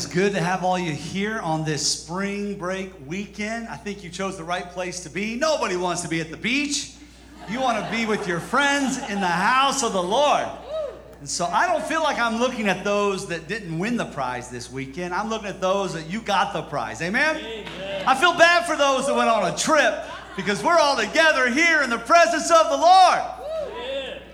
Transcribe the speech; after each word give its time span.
is 0.00 0.06
good 0.06 0.32
to 0.32 0.40
have 0.40 0.64
all 0.64 0.78
you 0.78 0.92
here 0.92 1.40
on 1.40 1.62
this 1.62 1.86
spring 1.86 2.56
break 2.56 2.90
weekend. 3.06 3.68
I 3.68 3.76
think 3.76 4.02
you 4.02 4.08
chose 4.08 4.38
the 4.38 4.44
right 4.44 4.64
place 4.70 5.00
to 5.00 5.10
be. 5.10 5.36
Nobody 5.36 5.76
wants 5.76 6.00
to 6.00 6.08
be 6.08 6.22
at 6.22 6.30
the 6.30 6.38
beach. 6.38 6.94
You 7.50 7.60
want 7.60 7.84
to 7.84 7.90
be 7.90 8.06
with 8.06 8.26
your 8.26 8.40
friends 8.40 8.96
in 9.10 9.20
the 9.20 9.26
house 9.26 9.82
of 9.82 9.92
the 9.92 10.02
Lord. 10.02 10.48
And 11.18 11.28
so 11.28 11.44
I 11.44 11.66
don't 11.66 11.84
feel 11.84 12.02
like 12.02 12.18
I'm 12.18 12.40
looking 12.40 12.66
at 12.66 12.82
those 12.82 13.28
that 13.28 13.46
didn't 13.46 13.78
win 13.78 13.98
the 13.98 14.06
prize 14.06 14.48
this 14.48 14.72
weekend. 14.72 15.12
I'm 15.12 15.28
looking 15.28 15.48
at 15.48 15.60
those 15.60 15.92
that 15.92 16.08
you 16.08 16.22
got 16.22 16.54
the 16.54 16.62
prize. 16.62 17.02
Amen? 17.02 17.36
Amen. 17.36 18.04
I 18.06 18.14
feel 18.14 18.32
bad 18.32 18.64
for 18.64 18.76
those 18.76 19.06
that 19.06 19.14
went 19.14 19.28
on 19.28 19.52
a 19.52 19.56
trip 19.58 20.02
because 20.34 20.64
we're 20.64 20.78
all 20.78 20.96
together 20.96 21.50
here 21.50 21.82
in 21.82 21.90
the 21.90 21.98
presence 21.98 22.50
of 22.50 22.70
the 22.70 22.78
Lord. 22.78 23.20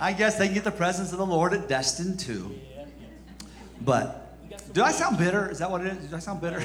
I 0.01 0.13
guess 0.17 0.39
they 0.39 0.47
can 0.47 0.55
get 0.55 0.63
the 0.63 0.71
presence 0.71 1.11
of 1.11 1.19
the 1.19 1.27
Lord 1.27 1.55
at 1.55 1.67
Destin 1.67 2.17
too. 2.17 2.55
But 3.81 4.26
do 4.77 4.83
I 4.83 4.93
sound 4.93 5.17
bitter? 5.17 5.51
Is 5.51 5.61
that 5.61 5.71
what 5.71 5.81
it 5.81 5.87
is? 5.87 6.11
Do 6.11 6.17
I 6.17 6.19
sound 6.19 6.43
bitter? 6.43 6.63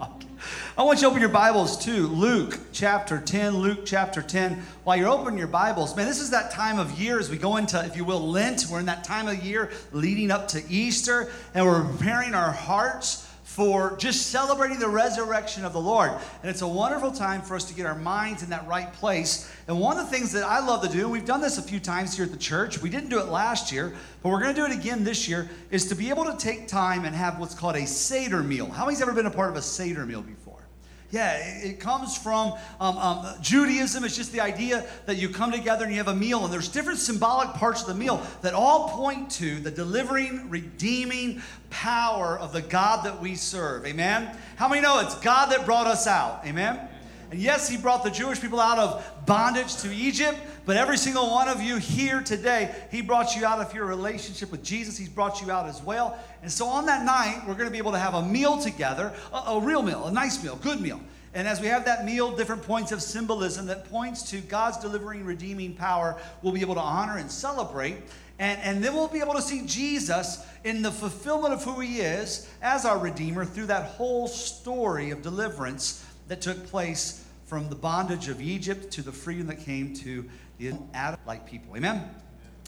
I 0.78 0.82
want 0.82 1.00
you 1.00 1.02
to 1.02 1.08
open 1.08 1.20
your 1.20 1.28
Bibles 1.28 1.76
to 1.84 2.06
Luke 2.06 2.58
chapter 2.72 3.20
10. 3.20 3.58
Luke 3.58 3.80
chapter 3.84 4.22
10. 4.22 4.62
While 4.84 4.96
you're 4.96 5.10
opening 5.10 5.38
your 5.38 5.46
Bibles, 5.46 5.94
man, 5.94 6.06
this 6.06 6.22
is 6.22 6.30
that 6.30 6.50
time 6.50 6.78
of 6.78 6.98
year 6.98 7.18
as 7.18 7.28
we 7.28 7.36
go 7.36 7.58
into, 7.58 7.84
if 7.84 7.98
you 7.98 8.06
will, 8.06 8.26
Lent. 8.26 8.64
We're 8.70 8.80
in 8.80 8.86
that 8.86 9.04
time 9.04 9.28
of 9.28 9.44
year 9.44 9.70
leading 9.92 10.30
up 10.30 10.48
to 10.48 10.62
Easter, 10.70 11.30
and 11.52 11.66
we're 11.66 11.84
preparing 11.84 12.34
our 12.34 12.50
hearts 12.50 13.27
for 13.58 13.96
just 13.96 14.28
celebrating 14.28 14.78
the 14.78 14.88
resurrection 14.88 15.64
of 15.64 15.72
the 15.72 15.80
Lord. 15.80 16.12
And 16.12 16.48
it's 16.48 16.62
a 16.62 16.68
wonderful 16.68 17.10
time 17.10 17.42
for 17.42 17.56
us 17.56 17.64
to 17.64 17.74
get 17.74 17.86
our 17.86 17.96
minds 17.96 18.44
in 18.44 18.50
that 18.50 18.64
right 18.68 18.92
place. 18.92 19.52
And 19.66 19.80
one 19.80 19.98
of 19.98 20.06
the 20.06 20.16
things 20.16 20.30
that 20.30 20.44
I 20.44 20.64
love 20.64 20.80
to 20.82 20.88
do, 20.88 21.08
we've 21.08 21.24
done 21.24 21.40
this 21.40 21.58
a 21.58 21.62
few 21.62 21.80
times 21.80 22.14
here 22.14 22.24
at 22.24 22.30
the 22.30 22.38
church, 22.38 22.80
we 22.80 22.88
didn't 22.88 23.08
do 23.08 23.18
it 23.18 23.26
last 23.26 23.72
year, 23.72 23.96
but 24.22 24.28
we're 24.28 24.40
going 24.40 24.54
to 24.54 24.60
do 24.60 24.64
it 24.64 24.78
again 24.78 25.02
this 25.02 25.28
year, 25.28 25.50
is 25.72 25.88
to 25.88 25.96
be 25.96 26.08
able 26.08 26.24
to 26.26 26.36
take 26.36 26.68
time 26.68 27.04
and 27.04 27.16
have 27.16 27.40
what's 27.40 27.56
called 27.56 27.74
a 27.74 27.84
Seder 27.84 28.44
meal. 28.44 28.70
How 28.70 28.84
many's 28.84 29.02
ever 29.02 29.12
been 29.12 29.26
a 29.26 29.30
part 29.30 29.50
of 29.50 29.56
a 29.56 29.62
Seder 29.62 30.06
meal 30.06 30.22
before? 30.22 30.37
Yeah, 31.10 31.38
it 31.38 31.80
comes 31.80 32.18
from 32.18 32.52
um, 32.80 32.98
um, 32.98 33.26
Judaism. 33.40 34.04
It's 34.04 34.14
just 34.14 34.30
the 34.30 34.42
idea 34.42 34.84
that 35.06 35.16
you 35.16 35.30
come 35.30 35.50
together 35.50 35.84
and 35.84 35.92
you 35.92 35.98
have 35.98 36.08
a 36.08 36.14
meal, 36.14 36.44
and 36.44 36.52
there's 36.52 36.68
different 36.68 36.98
symbolic 36.98 37.48
parts 37.54 37.80
of 37.80 37.88
the 37.88 37.94
meal 37.94 38.22
that 38.42 38.52
all 38.52 38.90
point 38.90 39.30
to 39.32 39.58
the 39.58 39.70
delivering, 39.70 40.50
redeeming 40.50 41.40
power 41.70 42.38
of 42.38 42.52
the 42.52 42.60
God 42.60 43.06
that 43.06 43.22
we 43.22 43.36
serve. 43.36 43.86
Amen? 43.86 44.36
How 44.56 44.68
many 44.68 44.82
know 44.82 45.00
it's 45.00 45.14
God 45.20 45.46
that 45.46 45.64
brought 45.64 45.86
us 45.86 46.06
out? 46.06 46.42
Amen? 46.44 46.78
And 47.30 47.40
yes, 47.40 47.68
He 47.68 47.76
brought 47.76 48.04
the 48.04 48.10
Jewish 48.10 48.40
people 48.40 48.60
out 48.60 48.78
of 48.78 49.26
bondage 49.26 49.76
to 49.78 49.94
Egypt, 49.94 50.38
but 50.64 50.76
every 50.76 50.96
single 50.96 51.30
one 51.30 51.48
of 51.48 51.62
you 51.62 51.76
here 51.76 52.22
today, 52.22 52.74
He 52.90 53.02
brought 53.02 53.36
you 53.36 53.44
out 53.44 53.60
of 53.60 53.74
your 53.74 53.86
relationship 53.86 54.50
with 54.50 54.62
Jesus. 54.62 54.96
He's 54.96 55.08
brought 55.08 55.42
you 55.42 55.50
out 55.50 55.66
as 55.66 55.82
well. 55.82 56.18
And 56.42 56.50
so 56.50 56.66
on 56.66 56.86
that 56.86 57.04
night, 57.04 57.42
we're 57.46 57.54
going 57.54 57.66
to 57.66 57.72
be 57.72 57.78
able 57.78 57.92
to 57.92 57.98
have 57.98 58.14
a 58.14 58.22
meal 58.22 58.58
together, 58.58 59.12
a, 59.32 59.36
a 59.36 59.60
real 59.60 59.82
meal, 59.82 60.06
a 60.06 60.12
nice 60.12 60.42
meal, 60.42 60.56
good 60.56 60.80
meal. 60.80 61.00
And 61.34 61.46
as 61.46 61.60
we 61.60 61.66
have 61.66 61.84
that 61.84 62.04
meal, 62.04 62.34
different 62.34 62.62
points 62.62 62.90
of 62.90 63.02
symbolism 63.02 63.66
that 63.66 63.90
points 63.90 64.30
to 64.30 64.40
God's 64.40 64.78
delivering, 64.78 65.24
redeeming 65.24 65.74
power, 65.74 66.16
we'll 66.42 66.54
be 66.54 66.62
able 66.62 66.74
to 66.74 66.80
honor 66.80 67.18
and 67.18 67.30
celebrate. 67.30 67.96
And, 68.38 68.60
and 68.62 68.84
then 68.84 68.94
we'll 68.94 69.08
be 69.08 69.20
able 69.20 69.34
to 69.34 69.42
see 69.42 69.66
Jesus 69.66 70.44
in 70.64 70.82
the 70.82 70.92
fulfillment 70.92 71.52
of 71.52 71.64
who 71.64 71.80
he 71.80 72.00
is 72.00 72.48
as 72.62 72.84
our 72.84 72.98
Redeemer 72.98 73.44
through 73.44 73.66
that 73.66 73.84
whole 73.84 74.28
story 74.28 75.10
of 75.10 75.22
deliverance 75.22 76.04
that 76.28 76.40
took 76.40 76.66
place 76.66 77.24
from 77.46 77.68
the 77.68 77.74
bondage 77.74 78.28
of 78.28 78.40
Egypt 78.40 78.90
to 78.92 79.02
the 79.02 79.12
freedom 79.12 79.46
that 79.46 79.60
came 79.60 79.94
to 79.94 80.24
the 80.58 80.72
Adam 80.94 81.18
like 81.26 81.46
people. 81.46 81.76
Amen? 81.76 82.08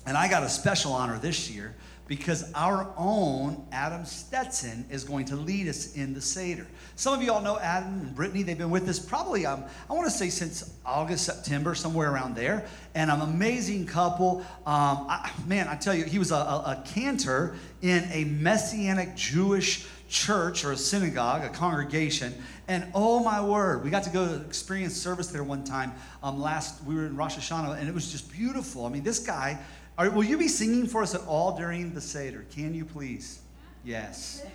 And 0.06 0.16
I 0.16 0.28
got 0.28 0.42
a 0.42 0.48
special 0.48 0.92
honor 0.92 1.18
this 1.18 1.50
year 1.50 1.74
because 2.10 2.52
our 2.54 2.92
own 2.96 3.64
Adam 3.70 4.04
Stetson 4.04 4.84
is 4.90 5.04
going 5.04 5.26
to 5.26 5.36
lead 5.36 5.68
us 5.68 5.94
in 5.94 6.12
the 6.12 6.20
Seder. 6.20 6.66
Some 6.96 7.14
of 7.14 7.22
you 7.22 7.32
all 7.32 7.40
know 7.40 7.56
Adam 7.60 8.00
and 8.00 8.14
Brittany. 8.16 8.42
They've 8.42 8.58
been 8.58 8.70
with 8.70 8.88
us 8.88 8.98
probably, 8.98 9.46
um, 9.46 9.64
I 9.88 9.92
want 9.92 10.06
to 10.06 10.10
say 10.10 10.28
since 10.28 10.74
August, 10.84 11.24
September, 11.24 11.76
somewhere 11.76 12.10
around 12.12 12.34
there. 12.34 12.66
And 12.96 13.12
an 13.12 13.20
amazing 13.20 13.86
couple. 13.86 14.40
Um, 14.66 15.06
I, 15.08 15.30
man, 15.46 15.68
I 15.68 15.76
tell 15.76 15.94
you, 15.94 16.04
he 16.04 16.18
was 16.18 16.32
a, 16.32 16.34
a, 16.34 16.38
a 16.38 16.84
cantor 16.84 17.54
in 17.80 18.08
a 18.10 18.24
Messianic 18.24 19.14
Jewish 19.14 19.86
church 20.08 20.64
or 20.64 20.72
a 20.72 20.76
synagogue, 20.76 21.44
a 21.44 21.48
congregation. 21.48 22.34
And 22.70 22.86
oh 22.94 23.18
my 23.18 23.44
word, 23.44 23.82
we 23.82 23.90
got 23.90 24.04
to 24.04 24.10
go 24.10 24.28
to 24.28 24.44
experience 24.46 24.94
service 24.94 25.26
there 25.26 25.42
one 25.42 25.64
time 25.64 25.92
um, 26.22 26.40
last, 26.40 26.84
we 26.84 26.94
were 26.94 27.04
in 27.04 27.16
Rosh 27.16 27.36
Hashanah, 27.36 27.76
and 27.76 27.88
it 27.88 27.92
was 27.92 28.12
just 28.12 28.30
beautiful. 28.30 28.86
I 28.86 28.90
mean, 28.90 29.02
this 29.02 29.18
guy, 29.18 29.58
are, 29.98 30.08
will 30.08 30.22
you 30.22 30.38
be 30.38 30.46
singing 30.46 30.86
for 30.86 31.02
us 31.02 31.12
at 31.12 31.20
all 31.26 31.58
during 31.58 31.92
the 31.92 32.00
Seder? 32.00 32.46
Can 32.54 32.72
you 32.72 32.84
please? 32.84 33.40
Yes. 33.82 34.46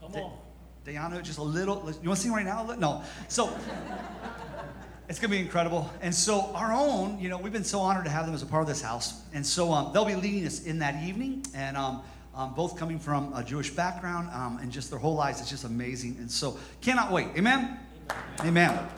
Come 0.00 0.20
on. 0.20 0.32
Diana, 0.84 1.22
just 1.22 1.38
a 1.38 1.44
little, 1.44 1.76
you 2.02 2.08
want 2.08 2.18
to 2.18 2.24
sing 2.24 2.32
right 2.32 2.44
now? 2.44 2.74
No. 2.76 3.04
So, 3.28 3.56
it's 5.08 5.20
going 5.20 5.30
to 5.30 5.36
be 5.36 5.38
incredible. 5.38 5.88
And 6.02 6.12
so, 6.12 6.50
our 6.54 6.72
own, 6.72 7.20
you 7.20 7.28
know, 7.28 7.38
we've 7.38 7.52
been 7.52 7.62
so 7.62 7.78
honored 7.78 8.06
to 8.06 8.10
have 8.10 8.26
them 8.26 8.34
as 8.34 8.42
a 8.42 8.46
part 8.46 8.62
of 8.62 8.68
this 8.68 8.82
house. 8.82 9.22
And 9.32 9.46
so, 9.46 9.72
um, 9.72 9.92
they'll 9.92 10.04
be 10.04 10.16
leading 10.16 10.44
us 10.44 10.64
in 10.64 10.80
that 10.80 11.04
evening. 11.04 11.46
And, 11.54 11.76
um, 11.76 12.02
um, 12.36 12.54
both 12.54 12.76
coming 12.76 12.98
from 12.98 13.32
a 13.34 13.42
Jewish 13.42 13.70
background 13.70 14.28
um, 14.32 14.58
and 14.60 14.70
just 14.70 14.90
their 14.90 14.98
whole 14.98 15.14
lives. 15.14 15.40
It's 15.40 15.50
just 15.50 15.64
amazing. 15.64 16.16
And 16.18 16.30
so, 16.30 16.58
cannot 16.80 17.12
wait. 17.12 17.28
Amen? 17.36 17.78
Amen. 18.40 18.70
Amen. 18.70 18.88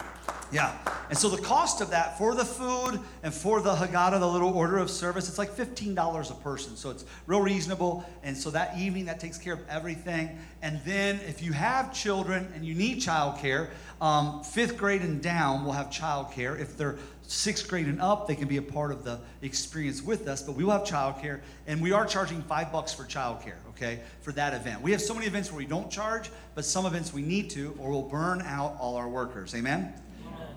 Yeah. 0.52 0.76
And 1.08 1.18
so 1.18 1.28
the 1.28 1.42
cost 1.42 1.80
of 1.80 1.90
that 1.90 2.18
for 2.18 2.34
the 2.34 2.44
food 2.44 3.00
and 3.22 3.34
for 3.34 3.60
the 3.60 3.74
Haggadah, 3.74 4.20
the 4.20 4.28
little 4.28 4.56
order 4.56 4.78
of 4.78 4.90
service, 4.90 5.28
it's 5.28 5.38
like 5.38 5.50
$15 5.50 6.30
a 6.30 6.34
person. 6.34 6.76
So 6.76 6.90
it's 6.90 7.04
real 7.26 7.40
reasonable. 7.40 8.04
And 8.22 8.36
so 8.36 8.50
that 8.50 8.78
evening, 8.78 9.06
that 9.06 9.18
takes 9.18 9.38
care 9.38 9.54
of 9.54 9.60
everything. 9.68 10.38
And 10.62 10.80
then 10.84 11.20
if 11.26 11.42
you 11.42 11.52
have 11.52 11.92
children 11.92 12.50
and 12.54 12.64
you 12.64 12.74
need 12.74 12.98
childcare, 12.98 13.70
um, 14.00 14.42
fifth 14.44 14.76
grade 14.76 15.02
and 15.02 15.20
down 15.20 15.64
will 15.64 15.72
have 15.72 15.88
childcare. 15.88 16.58
If 16.58 16.76
they're 16.76 16.96
sixth 17.26 17.68
grade 17.68 17.86
and 17.86 18.00
up, 18.00 18.28
they 18.28 18.34
can 18.34 18.48
be 18.48 18.56
a 18.56 18.62
part 18.62 18.92
of 18.92 19.04
the 19.04 19.18
experience 19.42 20.02
with 20.02 20.28
us. 20.28 20.42
But 20.42 20.52
we 20.52 20.64
will 20.64 20.72
have 20.72 20.84
childcare, 20.84 21.40
and 21.66 21.80
we 21.82 21.92
are 21.92 22.06
charging 22.06 22.42
five 22.42 22.72
bucks 22.72 22.92
for 22.92 23.04
childcare, 23.04 23.58
okay, 23.70 24.00
for 24.20 24.32
that 24.32 24.54
event. 24.54 24.82
We 24.82 24.92
have 24.92 25.00
so 25.00 25.14
many 25.14 25.26
events 25.26 25.50
where 25.50 25.58
we 25.58 25.66
don't 25.66 25.90
charge, 25.90 26.30
but 26.54 26.64
some 26.64 26.86
events 26.86 27.12
we 27.12 27.22
need 27.22 27.50
to, 27.50 27.76
or 27.78 27.90
we'll 27.90 28.02
burn 28.02 28.42
out 28.42 28.76
all 28.78 28.96
our 28.96 29.08
workers. 29.08 29.54
Amen? 29.54 29.92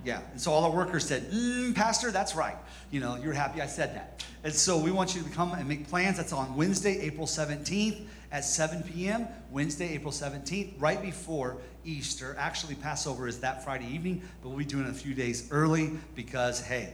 Yeah. 0.06 0.22
And 0.32 0.40
so 0.40 0.52
all 0.52 0.64
our 0.64 0.72
workers 0.72 1.06
said, 1.06 1.30
mm, 1.30 1.76
Pastor, 1.76 2.10
that's 2.12 2.34
right. 2.34 2.56
You 2.90 3.02
know, 3.02 3.18
you're 3.18 3.34
happy 3.34 3.62
I 3.62 3.68
said 3.68 3.96
that. 3.96 4.24
And 4.44 4.54
so 4.54 4.78
we 4.78 4.92
want 4.92 5.14
you 5.14 5.22
to 5.22 5.30
come 5.30 5.54
and 5.54 5.68
make 5.68 5.90
plans. 5.90 6.18
That's 6.18 6.32
on 6.32 6.56
Wednesday, 6.56 7.00
April 7.02 7.28
17th 7.28 8.06
at 8.32 8.46
7 8.46 8.84
p.m. 8.84 9.28
Wednesday, 9.52 9.94
April 9.94 10.12
17th, 10.12 10.74
right 10.78 11.02
before 11.02 11.58
Easter. 11.84 12.36
Actually, 12.38 12.76
Passover 12.76 13.28
is 13.28 13.40
that 13.40 13.64
Friday 13.64 13.88
evening, 13.88 14.22
but 14.42 14.50
we'll 14.50 14.58
be 14.58 14.66
doing 14.66 14.86
it 14.86 14.92
a 14.92 14.94
few 14.94 15.14
days 15.14 15.48
early 15.52 15.92
because, 16.16 16.62
hey, 16.62 16.94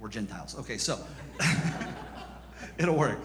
we're 0.00 0.08
Gentiles. 0.08 0.56
Okay, 0.58 0.78
so 0.78 0.98
it'll 2.78 2.96
work. 2.96 3.20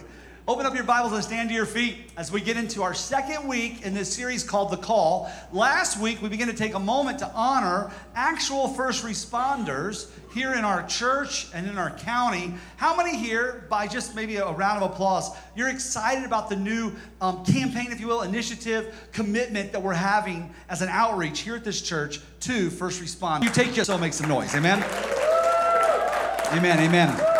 Open 0.47 0.65
up 0.65 0.73
your 0.73 0.83
Bibles 0.83 1.13
and 1.13 1.23
stand 1.23 1.49
to 1.49 1.55
your 1.55 1.67
feet 1.67 1.97
as 2.17 2.31
we 2.31 2.41
get 2.41 2.57
into 2.57 2.81
our 2.81 2.95
second 2.95 3.47
week 3.47 3.83
in 3.83 3.93
this 3.93 4.11
series 4.11 4.43
called 4.43 4.71
The 4.71 4.77
Call. 4.77 5.31
Last 5.53 5.99
week, 5.99 6.19
we 6.19 6.29
began 6.29 6.47
to 6.47 6.53
take 6.53 6.73
a 6.73 6.79
moment 6.79 7.19
to 7.19 7.31
honor 7.35 7.91
actual 8.15 8.67
first 8.69 9.05
responders 9.05 10.09
here 10.33 10.53
in 10.53 10.65
our 10.65 10.83
church 10.87 11.47
and 11.53 11.69
in 11.69 11.77
our 11.77 11.91
county. 11.91 12.55
How 12.77 12.97
many 12.97 13.15
here, 13.15 13.67
by 13.69 13.85
just 13.85 14.15
maybe 14.15 14.37
a 14.37 14.51
round 14.51 14.83
of 14.83 14.91
applause, 14.91 15.29
you're 15.55 15.69
excited 15.69 16.25
about 16.25 16.49
the 16.49 16.55
new 16.55 16.91
um, 17.21 17.45
campaign, 17.45 17.91
if 17.91 17.99
you 17.99 18.07
will, 18.07 18.23
initiative, 18.23 19.09
commitment 19.11 19.71
that 19.73 19.83
we're 19.83 19.93
having 19.93 20.51
as 20.69 20.81
an 20.81 20.89
outreach 20.89 21.41
here 21.41 21.55
at 21.55 21.63
this 21.63 21.83
church 21.83 22.19
to 22.39 22.71
first 22.71 22.99
responders? 22.99 23.43
You 23.43 23.49
take 23.51 23.75
your 23.75 23.85
so 23.85 23.95
make 23.95 24.13
some 24.13 24.27
noise. 24.27 24.55
Amen. 24.55 24.83
Amen. 26.51 26.79
Amen. 26.79 27.30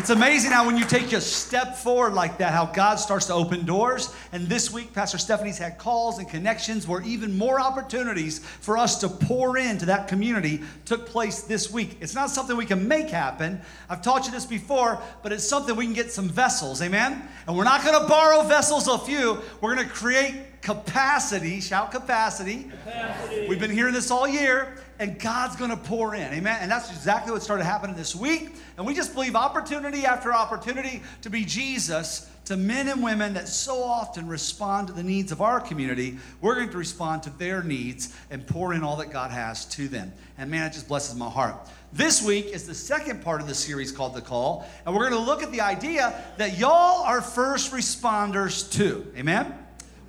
It's 0.00 0.08
amazing 0.08 0.50
how 0.50 0.64
when 0.64 0.78
you 0.78 0.86
take 0.86 1.12
a 1.12 1.20
step 1.20 1.76
forward 1.76 2.14
like 2.14 2.38
that, 2.38 2.54
how 2.54 2.64
God 2.64 2.94
starts 2.94 3.26
to 3.26 3.34
open 3.34 3.66
doors. 3.66 4.14
And 4.32 4.46
this 4.46 4.72
week, 4.72 4.94
Pastor 4.94 5.18
Stephanie's 5.18 5.58
had 5.58 5.76
calls 5.76 6.18
and 6.18 6.26
connections 6.26 6.88
where 6.88 7.02
even 7.02 7.36
more 7.36 7.60
opportunities 7.60 8.38
for 8.38 8.78
us 8.78 8.98
to 9.00 9.10
pour 9.10 9.58
into 9.58 9.84
that 9.84 10.08
community 10.08 10.62
took 10.86 11.04
place 11.04 11.42
this 11.42 11.70
week. 11.70 11.98
It's 12.00 12.14
not 12.14 12.30
something 12.30 12.56
we 12.56 12.64
can 12.64 12.88
make 12.88 13.10
happen. 13.10 13.60
I've 13.90 14.00
taught 14.00 14.24
you 14.24 14.32
this 14.32 14.46
before, 14.46 15.02
but 15.22 15.32
it's 15.32 15.46
something 15.46 15.76
we 15.76 15.84
can 15.84 15.92
get 15.92 16.10
some 16.10 16.30
vessels, 16.30 16.80
amen? 16.80 17.22
And 17.46 17.54
we're 17.54 17.64
not 17.64 17.84
going 17.84 18.00
to 18.00 18.08
borrow 18.08 18.42
vessels 18.44 18.88
a 18.88 18.96
few, 18.96 19.42
we're 19.60 19.74
going 19.74 19.86
to 19.86 19.92
create 19.92 20.62
capacity. 20.62 21.60
Shout 21.60 21.92
capacity. 21.92 22.64
capacity. 22.64 23.48
We've 23.48 23.60
been 23.60 23.70
hearing 23.70 23.92
this 23.92 24.10
all 24.10 24.26
year 24.26 24.78
and 25.00 25.18
God's 25.18 25.56
to 25.70 25.76
pour 25.76 26.14
in. 26.14 26.32
Amen. 26.32 26.58
And 26.60 26.70
that's 26.70 26.90
exactly 26.90 27.32
what 27.32 27.42
started 27.42 27.64
happening 27.64 27.96
this 27.96 28.14
week. 28.14 28.54
And 28.76 28.86
we 28.86 28.94
just 28.94 29.14
believe 29.14 29.34
opportunity 29.34 30.04
after 30.04 30.32
opportunity 30.32 31.02
to 31.22 31.30
be 31.30 31.44
Jesus 31.44 32.30
to 32.44 32.56
men 32.56 32.88
and 32.88 33.02
women 33.02 33.34
that 33.34 33.48
so 33.48 33.82
often 33.82 34.28
respond 34.28 34.88
to 34.88 34.92
the 34.92 35.02
needs 35.02 35.32
of 35.32 35.40
our 35.40 35.58
community. 35.58 36.18
We're 36.42 36.56
going 36.56 36.70
to 36.70 36.76
respond 36.76 37.22
to 37.22 37.30
their 37.30 37.62
needs 37.62 38.14
and 38.30 38.46
pour 38.46 38.74
in 38.74 38.84
all 38.84 38.96
that 38.96 39.10
God 39.10 39.30
has 39.30 39.64
to 39.66 39.88
them. 39.88 40.12
And 40.36 40.50
man, 40.50 40.66
it 40.66 40.74
just 40.74 40.86
blesses 40.86 41.16
my 41.16 41.30
heart. 41.30 41.56
This 41.92 42.22
week 42.22 42.46
is 42.46 42.66
the 42.66 42.74
second 42.74 43.22
part 43.22 43.40
of 43.40 43.48
the 43.48 43.54
series 43.54 43.92
called 43.92 44.14
The 44.14 44.20
Call. 44.20 44.68
And 44.84 44.94
we're 44.94 45.08
going 45.08 45.22
to 45.22 45.26
look 45.26 45.42
at 45.42 45.50
the 45.50 45.62
idea 45.62 46.22
that 46.36 46.58
y'all 46.58 47.04
are 47.04 47.22
first 47.22 47.72
responders 47.72 48.70
too. 48.70 49.10
Amen. 49.16 49.59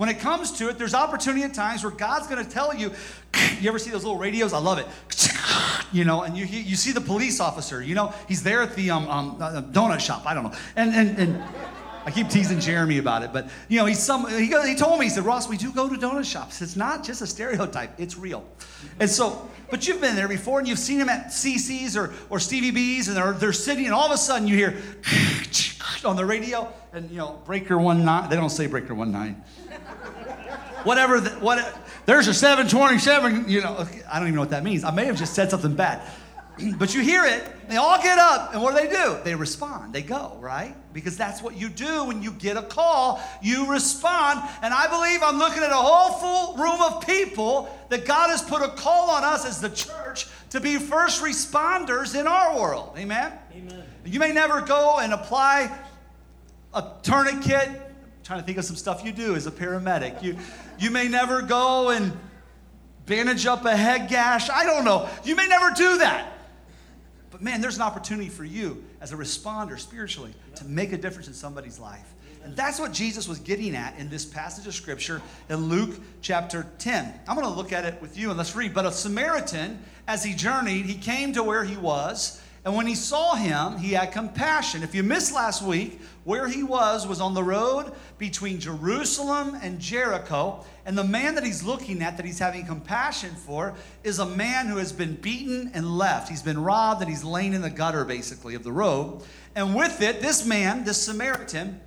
When 0.02 0.10
it 0.10 0.20
comes 0.20 0.52
to 0.54 0.68
it, 0.68 0.80
there's 0.80 0.96
opportunity 0.96 1.44
at 1.44 1.54
times 1.54 1.84
where 1.84 1.92
God's 1.92 2.26
going 2.26 2.44
to 2.44 2.50
tell 2.50 2.74
you. 2.74 2.92
You 3.62 3.70
ever 3.70 3.78
see 3.78 3.92
those 3.92 4.04
little 4.04 4.18
radios? 4.18 4.52
I 4.52 4.58
love 4.58 4.80
it. 4.80 4.88
You 5.94 6.06
know, 6.06 6.24
and 6.24 6.38
you, 6.38 6.46
you 6.46 6.76
see 6.76 6.94
the 6.94 7.02
police 7.02 7.40
officer. 7.40 7.84
You 7.84 7.94
know, 7.96 8.14
he's 8.28 8.42
there 8.42 8.62
at 8.62 8.76
the 8.76 8.90
um, 8.90 9.08
um, 9.10 9.38
uh, 9.42 9.62
donut 9.62 10.00
shop. 10.00 10.26
I 10.26 10.34
don't 10.34 10.46
know, 10.46 10.54
and 10.76 10.96
and 10.96 11.20
and. 11.20 11.44
I 12.04 12.10
keep 12.10 12.30
teasing 12.30 12.60
Jeremy 12.60 12.98
about 12.98 13.22
it, 13.22 13.32
but 13.32 13.50
you 13.68 13.78
know, 13.78 13.86
he's 13.86 14.02
some. 14.02 14.28
He, 14.28 14.48
he 14.48 14.76
told 14.76 15.00
me, 15.00 15.06
he 15.06 15.10
said, 15.12 15.24
Ross, 15.24 15.48
we 15.48 15.56
do 15.56 15.72
go 15.72 15.88
to 15.88 15.96
donut 15.96 16.26
shops. 16.26 16.60
It's 16.62 16.76
not 16.76 17.04
just 17.04 17.22
a 17.22 17.28
stereotype; 17.28 17.92
it's 18.00 18.18
real. 18.18 18.44
And 19.00 19.08
so, 19.08 19.48
but 19.70 19.88
you've 19.88 20.02
been 20.02 20.16
there 20.16 20.28
before, 20.28 20.58
and 20.58 20.68
you've 20.68 20.80
seen 20.80 21.00
him 21.00 21.10
at 21.10 21.28
CiCi's 21.28 21.96
or 21.96 22.12
or 22.32 22.40
Stevie 22.40 22.72
B's, 22.72 23.08
and 23.08 23.18
they're 23.18 23.34
they're 23.34 23.54
sitting, 23.54 23.86
and 23.86 23.94
all 23.94 24.08
of 24.08 24.12
a 24.12 24.18
sudden 24.18 24.48
you 24.48 24.56
hear 24.56 24.82
on 26.06 26.16
the 26.16 26.26
radio, 26.26 26.72
and 26.92 27.12
you 27.12 27.18
know, 27.18 27.40
breaker 27.46 27.78
one 27.78 28.04
nine. 28.04 28.30
They 28.30 28.36
don't 28.36 28.50
say 28.50 28.66
breaker 28.66 28.96
one 28.96 29.12
nine. 29.12 29.44
Whatever. 30.84 31.20
The, 31.20 31.30
what? 31.32 31.78
There's 32.06 32.28
a 32.28 32.34
727. 32.34 33.50
You 33.50 33.62
know, 33.62 33.88
I 34.12 34.20
don't 34.20 34.28
even 34.28 34.36
know 34.36 34.42
what 34.42 34.52
that 34.52 34.64
means. 34.64 34.84
I 34.84 34.92
may 34.92 35.06
have 35.06 35.18
just 35.18 35.34
said 35.34 35.50
something 35.50 35.76
bad. 35.76 36.02
but 36.78 36.94
you 36.94 37.02
hear 37.02 37.26
it, 37.26 37.44
they 37.70 37.78
all 37.78 38.02
get 38.02 38.18
up, 38.18 38.54
and 38.54 38.62
what 38.62 38.76
do 38.76 38.82
they 38.82 38.94
do? 38.94 39.18
They 39.24 39.36
respond, 39.36 39.94
they 39.94 40.02
go, 40.02 40.38
right? 40.40 40.76
Because 40.94 41.18
that's 41.18 41.42
what 41.42 41.56
you 41.56 41.70
do 41.70 42.06
when 42.06 42.22
you 42.22 42.32
get 42.32 42.58
a 42.58 42.62
call, 42.62 43.22
you 43.42 43.72
respond. 43.72 44.42
And 44.62 44.74
I 44.74 44.88
believe 44.88 45.24
I'm 45.24 45.40
looking 45.40 45.64
at 45.64 45.72
a 45.72 45.76
whole 45.76 46.14
full 46.20 46.58
room 46.58 46.82
of 46.82 47.06
people 47.06 47.76
that 47.90 48.06
God 48.06 48.30
has 48.30 48.42
put 48.42 48.62
a 48.62 48.70
call 48.70 49.10
on 49.12 49.24
us 49.24 49.46
as 49.46 49.62
the 49.62 49.70
church 49.70 50.28
to 50.50 50.60
be 50.60 50.78
first 50.78 51.24
responders 51.24 52.20
in 52.20 52.28
our 52.28 52.60
world. 52.60 52.94
Amen? 52.98 53.32
Amen. 53.56 53.84
You 54.06 54.20
may 54.20 54.32
never 54.32 54.62
go 54.62 55.00
and 55.00 55.14
apply 55.14 55.72
a 56.74 56.84
tourniquet. 57.04 57.70
I'm 57.70 58.24
trying 58.24 58.40
to 58.40 58.46
think 58.46 58.58
of 58.58 58.66
some 58.66 58.76
stuff 58.76 59.04
you 59.06 59.12
do 59.12 59.36
as 59.36 59.48
a 59.48 59.52
paramedic. 59.52 60.22
You, 60.22 60.38
you 60.82 60.92
may 60.92 61.08
never 61.08 61.42
go 61.42 61.90
and 61.90 62.18
bandage 63.06 63.46
up 63.46 63.66
a 63.66 63.76
head 63.76 64.10
gash. 64.10 64.50
I 64.50 64.66
don't 64.66 64.84
know. 64.84 65.08
You 65.24 65.36
may 65.36 65.48
never 65.48 65.70
do 65.76 66.00
that. 66.00 66.28
But 67.30 67.42
man, 67.42 67.62
there's 67.62 67.78
an 67.78 67.84
opportunity 67.84 68.30
for 68.30 68.44
you 68.44 68.84
as 69.00 69.14
a 69.14 69.16
responder 69.16 69.80
spiritually 69.80 70.34
to 70.56 70.66
make 70.66 70.92
a 70.92 70.98
difference 70.98 71.28
in 71.28 71.34
somebody's 71.34 71.80
life. 71.80 72.14
And 72.44 72.56
that's 72.56 72.80
what 72.80 72.92
Jesus 72.92 73.28
was 73.28 73.40
getting 73.40 73.76
at 73.76 73.98
in 74.00 74.10
this 74.10 74.26
passage 74.26 74.66
of 74.66 74.74
scripture 74.74 75.22
in 75.50 75.70
Luke 75.70 76.00
chapter 76.22 76.66
10. 76.80 77.14
I'm 77.28 77.36
going 77.36 77.48
to 77.48 77.54
look 77.54 77.72
at 77.72 77.86
it 77.86 78.02
with 78.02 78.18
you 78.18 78.30
and 78.30 78.38
let's 78.38 78.56
read. 78.56 78.74
But 78.74 78.86
a 78.86 78.92
Samaritan, 78.92 79.84
as 80.08 80.24
he 80.24 80.34
journeyed, 80.34 80.86
he 80.86 80.96
came 80.96 81.34
to 81.34 81.44
where 81.44 81.64
he 81.64 81.78
was. 81.78 82.42
And 82.66 82.76
when 82.76 82.88
he 82.88 82.96
saw 82.96 83.36
him, 83.36 83.78
he 83.78 83.94
had 83.94 84.12
compassion. 84.12 84.84
If 84.84 84.94
you 84.94 85.04
missed 85.04 85.34
last 85.34 85.62
week, 85.62 86.00
where 86.24 86.48
he 86.48 86.64
was 86.64 87.08
was 87.08 87.20
on 87.20 87.34
the 87.34 87.44
road 87.44 87.92
between 88.18 88.60
Jerusalem 88.60 89.58
and 89.62 89.80
Jericho. 89.80 90.64
And 90.86 90.98
the 90.98 91.04
man 91.04 91.36
that 91.36 91.44
he's 91.44 91.64
looking 91.64 92.02
at, 92.02 92.18
that 92.18 92.26
he's 92.26 92.40
having 92.40 92.66
compassion 92.66 93.36
for, 93.36 93.76
is 94.04 94.20
a 94.20 94.26
man 94.26 94.68
who 94.68 94.78
has 94.78 94.92
been 94.92 95.16
beaten 95.16 95.72
and 95.74 95.98
left. 95.98 96.30
He's 96.30 96.44
been 96.44 96.64
robbed 96.64 97.02
and 97.02 97.10
he's 97.10 97.24
laying 97.24 97.54
in 97.54 97.62
the 97.62 97.70
gutter, 97.70 98.06
basically, 98.06 98.56
of 98.56 98.64
the 98.64 98.72
road. 98.72 99.24
And 99.56 99.76
with 99.76 100.02
it, 100.02 100.22
this 100.22 100.46
man, 100.46 100.84
this 100.84 101.04
Samaritan, 101.04 101.82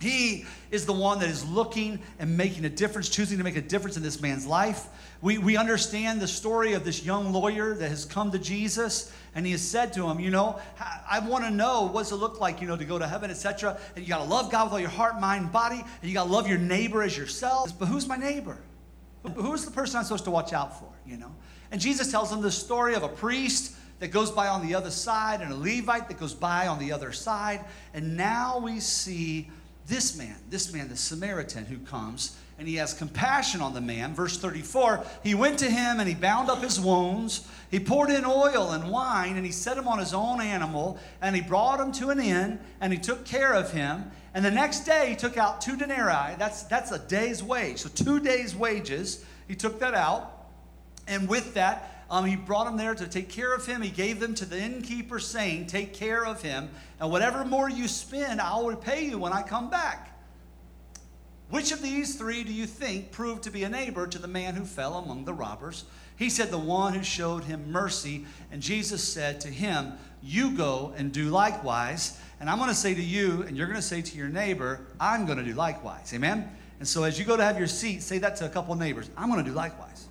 he 0.00 0.44
is 0.70 0.86
the 0.86 0.92
one 0.92 1.18
that 1.20 1.28
is 1.28 1.48
looking 1.48 2.00
and 2.18 2.36
making 2.36 2.64
a 2.64 2.68
difference, 2.68 3.08
choosing 3.08 3.38
to 3.38 3.44
make 3.44 3.56
a 3.56 3.62
difference 3.62 3.96
in 3.96 4.02
this 4.02 4.20
man's 4.20 4.46
life. 4.46 4.86
We, 5.20 5.38
we 5.38 5.56
understand 5.56 6.20
the 6.20 6.28
story 6.28 6.74
of 6.74 6.84
this 6.84 7.04
young 7.04 7.32
lawyer 7.32 7.74
that 7.74 7.88
has 7.88 8.04
come 8.04 8.30
to 8.30 8.38
Jesus 8.38 9.12
and 9.34 9.44
he 9.44 9.52
has 9.52 9.62
said 9.62 9.92
to 9.94 10.08
him, 10.08 10.20
You 10.20 10.30
know, 10.30 10.60
I 11.10 11.18
want 11.20 11.44
to 11.44 11.50
know 11.50 11.88
what's 11.92 12.12
it 12.12 12.16
look 12.16 12.40
like, 12.40 12.60
you 12.60 12.68
know, 12.68 12.76
to 12.76 12.84
go 12.84 12.98
to 12.98 13.06
heaven, 13.06 13.30
etc. 13.30 13.78
And 13.96 14.04
you 14.04 14.08
got 14.08 14.18
to 14.18 14.30
love 14.30 14.50
God 14.50 14.64
with 14.64 14.72
all 14.74 14.80
your 14.80 14.88
heart, 14.88 15.20
mind, 15.20 15.50
body, 15.50 15.80
and 15.80 16.08
you 16.08 16.14
got 16.14 16.24
to 16.24 16.30
love 16.30 16.48
your 16.48 16.58
neighbor 16.58 17.02
as 17.02 17.16
yourself. 17.16 17.76
But 17.78 17.86
who's 17.86 18.06
my 18.06 18.16
neighbor? 18.16 18.58
Who's 19.34 19.64
the 19.64 19.72
person 19.72 19.98
I'm 19.98 20.04
supposed 20.04 20.24
to 20.24 20.30
watch 20.30 20.52
out 20.52 20.78
for, 20.78 20.88
you 21.04 21.16
know? 21.16 21.34
And 21.72 21.80
Jesus 21.80 22.10
tells 22.10 22.32
him 22.32 22.40
the 22.40 22.52
story 22.52 22.94
of 22.94 23.02
a 23.02 23.08
priest 23.08 23.74
that 23.98 24.08
goes 24.08 24.30
by 24.30 24.46
on 24.46 24.66
the 24.66 24.74
other 24.74 24.90
side 24.90 25.40
and 25.40 25.52
a 25.52 25.56
Levite 25.56 26.08
that 26.08 26.18
goes 26.20 26.32
by 26.32 26.68
on 26.68 26.78
the 26.78 26.92
other 26.92 27.12
side. 27.12 27.64
And 27.92 28.16
now 28.16 28.58
we 28.58 28.78
see 28.78 29.50
this 29.86 30.16
man, 30.16 30.36
this 30.48 30.72
man, 30.72 30.88
the 30.88 30.96
Samaritan, 30.96 31.64
who 31.64 31.78
comes 31.78 32.38
and 32.58 32.66
he 32.66 32.74
has 32.74 32.92
compassion 32.92 33.60
on 33.60 33.72
the 33.72 33.80
man. 33.80 34.14
Verse 34.14 34.36
34 34.36 35.04
He 35.22 35.34
went 35.34 35.58
to 35.60 35.70
him 35.70 36.00
and 36.00 36.08
he 36.08 36.14
bound 36.14 36.50
up 36.50 36.62
his 36.62 36.80
wounds. 36.80 37.46
He 37.70 37.78
poured 37.78 38.10
in 38.10 38.24
oil 38.24 38.72
and 38.72 38.90
wine 38.90 39.36
and 39.36 39.46
he 39.46 39.52
set 39.52 39.78
him 39.78 39.86
on 39.86 39.98
his 39.98 40.12
own 40.12 40.40
animal 40.40 40.98
and 41.22 41.36
he 41.36 41.42
brought 41.42 41.80
him 41.80 41.92
to 41.92 42.10
an 42.10 42.18
inn 42.18 42.58
and 42.80 42.92
he 42.92 42.98
took 42.98 43.24
care 43.24 43.52
of 43.52 43.72
him. 43.72 44.10
And 44.34 44.44
the 44.44 44.50
next 44.50 44.80
day 44.80 45.10
he 45.10 45.16
took 45.16 45.36
out 45.36 45.60
two 45.60 45.76
denarii. 45.76 46.34
That's, 46.38 46.64
that's 46.64 46.90
a 46.90 46.98
day's 46.98 47.42
wage. 47.42 47.78
So, 47.78 47.88
two 47.88 48.20
days' 48.20 48.54
wages. 48.54 49.24
He 49.46 49.54
took 49.54 49.80
that 49.80 49.94
out. 49.94 50.34
And 51.06 51.28
with 51.28 51.54
that, 51.54 52.04
um, 52.10 52.24
he 52.24 52.36
brought 52.36 52.66
him 52.66 52.76
there 52.76 52.94
to 52.94 53.06
take 53.06 53.28
care 53.28 53.54
of 53.54 53.66
him. 53.66 53.82
He 53.82 53.90
gave 53.90 54.20
them 54.20 54.34
to 54.34 54.44
the 54.44 54.58
innkeeper, 54.58 55.18
saying, 55.18 55.66
Take 55.66 55.94
care 55.94 56.24
of 56.24 56.42
him. 56.42 56.70
And 57.00 57.10
whatever 57.10 57.44
more 57.44 57.68
you 57.68 57.88
spend, 57.88 58.40
I 58.40 58.56
will 58.56 58.68
repay 58.68 59.06
you 59.06 59.18
when 59.18 59.32
I 59.32 59.42
come 59.42 59.70
back. 59.70 60.17
Which 61.50 61.72
of 61.72 61.80
these 61.80 62.16
three 62.16 62.44
do 62.44 62.52
you 62.52 62.66
think 62.66 63.10
proved 63.10 63.42
to 63.44 63.50
be 63.50 63.64
a 63.64 63.68
neighbor 63.68 64.06
to 64.06 64.18
the 64.18 64.28
man 64.28 64.54
who 64.54 64.64
fell 64.64 64.98
among 64.98 65.24
the 65.24 65.32
robbers? 65.32 65.84
He 66.16 66.28
said, 66.28 66.50
The 66.50 66.58
one 66.58 66.92
who 66.92 67.02
showed 67.02 67.44
him 67.44 67.72
mercy. 67.72 68.26
And 68.52 68.60
Jesus 68.60 69.02
said 69.02 69.40
to 69.42 69.48
him, 69.48 69.94
You 70.22 70.50
go 70.50 70.92
and 70.96 71.10
do 71.10 71.30
likewise. 71.30 72.18
And 72.40 72.50
I'm 72.50 72.58
going 72.58 72.68
to 72.70 72.74
say 72.74 72.94
to 72.94 73.02
you, 73.02 73.42
and 73.42 73.56
you're 73.56 73.66
going 73.66 73.76
to 73.76 73.82
say 73.82 74.02
to 74.02 74.16
your 74.16 74.28
neighbor, 74.28 74.80
I'm 75.00 75.26
going 75.26 75.38
to 75.38 75.44
do 75.44 75.54
likewise. 75.54 76.12
Amen? 76.14 76.50
And 76.78 76.86
so 76.86 77.02
as 77.04 77.18
you 77.18 77.24
go 77.24 77.36
to 77.36 77.42
have 77.42 77.58
your 77.58 77.66
seat, 77.66 78.02
say 78.02 78.18
that 78.18 78.36
to 78.36 78.46
a 78.46 78.48
couple 78.48 78.72
of 78.72 78.78
neighbors. 78.78 79.10
I'm 79.16 79.30
going 79.30 79.42
to 79.42 79.50
do 79.50 79.56
likewise. 79.56 80.06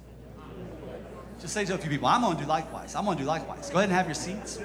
Just 1.39 1.53
say 1.53 1.65
to 1.65 1.75
a 1.75 1.77
few 1.77 1.89
people, 1.89 2.07
I'm 2.07 2.21
going 2.21 2.35
to 2.35 2.43
do 2.43 2.49
likewise. 2.49 2.95
I'm 2.95 3.05
going 3.05 3.17
to 3.17 3.23
do 3.23 3.27
likewise. 3.27 3.69
Go 3.69 3.77
ahead 3.77 3.89
and 3.89 3.97
have 3.97 4.07
your 4.07 4.15
seats. 4.15 4.59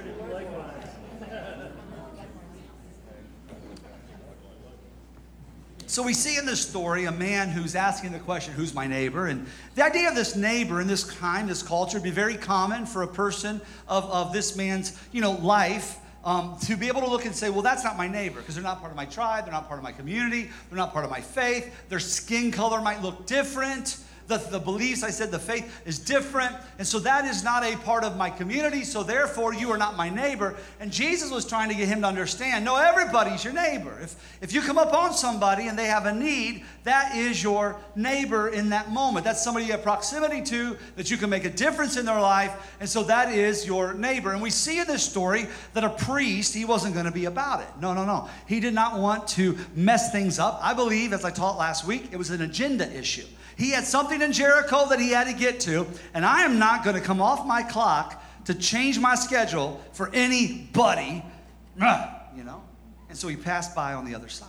So 5.92 6.02
we 6.02 6.14
see 6.14 6.38
in 6.38 6.46
this 6.46 6.66
story 6.66 7.04
a 7.04 7.12
man 7.12 7.50
who's 7.50 7.74
asking 7.74 8.12
the 8.12 8.18
question, 8.18 8.54
Who's 8.54 8.72
my 8.72 8.86
neighbor? 8.86 9.26
And 9.26 9.46
the 9.74 9.84
idea 9.84 10.08
of 10.08 10.14
this 10.14 10.34
neighbor 10.34 10.80
in 10.80 10.86
this 10.86 11.04
time, 11.18 11.48
this 11.48 11.62
culture, 11.62 11.98
would 11.98 12.02
be 12.02 12.10
very 12.10 12.34
common 12.34 12.86
for 12.86 13.02
a 13.02 13.06
person 13.06 13.60
of, 13.88 14.10
of 14.10 14.32
this 14.32 14.56
man's 14.56 14.98
you 15.12 15.20
know, 15.20 15.32
life. 15.32 15.98
Um, 16.24 16.56
to 16.62 16.78
be 16.78 16.88
able 16.88 17.02
to 17.02 17.10
look 17.10 17.26
and 17.26 17.36
say, 17.36 17.50
well, 17.50 17.60
that's 17.60 17.84
not 17.84 17.98
my 17.98 18.08
neighbor 18.08 18.40
because 18.40 18.55
they're 18.55 18.64
not 18.64 18.81
part 18.81 18.90
of 18.90 18.96
my 18.96 19.05
tribe, 19.05 19.44
they're 19.44 19.52
not 19.52 19.69
part 19.69 19.78
of 19.78 19.84
my 19.84 19.93
community, 19.93 20.48
they're 20.70 20.78
not 20.78 20.94
part 20.94 21.05
of 21.05 21.10
my 21.10 21.20
faith, 21.20 21.70
their 21.90 21.98
skin 21.98 22.50
color 22.50 22.81
might 22.81 23.02
look 23.02 23.26
different. 23.26 23.98
The, 24.32 24.39
the 24.51 24.58
beliefs, 24.58 25.03
I 25.03 25.10
said, 25.10 25.31
the 25.31 25.39
faith 25.39 25.82
is 25.84 25.98
different. 25.98 26.56
And 26.79 26.86
so 26.86 26.98
that 27.01 27.27
is 27.27 27.44
not 27.44 27.65
a 27.65 27.77
part 27.79 28.03
of 28.03 28.17
my 28.17 28.31
community. 28.31 28.84
So 28.84 29.03
therefore, 29.03 29.53
you 29.53 29.70
are 29.70 29.77
not 29.79 29.96
my 29.96 30.08
neighbor. 30.08 30.56
And 30.81 30.91
Jesus 30.91 31.31
was 31.31 31.44
trying 31.44 31.69
to 31.69 31.74
get 31.74 31.89
him 31.89 32.01
to 32.01 32.06
understand 32.06 32.65
no, 32.65 32.77
everybody's 32.77 33.44
your 33.44 33.53
neighbor. 33.53 33.98
If, 34.03 34.39
if 34.41 34.53
you 34.55 34.62
come 34.62 34.79
up 34.79 34.94
on 34.94 35.12
somebody 35.12 35.69
and 35.69 35.79
they 35.79 35.86
have 35.86 36.06
a 36.06 36.15
need, 36.15 36.65
that 36.84 37.15
is 37.15 37.43
your 37.43 37.77
neighbor 37.94 38.48
in 38.48 38.70
that 38.70 38.91
moment. 38.91 39.24
That's 39.24 39.43
somebody 39.43 39.67
you 39.67 39.72
have 39.72 39.82
proximity 39.82 40.43
to, 40.43 40.77
that 40.96 41.10
you 41.10 41.17
can 41.17 41.29
make 41.31 41.44
a 41.44 41.51
difference 41.51 41.96
in 41.96 42.06
their 42.06 42.20
life. 42.20 42.74
And 42.81 42.89
so 42.89 43.03
that 43.05 43.32
is 43.32 43.67
your 43.67 43.93
neighbor. 43.94 44.32
And 44.32 44.41
we 44.41 44.51
see 44.51 44.81
in 44.81 44.86
this 44.86 45.03
story 45.03 45.46
that 45.74 45.84
a 45.84 45.91
priest, 45.91 46.55
he 46.55 46.65
wasn't 46.65 46.94
going 46.94 47.06
to 47.06 47.12
be 47.12 47.27
about 47.27 47.60
it. 47.60 47.69
No, 47.81 47.93
no, 47.93 48.05
no. 48.05 48.29
He 48.46 48.60
did 48.60 48.74
not 48.74 48.98
want 48.98 49.29
to 49.29 49.58
mess 49.74 50.10
things 50.10 50.39
up. 50.39 50.58
I 50.62 50.74
believe, 50.74 51.12
as 51.12 51.24
I 51.24 51.31
taught 51.31 51.58
last 51.58 51.86
week, 51.86 52.08
it 52.12 52.17
was 52.17 52.31
an 52.31 52.43
agenda 52.43 52.91
issue. 52.96 53.27
He 53.56 53.70
had 53.70 53.84
something 53.84 54.22
in 54.22 54.32
Jericho 54.32 54.88
that 54.88 55.00
he 55.00 55.10
had 55.10 55.26
to 55.26 55.32
get 55.32 55.60
to, 55.60 55.86
and 56.14 56.24
I 56.24 56.42
am 56.42 56.58
not 56.58 56.84
going 56.84 56.96
to 56.96 57.02
come 57.02 57.20
off 57.20 57.46
my 57.46 57.62
clock 57.62 58.22
to 58.46 58.54
change 58.54 58.98
my 58.98 59.14
schedule 59.14 59.80
for 59.92 60.10
anybody, 60.12 61.24
you 61.76 62.44
know? 62.44 62.62
And 63.08 63.16
so 63.16 63.28
he 63.28 63.36
passed 63.36 63.74
by 63.74 63.94
on 63.94 64.04
the 64.04 64.14
other 64.14 64.28
side. 64.28 64.48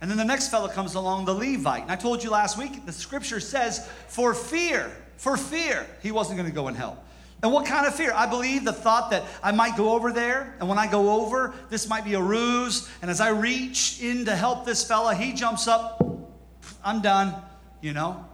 And 0.00 0.10
then 0.10 0.18
the 0.18 0.24
next 0.24 0.48
fellow 0.48 0.68
comes 0.68 0.94
along, 0.94 1.26
the 1.26 1.34
Levite. 1.34 1.82
And 1.82 1.90
I 1.90 1.96
told 1.96 2.24
you 2.24 2.30
last 2.30 2.58
week, 2.58 2.84
the 2.86 2.92
scripture 2.92 3.40
says, 3.40 3.88
for 4.08 4.34
fear, 4.34 4.90
for 5.16 5.36
fear, 5.36 5.86
he 6.02 6.10
wasn't 6.10 6.38
going 6.38 6.48
to 6.48 6.54
go 6.54 6.68
and 6.68 6.76
help. 6.76 6.98
And 7.42 7.52
what 7.52 7.66
kind 7.66 7.86
of 7.86 7.94
fear? 7.94 8.12
I 8.14 8.26
believe 8.26 8.64
the 8.64 8.72
thought 8.72 9.10
that 9.10 9.22
I 9.42 9.52
might 9.52 9.76
go 9.76 9.92
over 9.92 10.12
there, 10.12 10.56
and 10.58 10.68
when 10.68 10.78
I 10.78 10.90
go 10.90 11.22
over, 11.22 11.54
this 11.68 11.88
might 11.88 12.04
be 12.04 12.14
a 12.14 12.20
ruse. 12.20 12.88
And 13.02 13.10
as 13.10 13.20
I 13.20 13.28
reach 13.28 14.00
in 14.00 14.24
to 14.24 14.34
help 14.34 14.64
this 14.64 14.82
fella, 14.82 15.14
he 15.14 15.34
jumps 15.34 15.68
up, 15.68 16.02
I'm 16.82 17.02
done 17.02 17.34
you 17.84 17.92
know? 17.92 18.24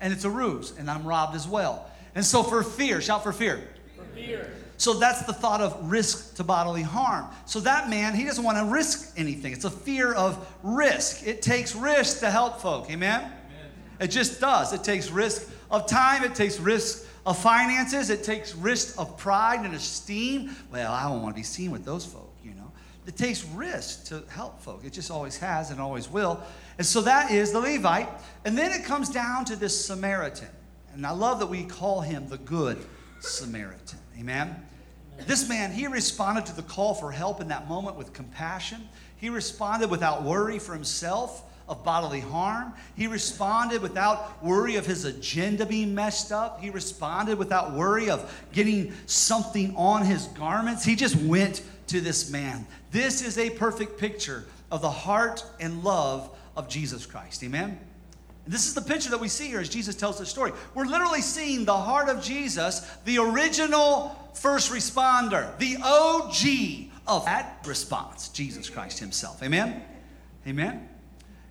And 0.00 0.12
it's 0.12 0.24
a 0.24 0.30
ruse, 0.30 0.72
and 0.78 0.90
I'm 0.90 1.06
robbed 1.06 1.36
as 1.36 1.46
well. 1.46 1.90
And 2.14 2.24
so 2.24 2.42
for 2.42 2.62
fear, 2.62 3.00
shout 3.02 3.22
for 3.22 3.32
fear. 3.32 3.68
For 3.96 4.04
fear. 4.14 4.50
So 4.78 4.94
that's 4.94 5.22
the 5.22 5.32
thought 5.32 5.60
of 5.60 5.90
risk 5.90 6.36
to 6.36 6.44
bodily 6.44 6.82
harm. 6.82 7.26
So 7.44 7.60
that 7.60 7.90
man, 7.90 8.14
he 8.14 8.24
doesn't 8.24 8.42
want 8.42 8.58
to 8.58 8.64
risk 8.64 9.12
anything. 9.16 9.52
It's 9.52 9.66
a 9.66 9.70
fear 9.70 10.12
of 10.14 10.46
risk. 10.62 11.26
It 11.26 11.42
takes 11.42 11.76
risk 11.76 12.20
to 12.20 12.30
help 12.30 12.60
folk. 12.60 12.90
Amen? 12.90 13.20
Amen? 13.20 13.32
It 14.00 14.08
just 14.08 14.40
does. 14.40 14.72
It 14.72 14.82
takes 14.82 15.10
risk 15.10 15.50
of 15.70 15.86
time, 15.86 16.24
it 16.24 16.34
takes 16.34 16.58
risk 16.58 17.06
of 17.26 17.38
finances, 17.38 18.10
it 18.10 18.24
takes 18.24 18.54
risk 18.54 18.98
of 18.98 19.16
pride 19.18 19.64
and 19.64 19.74
esteem. 19.74 20.56
Well, 20.72 20.90
I 20.90 21.04
don't 21.04 21.22
want 21.22 21.34
to 21.34 21.38
be 21.38 21.44
seen 21.44 21.70
with 21.70 21.84
those 21.84 22.06
folk, 22.06 22.22
you 22.22 22.22
know. 22.22 22.23
It 23.06 23.16
takes 23.16 23.44
risk 23.44 24.06
to 24.06 24.22
help 24.28 24.62
folk. 24.62 24.84
It 24.84 24.92
just 24.92 25.10
always 25.10 25.36
has 25.38 25.70
and 25.70 25.80
always 25.80 26.08
will. 26.08 26.42
And 26.78 26.86
so 26.86 27.02
that 27.02 27.30
is 27.30 27.52
the 27.52 27.60
Levite. 27.60 28.08
And 28.44 28.56
then 28.56 28.72
it 28.72 28.84
comes 28.84 29.08
down 29.08 29.44
to 29.46 29.56
this 29.56 29.86
Samaritan. 29.86 30.48
And 30.94 31.06
I 31.06 31.10
love 31.10 31.38
that 31.40 31.46
we 31.46 31.64
call 31.64 32.00
him 32.00 32.28
the 32.28 32.38
Good 32.38 32.78
Samaritan. 33.20 33.98
Amen? 34.18 34.56
This 35.26 35.48
man, 35.48 35.70
he 35.70 35.86
responded 35.86 36.46
to 36.46 36.56
the 36.56 36.62
call 36.62 36.94
for 36.94 37.12
help 37.12 37.40
in 37.40 37.48
that 37.48 37.68
moment 37.68 37.96
with 37.96 38.12
compassion. 38.12 38.88
He 39.16 39.28
responded 39.28 39.90
without 39.90 40.22
worry 40.22 40.58
for 40.58 40.72
himself 40.72 41.42
of 41.68 41.82
bodily 41.84 42.20
harm. 42.20 42.74
He 42.94 43.06
responded 43.06 43.80
without 43.80 44.42
worry 44.42 44.76
of 44.76 44.86
his 44.86 45.04
agenda 45.04 45.64
being 45.64 45.94
messed 45.94 46.30
up. 46.30 46.60
He 46.60 46.70
responded 46.70 47.38
without 47.38 47.72
worry 47.72 48.10
of 48.10 48.44
getting 48.52 48.92
something 49.06 49.74
on 49.76 50.04
his 50.04 50.26
garments. 50.28 50.84
He 50.84 50.94
just 50.94 51.16
went 51.16 51.62
to 51.88 52.00
this 52.00 52.30
man. 52.30 52.66
This 52.90 53.22
is 53.22 53.38
a 53.38 53.50
perfect 53.50 53.98
picture 53.98 54.44
of 54.70 54.80
the 54.80 54.90
heart 54.90 55.44
and 55.60 55.84
love 55.84 56.30
of 56.56 56.68
Jesus 56.68 57.06
Christ. 57.06 57.42
Amen? 57.42 57.78
This 58.46 58.66
is 58.66 58.74
the 58.74 58.82
picture 58.82 59.10
that 59.10 59.20
we 59.20 59.28
see 59.28 59.48
here 59.48 59.60
as 59.60 59.68
Jesus 59.68 59.94
tells 59.94 60.18
the 60.18 60.26
story. 60.26 60.52
We're 60.74 60.84
literally 60.84 61.22
seeing 61.22 61.64
the 61.64 61.76
heart 61.76 62.08
of 62.08 62.22
Jesus, 62.22 62.80
the 63.04 63.18
original 63.18 64.16
first 64.34 64.70
responder, 64.70 65.56
the 65.58 65.78
OG 65.82 66.90
of 67.06 67.24
that 67.24 67.64
response, 67.66 68.28
Jesus 68.28 68.68
Christ 68.68 68.98
Himself. 68.98 69.42
Amen? 69.42 69.82
Amen? 70.46 70.88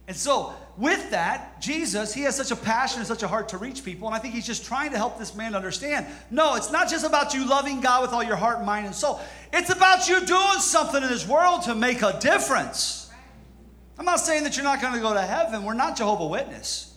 And 0.07 0.15
so, 0.15 0.53
with 0.75 1.11
that, 1.11 1.61
Jesus, 1.61 2.13
he 2.13 2.21
has 2.21 2.35
such 2.35 2.49
a 2.49 2.55
passion 2.55 2.99
and 2.99 3.07
such 3.07 3.21
a 3.21 3.27
heart 3.27 3.49
to 3.49 3.57
reach 3.57 3.85
people. 3.85 4.07
And 4.07 4.15
I 4.15 4.19
think 4.19 4.33
he's 4.33 4.45
just 4.45 4.65
trying 4.65 4.91
to 4.91 4.97
help 4.97 5.19
this 5.19 5.35
man 5.35 5.53
understand 5.53 6.07
no, 6.31 6.55
it's 6.55 6.71
not 6.71 6.89
just 6.89 7.05
about 7.05 7.33
you 7.33 7.47
loving 7.47 7.79
God 7.79 8.01
with 8.01 8.11
all 8.11 8.23
your 8.23 8.35
heart, 8.35 8.65
mind, 8.65 8.87
and 8.87 8.95
soul. 8.95 9.21
It's 9.51 9.69
about 9.69 10.09
you 10.09 10.25
doing 10.25 10.59
something 10.59 11.03
in 11.03 11.09
this 11.09 11.27
world 11.27 11.63
to 11.63 11.75
make 11.75 12.01
a 12.01 12.17
difference. 12.19 13.11
I'm 13.99 14.05
not 14.05 14.19
saying 14.19 14.43
that 14.45 14.55
you're 14.57 14.63
not 14.63 14.81
going 14.81 14.93
to 14.93 14.99
go 14.99 15.13
to 15.13 15.21
heaven. 15.21 15.63
We're 15.63 15.75
not 15.75 15.95
Jehovah 15.95 16.25
Witness. 16.25 16.95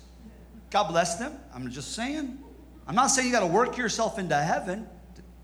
God 0.71 0.89
bless 0.89 1.17
them. 1.17 1.39
I'm 1.55 1.71
just 1.71 1.93
saying. 1.93 2.39
I'm 2.89 2.95
not 2.95 3.09
saying 3.09 3.27
you 3.27 3.33
got 3.33 3.41
to 3.41 3.47
work 3.47 3.77
yourself 3.77 4.19
into 4.19 4.37
heaven. 4.37 4.89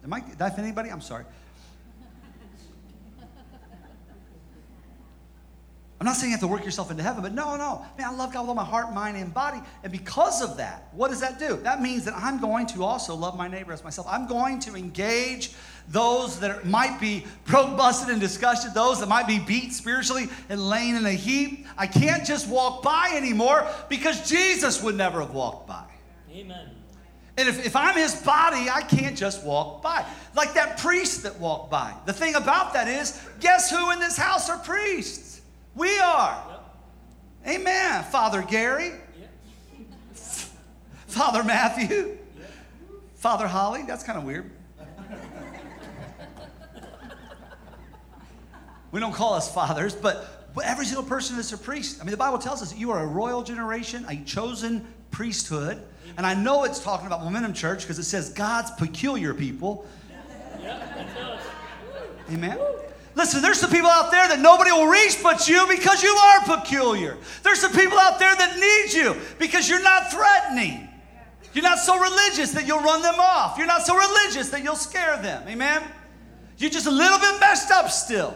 Am 0.02 0.12
I, 0.12 0.20
did 0.20 0.40
I 0.40 0.48
offend 0.48 0.66
anybody? 0.66 0.90
I'm 0.90 1.00
sorry. 1.00 1.24
I'm 6.02 6.06
not 6.06 6.16
saying 6.16 6.32
you 6.32 6.34
have 6.34 6.40
to 6.40 6.48
work 6.48 6.64
yourself 6.64 6.90
into 6.90 7.04
heaven, 7.04 7.22
but 7.22 7.32
no, 7.32 7.56
no. 7.56 7.86
Man, 7.96 8.08
I 8.08 8.12
love 8.16 8.32
God 8.32 8.40
with 8.40 8.48
all 8.48 8.54
my 8.56 8.64
heart, 8.64 8.92
mind, 8.92 9.16
and 9.16 9.32
body. 9.32 9.60
And 9.84 9.92
because 9.92 10.42
of 10.42 10.56
that, 10.56 10.88
what 10.90 11.10
does 11.10 11.20
that 11.20 11.38
do? 11.38 11.58
That 11.58 11.80
means 11.80 12.04
that 12.06 12.14
I'm 12.16 12.40
going 12.40 12.66
to 12.66 12.82
also 12.82 13.14
love 13.14 13.38
my 13.38 13.46
neighbor 13.46 13.72
as 13.72 13.84
myself. 13.84 14.08
I'm 14.10 14.26
going 14.26 14.58
to 14.62 14.74
engage 14.74 15.52
those 15.86 16.40
that 16.40 16.66
might 16.66 17.00
be 17.00 17.24
broke, 17.44 17.76
busted, 17.76 18.08
and 18.10 18.20
disgusted, 18.20 18.74
those 18.74 18.98
that 18.98 19.08
might 19.08 19.28
be 19.28 19.38
beat 19.38 19.74
spiritually 19.74 20.28
and 20.48 20.68
laying 20.68 20.96
in 20.96 21.06
a 21.06 21.12
heap. 21.12 21.68
I 21.78 21.86
can't 21.86 22.26
just 22.26 22.48
walk 22.48 22.82
by 22.82 23.12
anymore 23.14 23.68
because 23.88 24.28
Jesus 24.28 24.82
would 24.82 24.96
never 24.96 25.20
have 25.20 25.32
walked 25.32 25.68
by. 25.68 25.84
Amen. 26.32 26.68
And 27.36 27.48
if, 27.48 27.64
if 27.64 27.76
I'm 27.76 27.94
his 27.94 28.16
body, 28.16 28.68
I 28.68 28.82
can't 28.82 29.16
just 29.16 29.44
walk 29.44 29.82
by. 29.82 30.04
Like 30.34 30.54
that 30.54 30.78
priest 30.78 31.22
that 31.22 31.38
walked 31.38 31.70
by. 31.70 31.94
The 32.06 32.12
thing 32.12 32.34
about 32.34 32.72
that 32.72 32.88
is, 32.88 33.24
guess 33.38 33.70
who 33.70 33.92
in 33.92 34.00
this 34.00 34.16
house 34.16 34.50
are 34.50 34.58
priests? 34.58 35.31
We 35.74 35.98
are. 35.98 36.42
Yep. 37.44 37.56
Amen. 37.56 38.04
Father 38.04 38.42
Gary, 38.42 38.92
yep. 39.18 39.30
Father 41.06 41.42
Matthew, 41.42 42.18
yep. 42.38 42.50
Father 43.14 43.46
Holly. 43.46 43.82
That's 43.86 44.04
kind 44.04 44.18
of 44.18 44.24
weird. 44.24 44.50
we 48.92 49.00
don't 49.00 49.14
call 49.14 49.34
us 49.34 49.52
fathers, 49.52 49.94
but, 49.94 50.28
every 50.62 50.84
single 50.84 51.02
person 51.02 51.38
is 51.38 51.50
a 51.54 51.58
priest. 51.58 51.98
I 51.98 52.04
mean, 52.04 52.10
the 52.10 52.18
Bible 52.18 52.36
tells 52.36 52.60
us 52.60 52.72
that 52.72 52.78
you 52.78 52.90
are 52.90 53.02
a 53.02 53.06
royal 53.06 53.42
generation, 53.42 54.04
a 54.06 54.16
chosen 54.24 54.86
priesthood. 55.10 55.82
And 56.18 56.26
I 56.26 56.34
know 56.34 56.64
it's 56.64 56.78
talking 56.78 57.06
about 57.06 57.24
Momentum 57.24 57.54
Church 57.54 57.80
because 57.80 57.98
it 57.98 58.02
says 58.02 58.28
God's 58.28 58.70
peculiar 58.72 59.32
people. 59.32 59.86
Amen. 62.30 62.58
Listen, 63.14 63.42
there's 63.42 63.60
some 63.60 63.70
people 63.70 63.90
out 63.90 64.10
there 64.10 64.26
that 64.28 64.40
nobody 64.40 64.70
will 64.70 64.86
reach 64.86 65.22
but 65.22 65.46
you 65.46 65.66
because 65.68 66.02
you 66.02 66.10
are 66.10 66.58
peculiar. 66.58 67.18
There's 67.42 67.60
some 67.60 67.72
people 67.72 67.98
out 67.98 68.18
there 68.18 68.34
that 68.34 68.56
need 68.58 68.94
you 68.94 69.16
because 69.38 69.68
you're 69.68 69.82
not 69.82 70.10
threatening. 70.10 70.88
You're 71.52 71.64
not 71.64 71.78
so 71.78 71.98
religious 71.98 72.52
that 72.52 72.66
you'll 72.66 72.80
run 72.80 73.02
them 73.02 73.16
off. 73.18 73.58
You're 73.58 73.66
not 73.66 73.82
so 73.82 73.94
religious 73.94 74.48
that 74.50 74.62
you'll 74.62 74.76
scare 74.76 75.20
them. 75.20 75.46
Amen? 75.46 75.82
You're 76.56 76.70
just 76.70 76.86
a 76.86 76.90
little 76.90 77.18
bit 77.18 77.38
messed 77.40 77.70
up 77.70 77.90
still. 77.90 78.34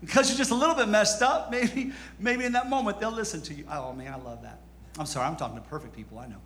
Because 0.00 0.28
you're 0.28 0.38
just 0.38 0.50
a 0.50 0.54
little 0.54 0.74
bit 0.74 0.88
messed 0.88 1.22
up, 1.22 1.50
maybe, 1.50 1.92
maybe 2.18 2.44
in 2.44 2.52
that 2.52 2.68
moment 2.68 3.00
they'll 3.00 3.10
listen 3.10 3.40
to 3.42 3.54
you. 3.54 3.64
Oh 3.70 3.92
man, 3.92 4.12
I 4.12 4.16
love 4.16 4.42
that. 4.42 4.60
I'm 4.98 5.06
sorry, 5.06 5.26
I'm 5.26 5.36
talking 5.36 5.56
to 5.56 5.62
perfect 5.62 5.94
people, 5.94 6.18
I 6.18 6.26
know. 6.26 6.40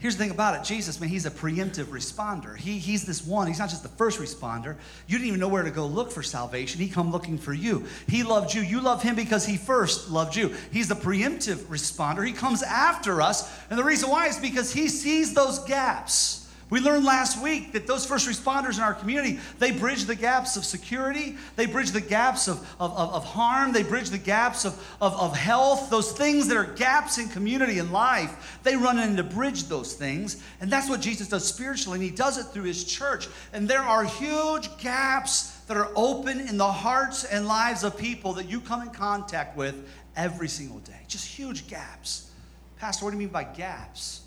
Here's 0.00 0.16
the 0.16 0.22
thing 0.22 0.30
about 0.30 0.54
it 0.54 0.64
Jesus, 0.64 1.00
man, 1.00 1.08
he's 1.08 1.26
a 1.26 1.30
preemptive 1.30 1.86
responder. 1.86 2.56
He, 2.56 2.78
he's 2.78 3.04
this 3.04 3.26
one, 3.26 3.48
he's 3.48 3.58
not 3.58 3.68
just 3.68 3.82
the 3.82 3.88
first 3.88 4.20
responder. 4.20 4.76
You 5.08 5.18
didn't 5.18 5.28
even 5.28 5.40
know 5.40 5.48
where 5.48 5.64
to 5.64 5.70
go 5.70 5.86
look 5.86 6.12
for 6.12 6.22
salvation. 6.22 6.80
He 6.80 6.88
come 6.88 7.10
looking 7.10 7.36
for 7.36 7.52
you. 7.52 7.84
He 8.06 8.22
loved 8.22 8.54
you. 8.54 8.62
You 8.62 8.80
love 8.80 9.02
him 9.02 9.16
because 9.16 9.44
he 9.44 9.56
first 9.56 10.08
loved 10.08 10.36
you. 10.36 10.54
He's 10.70 10.88
the 10.88 10.94
preemptive 10.94 11.56
responder. 11.66 12.24
He 12.24 12.32
comes 12.32 12.62
after 12.62 13.20
us. 13.20 13.52
And 13.70 13.78
the 13.78 13.84
reason 13.84 14.08
why 14.08 14.28
is 14.28 14.38
because 14.38 14.72
he 14.72 14.88
sees 14.88 15.34
those 15.34 15.58
gaps. 15.60 16.47
We 16.70 16.80
learned 16.80 17.06
last 17.06 17.42
week 17.42 17.72
that 17.72 17.86
those 17.86 18.04
first 18.04 18.28
responders 18.28 18.76
in 18.76 18.82
our 18.82 18.92
community, 18.92 19.38
they 19.58 19.70
bridge 19.70 20.04
the 20.04 20.14
gaps 20.14 20.56
of 20.56 20.66
security, 20.66 21.36
they 21.56 21.64
bridge 21.64 21.92
the 21.92 22.00
gaps 22.00 22.46
of, 22.46 22.58
of, 22.78 22.92
of, 22.92 23.14
of 23.14 23.24
harm, 23.24 23.72
they 23.72 23.82
bridge 23.82 24.10
the 24.10 24.18
gaps 24.18 24.66
of, 24.66 24.74
of, 25.00 25.14
of 25.14 25.34
health, 25.34 25.88
those 25.88 26.12
things 26.12 26.46
that 26.48 26.58
are 26.58 26.64
gaps 26.74 27.16
in 27.16 27.28
community 27.28 27.78
and 27.78 27.90
life. 27.90 28.58
They 28.64 28.76
run 28.76 28.98
in 28.98 29.16
to 29.16 29.22
bridge 29.22 29.64
those 29.64 29.94
things. 29.94 30.42
And 30.60 30.70
that's 30.70 30.90
what 30.90 31.00
Jesus 31.00 31.28
does 31.28 31.46
spiritually, 31.48 31.96
and 31.96 32.04
he 32.04 32.14
does 32.14 32.36
it 32.36 32.44
through 32.44 32.64
his 32.64 32.84
church. 32.84 33.28
And 33.54 33.66
there 33.66 33.80
are 33.80 34.04
huge 34.04 34.68
gaps 34.76 35.56
that 35.68 35.76
are 35.78 35.90
open 35.96 36.38
in 36.38 36.58
the 36.58 36.70
hearts 36.70 37.24
and 37.24 37.46
lives 37.46 37.82
of 37.82 37.96
people 37.96 38.34
that 38.34 38.46
you 38.46 38.60
come 38.60 38.82
in 38.82 38.90
contact 38.90 39.56
with 39.56 39.88
every 40.16 40.48
single 40.48 40.80
day. 40.80 41.00
Just 41.08 41.26
huge 41.26 41.66
gaps. 41.66 42.30
Pastor, 42.78 43.06
what 43.06 43.12
do 43.12 43.16
you 43.16 43.20
mean 43.20 43.32
by 43.32 43.44
gaps? 43.44 44.22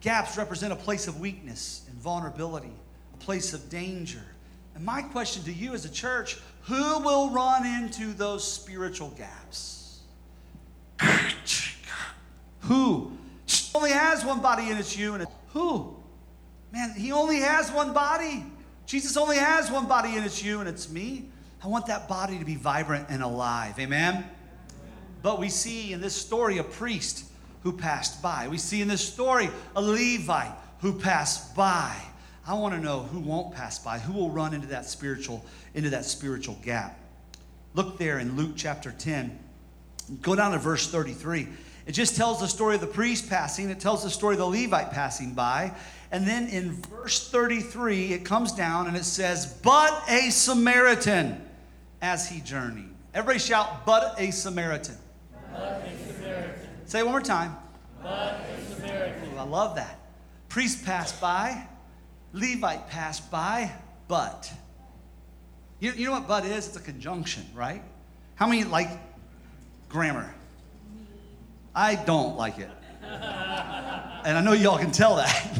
Gaps 0.00 0.36
represent 0.36 0.72
a 0.72 0.76
place 0.76 1.08
of 1.08 1.20
weakness 1.20 1.82
and 1.88 1.96
vulnerability, 1.98 2.72
a 3.14 3.16
place 3.16 3.52
of 3.52 3.68
danger. 3.70 4.22
And 4.74 4.84
my 4.84 5.02
question 5.02 5.42
to 5.44 5.52
you 5.52 5.72
as 5.74 5.84
a 5.84 5.90
church 5.90 6.38
who 6.62 6.98
will 7.00 7.30
run 7.30 7.64
into 7.64 8.12
those 8.12 8.50
spiritual 8.50 9.10
gaps? 9.10 10.00
who? 12.60 13.12
Only 13.74 13.90
has 13.90 14.24
one 14.24 14.40
body 14.40 14.70
and 14.70 14.78
it's 14.78 14.96
you 14.96 15.14
and 15.14 15.22
it's 15.22 15.32
who? 15.52 15.96
Man, 16.72 16.92
he 16.96 17.12
only 17.12 17.38
has 17.38 17.70
one 17.70 17.92
body. 17.92 18.44
Jesus 18.86 19.16
only 19.16 19.36
has 19.36 19.70
one 19.70 19.86
body 19.86 20.16
and 20.16 20.24
it's 20.24 20.42
you 20.42 20.60
and 20.60 20.68
it's 20.68 20.90
me. 20.90 21.26
I 21.62 21.68
want 21.68 21.86
that 21.86 22.08
body 22.08 22.38
to 22.38 22.44
be 22.44 22.54
vibrant 22.54 23.06
and 23.08 23.22
alive. 23.22 23.78
Amen? 23.78 24.24
But 25.22 25.40
we 25.40 25.48
see 25.48 25.92
in 25.92 26.00
this 26.00 26.14
story 26.14 26.58
a 26.58 26.64
priest 26.64 27.25
who 27.66 27.72
passed 27.72 28.22
by. 28.22 28.46
We 28.46 28.58
see 28.58 28.80
in 28.80 28.86
this 28.86 29.04
story 29.04 29.50
a 29.74 29.82
Levite 29.82 30.52
who 30.82 30.92
passed 30.92 31.52
by. 31.56 32.00
I 32.46 32.54
want 32.54 32.74
to 32.76 32.80
know 32.80 33.00
who 33.00 33.18
won't 33.18 33.56
pass 33.56 33.76
by, 33.76 33.98
who 33.98 34.12
will 34.12 34.30
run 34.30 34.54
into 34.54 34.68
that 34.68 34.86
spiritual 34.86 35.44
into 35.74 35.90
that 35.90 36.04
spiritual 36.04 36.56
gap. 36.62 36.96
Look 37.74 37.98
there 37.98 38.20
in 38.20 38.36
Luke 38.36 38.52
chapter 38.54 38.92
10. 38.96 39.36
Go 40.22 40.36
down 40.36 40.52
to 40.52 40.58
verse 40.58 40.86
33. 40.86 41.48
It 41.86 41.90
just 41.90 42.14
tells 42.14 42.38
the 42.38 42.46
story 42.46 42.76
of 42.76 42.80
the 42.80 42.86
priest 42.86 43.28
passing, 43.28 43.68
it 43.68 43.80
tells 43.80 44.04
the 44.04 44.10
story 44.10 44.36
of 44.36 44.38
the 44.38 44.46
Levite 44.46 44.92
passing 44.92 45.32
by. 45.32 45.72
And 46.12 46.24
then 46.24 46.46
in 46.46 46.70
verse 46.70 47.28
33, 47.30 48.12
it 48.12 48.24
comes 48.24 48.52
down 48.52 48.86
and 48.86 48.96
it 48.96 49.04
says, 49.04 49.58
But 49.64 50.04
a 50.08 50.30
Samaritan 50.30 51.44
as 52.00 52.28
he 52.28 52.40
journeyed. 52.42 52.94
Everybody 53.12 53.40
shout, 53.40 53.84
But 53.84 54.14
a 54.18 54.30
Samaritan. 54.30 54.98
But 55.52 55.85
Say 56.86 57.00
it 57.00 57.02
one 57.02 57.12
more 57.12 57.20
time. 57.20 57.56
Ooh, 58.04 58.06
I 58.06 59.42
love 59.42 59.74
that. 59.74 59.98
Priest 60.48 60.84
passed 60.84 61.20
by, 61.20 61.66
Levite 62.32 62.88
passed 62.88 63.30
by, 63.30 63.72
but. 64.08 64.52
You, 65.80 65.92
you 65.92 66.06
know 66.06 66.12
what 66.12 66.28
but 66.28 66.44
is? 66.44 66.68
It's 66.68 66.76
a 66.76 66.80
conjunction, 66.80 67.44
right? 67.54 67.82
How 68.36 68.46
many 68.46 68.64
like 68.64 68.88
grammar? 69.88 70.32
I 71.74 71.96
don't 71.96 72.36
like 72.36 72.58
it. 72.58 72.70
and 73.02 74.38
I 74.38 74.40
know 74.40 74.52
y'all 74.52 74.78
can 74.78 74.92
tell 74.92 75.16
that. 75.16 75.58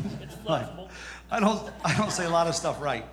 I 1.30 1.40
don't 1.40 1.70
I 1.84 1.96
don't 1.96 2.12
say 2.12 2.24
a 2.24 2.30
lot 2.30 2.46
of 2.46 2.54
stuff 2.54 2.80
right. 2.80 3.04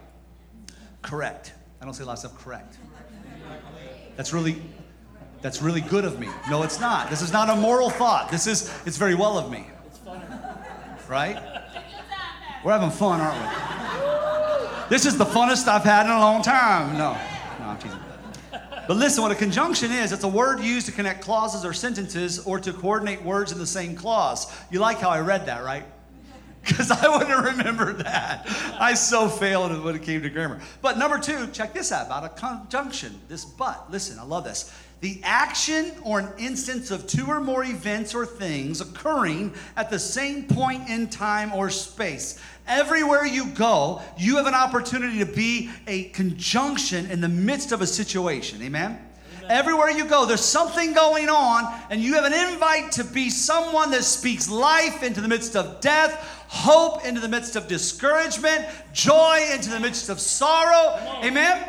Correct. 1.01 1.53
I 1.81 1.85
don't 1.85 1.93
say 1.93 2.03
a 2.03 2.05
lot 2.05 2.13
of 2.13 2.19
stuff 2.19 2.37
correct. 2.37 2.77
That's 4.15 4.31
really 4.31 4.61
that's 5.43 5.61
really 5.61 5.81
good 5.81 6.05
of 6.05 6.19
me. 6.19 6.29
No, 6.49 6.63
it's 6.63 6.79
not. 6.79 7.09
This 7.09 7.21
is 7.21 7.33
not 7.33 7.49
a 7.49 7.55
moral 7.55 7.89
thought. 7.89 8.31
This 8.31 8.47
is, 8.47 8.73
it's 8.85 8.97
very 8.97 9.13
well 9.13 9.37
of 9.37 9.51
me. 9.51 9.67
Right? 11.09 11.37
We're 12.63 12.71
having 12.71 12.89
fun, 12.89 13.19
aren't 13.19 13.39
we? 13.39 14.89
This 14.89 15.05
is 15.05 15.17
the 15.17 15.25
funnest 15.25 15.67
I've 15.67 15.83
had 15.83 16.05
in 16.05 16.13
a 16.13 16.19
long 16.19 16.41
time. 16.41 16.93
No, 16.93 17.13
no, 17.59 17.65
I'm 17.65 17.77
teasing. 17.77 17.99
But 18.87 18.97
listen, 18.97 19.21
what 19.21 19.31
a 19.31 19.35
conjunction 19.35 19.91
is, 19.91 20.13
it's 20.13 20.23
a 20.23 20.29
word 20.29 20.61
used 20.61 20.85
to 20.85 20.91
connect 20.93 21.21
clauses 21.21 21.65
or 21.65 21.73
sentences 21.73 22.39
or 22.39 22.57
to 22.59 22.71
coordinate 22.71 23.21
words 23.21 23.51
in 23.51 23.59
the 23.59 23.67
same 23.67 23.95
clause. 23.95 24.53
You 24.71 24.79
like 24.79 24.99
how 24.99 25.09
I 25.09 25.19
read 25.19 25.45
that, 25.47 25.63
right? 25.63 25.83
Because 26.65 26.91
I 26.91 27.09
wouldn't 27.09 27.29
have 27.29 27.43
remembered 27.43 27.99
that. 28.05 28.47
I 28.79 28.93
so 28.93 29.27
failed 29.27 29.83
when 29.83 29.95
it 29.95 30.03
came 30.03 30.21
to 30.21 30.29
grammar. 30.29 30.61
But 30.81 30.97
number 30.97 31.19
two, 31.19 31.47
check 31.47 31.73
this 31.73 31.91
out 31.91 32.05
about 32.05 32.23
a 32.23 32.29
conjunction, 32.29 33.19
this 33.27 33.43
but. 33.43 33.91
Listen, 33.91 34.17
I 34.17 34.23
love 34.23 34.45
this. 34.45 34.71
The 35.03 35.19
action 35.21 35.91
or 36.03 36.19
an 36.19 36.29
instance 36.37 36.89
of 36.89 37.07
two 37.07 37.25
or 37.27 37.41
more 37.41 37.65
events 37.65 38.15
or 38.15 38.25
things 38.25 38.79
occurring 38.79 39.53
at 39.75 39.89
the 39.89 39.99
same 39.99 40.45
point 40.45 40.87
in 40.87 41.09
time 41.09 41.51
or 41.51 41.69
space. 41.69 42.39
Everywhere 42.69 43.25
you 43.25 43.47
go, 43.47 44.01
you 44.17 44.37
have 44.37 44.47
an 44.47 44.53
opportunity 44.53 45.19
to 45.19 45.25
be 45.25 45.69
a 45.87 46.05
conjunction 46.11 47.11
in 47.11 47.19
the 47.19 47.27
midst 47.27 47.73
of 47.73 47.81
a 47.81 47.85
situation. 47.85 48.61
Amen? 48.61 48.97
Everywhere 49.49 49.89
you 49.89 50.05
go, 50.05 50.25
there's 50.25 50.39
something 50.39 50.93
going 50.93 51.27
on, 51.27 51.77
and 51.89 51.99
you 51.99 52.13
have 52.13 52.23
an 52.23 52.53
invite 52.53 52.93
to 52.93 53.03
be 53.03 53.29
someone 53.29 53.91
that 53.91 54.05
speaks 54.05 54.49
life 54.49 55.03
into 55.03 55.19
the 55.19 55.27
midst 55.27 55.57
of 55.57 55.81
death, 55.81 56.13
hope 56.47 57.05
into 57.05 57.19
the 57.19 57.27
midst 57.27 57.57
of 57.57 57.67
discouragement, 57.67 58.65
joy 58.93 59.49
into 59.51 59.69
the 59.69 59.81
midst 59.81 60.07
of 60.07 60.21
sorrow. 60.21 60.97
Amen? 61.25 61.61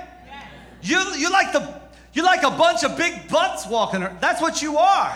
You, 0.83 1.01
you 1.17 1.31
like 1.31 1.53
the 1.53 1.84
you 2.15 2.23
like 2.23 2.43
a 2.43 2.51
bunch 2.51 2.85
of 2.85 2.97
big 2.97 3.29
butts 3.29 3.67
walking. 3.67 4.03
around. 4.03 4.21
That's 4.21 4.41
what 4.41 4.63
you 4.63 4.79
are. 4.79 5.13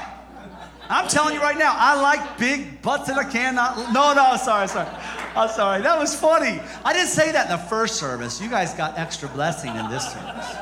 I'm 0.90 1.06
telling 1.06 1.34
you 1.34 1.40
right 1.40 1.58
now, 1.58 1.74
I 1.76 2.00
like 2.00 2.38
big 2.38 2.80
butts 2.80 3.08
that 3.08 3.18
I 3.18 3.24
cannot. 3.24 3.92
No, 3.92 4.14
no, 4.14 4.36
sorry, 4.36 4.68
sorry. 4.68 4.88
I'm 5.36 5.48
sorry. 5.50 5.82
That 5.82 5.98
was 5.98 6.14
funny. 6.18 6.60
I 6.84 6.92
didn't 6.92 7.08
say 7.08 7.30
that 7.30 7.46
in 7.46 7.52
the 7.52 7.58
first 7.68 7.96
service. 7.96 8.40
You 8.40 8.48
guys 8.48 8.72
got 8.74 8.98
extra 8.98 9.28
blessing 9.28 9.76
in 9.76 9.88
this 9.90 10.04
service. 10.04 10.54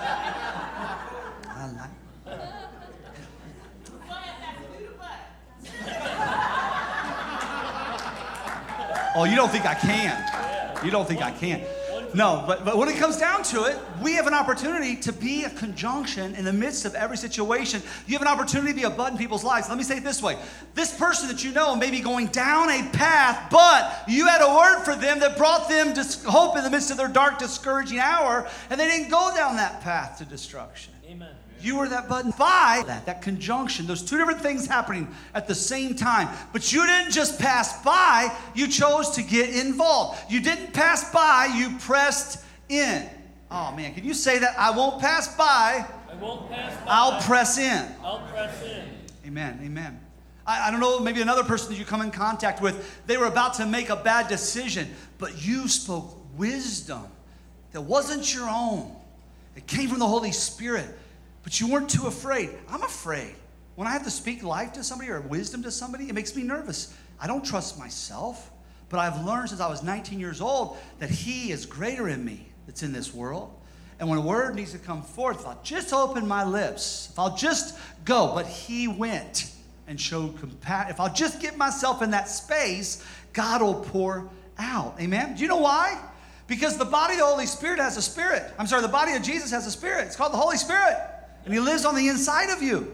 I 1.49 1.71
like. 1.79 1.91
Oh, 9.15 9.25
you 9.25 9.37
don't 9.37 9.51
think 9.51 9.65
I 9.65 9.75
can? 9.75 10.85
You 10.85 10.91
don't 10.91 11.09
think 11.09 11.23
I 11.23 11.31
can? 11.31 11.65
No, 12.15 12.45
but, 12.47 12.65
but 12.65 12.77
when 12.77 12.89
it 12.89 12.97
comes 12.97 13.17
down 13.17 13.43
to 13.45 13.65
it, 13.65 13.79
we 14.03 14.15
have 14.15 14.27
an 14.27 14.35
opportunity 14.35 14.97
to 14.97 15.13
be 15.13 15.45
a 15.45 15.51
conjunction 15.51 16.35
in 16.35 16.45
the 16.45 16.53
midst 16.53 16.85
of 16.85 16.95
every 16.95 17.17
situation. 17.17 17.83
You 18.07 18.15
have 18.15 18.23
an 18.23 18.29
opportunity 18.29 18.73
to 18.73 18.77
be 18.77 18.85
a 18.85 18.91
bud 18.91 19.13
in 19.13 19.19
people's 19.19 19.45
lives. 19.45 19.69
Let 19.69 19.79
me 19.79 19.85
say 19.85 19.99
it 19.99 20.05
this 20.05 20.23
way 20.23 20.37
this 20.75 20.97
person 20.97 21.29
that 21.29 21.45
you 21.45 21.53
know 21.53 21.75
may 21.77 21.91
be 21.91 22.01
going 22.01 22.27
down 22.29 22.71
a 22.71 22.89
path, 22.91 23.51
but 23.51 24.05
you 24.09 24.27
had 24.27 24.43
a 24.43 24.55
word 24.55 24.85
for 24.85 24.95
them 24.95 25.21
that 25.21 25.37
brought 25.37 25.69
them 25.69 25.95
hope 26.25 26.57
in 26.57 26.65
the 26.65 26.71
midst 26.71 26.91
of 26.91 26.97
their 26.97 27.09
dark, 27.09 27.39
discouraging 27.39 27.99
hour, 27.99 28.49
and 28.71 28.81
they 28.81 28.87
didn't 28.87 29.11
go 29.11 29.33
down 29.35 29.57
that 29.57 29.81
path 29.81 30.19
to 30.19 30.25
destruction. 30.25 30.93
Amen. 31.09 31.35
You 31.67 31.79
were 31.79 31.89
that 31.89 32.09
button 32.09 32.33
by 32.39 32.85
that, 32.87 33.07
that 33.07 33.23
conjunction, 33.23 33.89
those 33.89 34.01
two 34.01 34.17
different 34.17 34.41
things 34.41 34.69
happening 34.69 35.09
at 35.35 35.49
the 35.49 35.55
same 35.55 35.97
time. 35.97 36.29
But 36.53 36.73
you 36.73 36.87
didn't 36.87 37.11
just 37.11 37.41
pass 37.41 37.83
by, 37.83 38.33
you 38.55 38.69
chose 38.69 39.11
to 39.17 39.23
get 39.25 39.51
involved. 39.51 40.31
You 40.31 40.41
didn't 40.41 40.73
pass 40.73 41.13
by, 41.13 41.53
you 41.57 41.77
pressed 41.79 42.45
in. 42.69 43.11
Oh 43.51 43.73
man, 43.73 43.95
can 43.95 44.05
you 44.05 44.15
say 44.15 44.39
that? 44.39 44.57
I 44.57 44.71
won't 44.71 45.01
pass 45.01 45.37
by, 45.37 45.85
I 46.09 46.15
won't 46.21 46.49
pass 46.49 46.73
by. 46.85 46.87
I'll 46.87 47.21
press 47.23 47.59
in. 47.59 47.85
I'll 48.01 48.25
press 48.29 48.63
in. 48.63 48.85
Amen, 49.27 49.59
amen. 49.65 49.99
I, 50.47 50.69
I 50.69 50.71
don't 50.71 50.79
know, 50.79 51.01
maybe 51.01 51.21
another 51.21 51.43
person 51.43 51.71
that 51.73 51.81
you 51.81 51.85
come 51.85 52.01
in 52.01 52.13
contact 52.13 52.63
with, 52.63 53.05
they 53.09 53.17
were 53.17 53.27
about 53.27 53.55
to 53.55 53.67
make 53.67 53.91
a 53.91 53.97
bad 53.97 54.29
decision, 54.29 54.89
but 55.19 55.45
you 55.45 55.67
spoke 55.67 56.17
wisdom 56.39 57.09
that 57.73 57.81
wasn't 57.81 58.33
your 58.33 58.49
own. 58.49 58.95
It 59.57 59.67
came 59.67 59.89
from 59.89 59.99
the 59.99 60.07
Holy 60.07 60.31
Spirit, 60.31 60.97
but 61.47 61.61
you 61.61 61.69
weren't 61.69 61.89
too 61.89 62.09
afraid. 62.09 62.51
I'm 62.69 62.83
afraid. 62.83 63.33
When 63.77 63.87
I 63.87 63.93
have 63.93 64.03
to 64.03 64.11
speak 64.11 64.43
life 64.43 64.73
to 64.73 64.83
somebody 64.83 65.13
or 65.13 65.21
wisdom 65.21 65.63
to 65.63 65.71
somebody, 65.71 66.09
it 66.09 66.13
makes 66.13 66.35
me 66.35 66.43
nervous. 66.43 66.93
I 67.21 67.29
don't 67.29 67.45
trust 67.45 67.79
myself, 67.79 68.51
but 68.89 68.99
I've 68.99 69.25
learned 69.25 69.51
since 69.51 69.61
I 69.61 69.69
was 69.69 69.85
19 69.85 70.19
years 70.19 70.41
old 70.41 70.77
that 70.99 71.09
He 71.09 71.53
is 71.53 71.65
greater 71.65 72.09
in 72.09 72.25
me 72.25 72.49
that's 72.67 72.83
in 72.83 72.93
this 72.93 73.15
world. 73.15 73.55
And 74.01 74.09
when 74.09 74.19
a 74.19 74.23
word 74.23 74.57
needs 74.57 74.73
to 74.73 74.79
come 74.79 75.05
forth, 75.05 75.39
if 75.39 75.47
I'll 75.47 75.61
just 75.63 75.93
open 75.93 76.27
my 76.27 76.43
lips, 76.43 77.11
if 77.13 77.19
I'll 77.21 77.37
just 77.37 77.79
go, 78.05 78.33
but 78.35 78.49
He 78.49 78.89
went 78.89 79.53
and 79.87 80.01
showed 80.01 80.41
compassion. 80.41 80.91
If 80.91 80.99
I'll 80.99 81.15
just 81.15 81.41
get 81.41 81.57
myself 81.57 82.03
in 82.03 82.11
that 82.11 82.29
space, 82.29 83.07
God 83.33 83.63
will 83.63 83.85
pour 83.85 84.29
out. 84.59 85.01
Amen? 85.01 85.37
Do 85.37 85.43
you 85.43 85.49
know 85.49 85.59
why? 85.59 85.97
Because 86.49 86.77
the 86.77 86.85
body 86.85 87.13
of 87.13 87.21
the 87.21 87.27
Holy 87.27 87.47
Spirit 87.47 87.79
has 87.79 87.97
a 87.97 88.03
spirit. 88.03 88.53
I'm 88.59 88.67
sorry, 88.67 88.83
the 88.83 88.89
body 88.89 89.13
of 89.13 89.23
Jesus 89.23 89.53
has 89.53 89.65
a 89.69 89.71
spirit. 89.71 90.07
It's 90.07 90.17
called 90.17 90.33
the 90.33 90.39
Holy 90.39 90.57
Spirit. 90.57 91.13
And 91.47 91.55
He 91.55 91.61
lives 91.61 91.87
on 91.87 91.95
the 91.95 92.09
inside 92.09 92.51
of 92.51 92.63
you. 92.63 92.93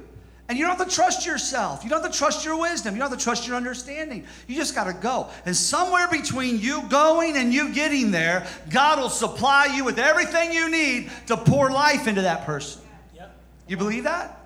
And 0.48 0.58
you 0.58 0.66
don't 0.66 0.76
have 0.76 0.86
to 0.86 0.94
trust 0.94 1.24
yourself. 1.24 1.82
You 1.82 1.88
don't 1.88 2.02
have 2.02 2.12
to 2.12 2.18
trust 2.18 2.44
your 2.44 2.60
wisdom. 2.60 2.94
You 2.94 3.00
don't 3.00 3.08
have 3.08 3.18
to 3.18 3.24
trust 3.24 3.46
your 3.46 3.56
understanding. 3.56 4.26
You 4.46 4.54
just 4.54 4.74
got 4.74 4.84
to 4.84 4.92
go. 4.92 5.30
And 5.46 5.56
somewhere 5.56 6.08
between 6.08 6.60
you 6.60 6.82
going 6.88 7.36
and 7.36 7.54
you 7.54 7.72
getting 7.72 8.10
there, 8.10 8.46
God 8.68 8.98
will 8.98 9.08
supply 9.08 9.66
you 9.74 9.84
with 9.84 9.98
everything 9.98 10.52
you 10.52 10.68
need 10.68 11.10
to 11.28 11.38
pour 11.38 11.70
life 11.70 12.06
into 12.06 12.22
that 12.22 12.44
person. 12.44 12.82
Yep. 13.14 13.34
You 13.68 13.76
believe 13.78 14.04
that? 14.04 14.44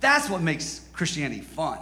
That's 0.00 0.28
what 0.28 0.42
makes 0.42 0.80
Christianity 0.92 1.42
fun. 1.42 1.78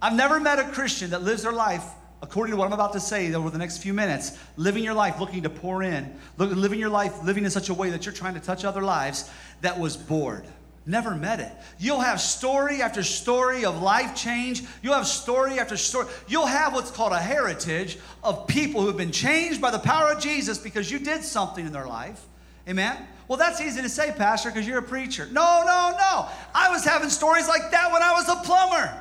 I've 0.00 0.14
never 0.14 0.38
met 0.38 0.60
a 0.60 0.64
Christian 0.64 1.10
that 1.10 1.22
lives 1.22 1.42
their 1.42 1.52
life 1.52 1.84
according 2.22 2.52
to 2.52 2.56
what 2.56 2.66
I'm 2.66 2.72
about 2.72 2.92
to 2.94 3.00
say 3.00 3.32
over 3.34 3.50
the 3.50 3.58
next 3.58 3.78
few 3.78 3.92
minutes, 3.92 4.38
living 4.56 4.82
your 4.82 4.94
life 4.94 5.20
looking 5.20 5.42
to 5.42 5.50
pour 5.50 5.82
in, 5.82 6.18
living 6.38 6.78
your 6.78 6.88
life 6.88 7.22
living 7.22 7.44
in 7.44 7.50
such 7.50 7.68
a 7.68 7.74
way 7.74 7.90
that 7.90 8.06
you're 8.06 8.14
trying 8.14 8.34
to 8.34 8.40
touch 8.40 8.64
other 8.64 8.82
lives 8.82 9.30
that 9.60 9.78
was 9.78 9.96
bored. 9.96 10.44
Never 10.88 11.16
met 11.16 11.40
it. 11.40 11.50
You'll 11.80 12.00
have 12.00 12.20
story 12.20 12.80
after 12.80 13.02
story 13.02 13.64
of 13.64 13.82
life 13.82 14.14
change. 14.14 14.62
You'll 14.82 14.94
have 14.94 15.06
story 15.06 15.58
after 15.58 15.76
story. 15.76 16.06
You'll 16.28 16.46
have 16.46 16.74
what's 16.74 16.92
called 16.92 17.12
a 17.12 17.18
heritage 17.18 17.98
of 18.22 18.46
people 18.46 18.82
who 18.82 18.86
have 18.86 18.96
been 18.96 19.10
changed 19.10 19.60
by 19.60 19.72
the 19.72 19.80
power 19.80 20.12
of 20.12 20.20
Jesus 20.20 20.58
because 20.58 20.88
you 20.88 21.00
did 21.00 21.24
something 21.24 21.66
in 21.66 21.72
their 21.72 21.88
life. 21.88 22.24
Amen? 22.68 22.96
Well, 23.26 23.36
that's 23.36 23.60
easy 23.60 23.82
to 23.82 23.88
say, 23.88 24.12
Pastor, 24.16 24.50
because 24.50 24.66
you're 24.66 24.78
a 24.78 24.82
preacher. 24.82 25.26
No, 25.32 25.62
no, 25.66 25.96
no. 25.98 26.28
I 26.54 26.70
was 26.70 26.84
having 26.84 27.10
stories 27.10 27.48
like 27.48 27.72
that 27.72 27.92
when 27.92 28.02
I 28.02 28.12
was 28.12 28.28
a 28.28 28.36
plumber. 28.36 28.96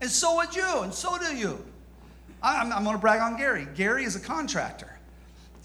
And 0.00 0.10
so 0.10 0.36
would 0.36 0.54
you, 0.54 0.80
and 0.80 0.92
so 0.92 1.16
do 1.18 1.36
you. 1.36 1.64
I'm, 2.42 2.72
I'm 2.72 2.84
going 2.84 2.96
to 2.96 3.00
brag 3.00 3.20
on 3.20 3.36
Gary. 3.36 3.66
Gary 3.74 4.04
is 4.04 4.16
a 4.16 4.20
contractor. 4.20 4.90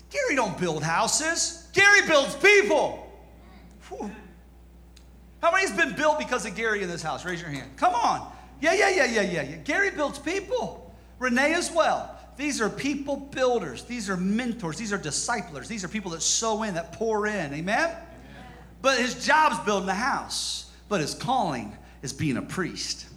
Gary 0.10 0.36
don't 0.36 0.58
build 0.60 0.84
houses. 0.84 1.68
Gary 1.74 2.06
builds 2.08 2.36
people. 2.36 3.12
Whew. 3.90 4.12
How 5.42 5.52
many's 5.52 5.72
been 5.72 5.94
built 5.96 6.20
because 6.20 6.46
of 6.46 6.56
Gary 6.56 6.84
in 6.84 6.90
this 6.90 7.02
house? 7.02 7.26
Raise 7.26 7.42
your 7.42 7.50
hand. 7.50 7.72
Come 7.76 7.94
on. 7.96 8.32
Yeah, 8.62 8.74
yeah, 8.74 8.90
yeah, 8.90 9.06
yeah, 9.06 9.22
yeah, 9.22 9.42
yeah. 9.42 9.56
Gary 9.58 9.92
builds 9.92 10.20
people. 10.20 10.94
Renee 11.20 11.54
as 11.54 11.72
well. 11.72 12.18
These 12.38 12.62
are 12.62 12.70
people 12.70 13.18
builders. 13.18 13.84
These 13.84 14.10
are 14.10 14.18
mentors. 14.18 14.78
These 14.78 14.94
are 14.94 14.98
disciplers. 14.98 15.68
These 15.68 15.84
are 15.84 15.88
people 15.88 16.12
that 16.12 16.22
sow 16.22 16.64
in, 16.64 16.76
that 16.76 16.94
pour 16.94 17.28
in. 17.28 17.54
Amen? 17.54 17.96
But 18.82 19.00
his 19.00 19.26
job's 19.26 19.60
building 19.66 19.90
a 19.90 19.94
house. 19.94 20.72
But 20.90 21.02
his 21.02 21.14
calling 21.14 21.78
is 22.02 22.14
being 22.14 22.38
a 22.38 22.42
priest. 22.42 23.08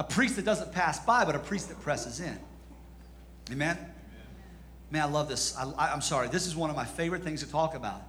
A 0.00 0.02
priest 0.02 0.36
that 0.36 0.46
doesn't 0.46 0.72
pass 0.72 0.98
by, 0.98 1.26
but 1.26 1.36
a 1.36 1.38
priest 1.38 1.68
that 1.68 1.78
presses 1.82 2.20
in. 2.20 2.38
Amen? 3.52 3.76
Man, 4.90 5.02
I 5.02 5.04
love 5.04 5.28
this. 5.28 5.54
I, 5.58 5.92
I'm 5.92 6.00
sorry. 6.00 6.28
This 6.28 6.46
is 6.46 6.56
one 6.56 6.70
of 6.70 6.74
my 6.74 6.86
favorite 6.86 7.22
things 7.22 7.44
to 7.44 7.50
talk 7.50 7.74
about 7.74 8.00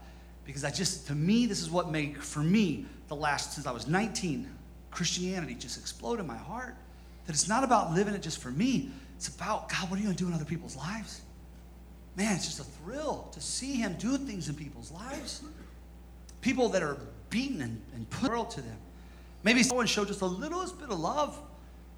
because 0.46 0.64
I 0.64 0.72
just, 0.72 1.08
to 1.08 1.14
me, 1.14 1.48
this 1.48 1.62
is 1.62 1.70
what 1.70 1.92
made, 1.92 2.18
for 2.18 2.40
me, 2.40 2.86
the 3.10 3.16
last, 3.18 3.56
since 3.56 3.68
I 3.68 3.74
was 3.74 3.90
19, 3.90 4.50
Christianity 4.90 5.54
just 5.54 5.78
exploded 5.78 6.22
in 6.22 6.28
my 6.28 6.38
heart. 6.38 6.78
That 7.26 7.34
it's 7.34 7.50
not 7.50 7.66
about 7.66 7.94
living 7.94 8.14
it 8.14 8.22
just 8.22 8.42
for 8.42 8.52
me, 8.52 8.90
it's 9.18 9.28
about, 9.28 9.68
God, 9.68 9.90
what 9.90 9.98
are 9.98 10.00
you 10.00 10.06
going 10.06 10.16
to 10.16 10.24
do 10.24 10.30
in 10.30 10.34
other 10.34 10.46
people's 10.46 10.78
lives? 10.78 11.20
Man, 12.16 12.34
it's 12.38 12.46
just 12.46 12.62
a 12.62 12.64
thrill 12.64 13.28
to 13.34 13.42
see 13.42 13.74
Him 13.74 13.98
do 14.00 14.18
things 14.18 14.48
in 14.48 14.56
people's 14.56 14.94
lives. 14.94 15.42
People 16.40 16.70
that 16.70 16.84
are 16.84 16.96
beaten 17.30 17.62
and, 17.62 17.82
and 17.94 18.10
put 18.10 18.30
world 18.30 18.50
to 18.52 18.62
them. 18.62 18.78
Maybe 19.44 19.62
someone 19.62 19.88
showed 19.88 20.08
just 20.08 20.22
the 20.22 20.30
littlest 20.30 20.80
bit 20.80 20.90
of 20.90 20.98
love, 20.98 21.38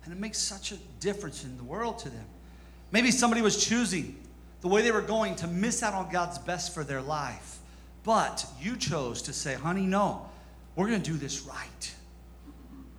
and 0.04 0.13
it 0.13 0.20
makes 0.20 0.38
such 0.38 0.72
a 0.72 0.78
difference 1.00 1.44
in 1.44 1.58
the 1.58 1.63
world 1.63 2.00
to 2.00 2.10
them. 2.10 2.26
Maybe 2.92 3.12
somebody 3.12 3.42
was 3.42 3.63
choosing 3.63 4.18
the 4.62 4.68
way 4.68 4.82
they 4.82 4.92
were 4.92 5.02
going 5.02 5.36
to 5.38 5.48
miss 5.48 5.84
out 5.84 5.94
on 5.94 6.12
God's 6.12 6.38
best 6.39 6.74
for 6.74 6.84
their 6.84 7.02
life. 7.02 7.60
But 8.04 8.46
you 8.60 8.76
chose 8.76 9.22
to 9.24 9.34
say, 9.34 9.56
honey, 9.56 9.86
no, 9.86 10.30
we're 10.76 10.88
going 10.88 11.02
to 11.02 11.12
do 11.12 11.18
this 11.18 11.42
right. 11.42 11.96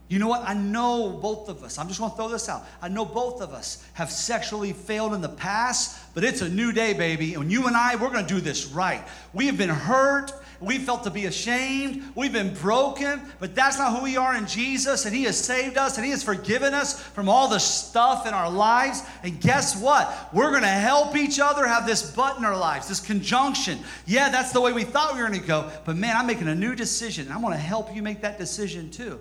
You 0.09 0.19
know 0.19 0.29
what? 0.29 0.43
I 0.47 0.55
know 0.55 1.11
both 1.11 1.49
of 1.49 1.65
us. 1.65 1.79
I'm 1.79 1.89
just 1.89 1.99
going 1.99 2.11
to 2.11 2.17
throw 2.17 2.29
this 2.29 2.49
out. 2.49 2.67
I 2.83 2.89
know 2.89 3.05
both 3.05 3.41
of 3.41 3.53
us 3.53 3.85
have 3.95 4.11
sexually 4.11 4.73
failed 4.73 5.15
in 5.15 5.23
the 5.23 5.29
past, 5.29 5.99
but 6.15 6.25
it's 6.25 6.43
a 6.43 6.49
new 6.49 6.73
day, 6.73 6.93
baby. 6.93 7.35
And 7.35 7.51
you 7.51 7.67
and 7.67 7.77
I, 7.77 7.97
we're 7.97 8.11
going 8.11 8.27
to 8.27 8.35
do 8.35 8.41
this 8.41 8.67
right. 8.67 9.03
We 9.33 9.47
have 9.47 9.57
been 9.57 9.71
hurt. 9.71 10.33
We 10.65 10.79
felt 10.79 11.05
to 11.05 11.11
be 11.11 11.27
ashamed. 11.27 12.03
We've 12.15 12.33
been 12.33 12.55
broken, 12.55 13.21
but 13.39 13.55
that's 13.55 13.79
not 13.79 13.97
who 13.97 14.03
we 14.03 14.17
are 14.17 14.35
in 14.35 14.47
Jesus. 14.47 15.05
And 15.05 15.15
He 15.15 15.25
has 15.25 15.39
saved 15.39 15.77
us 15.77 15.97
and 15.97 16.05
He 16.05 16.11
has 16.11 16.23
forgiven 16.23 16.75
us 16.75 17.01
from 17.01 17.29
all 17.29 17.49
the 17.49 17.59
stuff 17.59 18.27
in 18.27 18.35
our 18.35 18.51
lives. 18.51 19.03
And 19.23 19.41
guess 19.41 19.81
what? 19.81 20.31
We're 20.33 20.51
going 20.51 20.63
to 20.63 20.69
help 20.69 21.17
each 21.17 21.39
other 21.39 21.67
have 21.67 21.87
this 21.87 22.15
but 22.15 22.39
in 22.39 22.45
our 22.45 22.57
lives, 22.57 22.89
this 22.89 23.01
conjunction. 23.01 23.79
Yeah, 24.07 24.31
that's 24.31 24.53
the 24.53 24.61
way 24.61 24.73
we 24.73 24.85
thought 24.85 25.15
we 25.15 25.21
were 25.21 25.29
going 25.29 25.41
to 25.41 25.47
go, 25.47 25.71
but 25.85 25.97
man, 25.97 26.17
I'm 26.17 26.27
making 26.27 26.49
a 26.49 26.55
new 26.55 26.75
decision. 26.75 27.27
And 27.27 27.35
I 27.35 27.39
want 27.39 27.55
to 27.55 27.61
help 27.61 27.95
you 27.95 28.03
make 28.03 28.23
that 28.23 28.39
decision 28.39 28.91
too. 28.91 29.21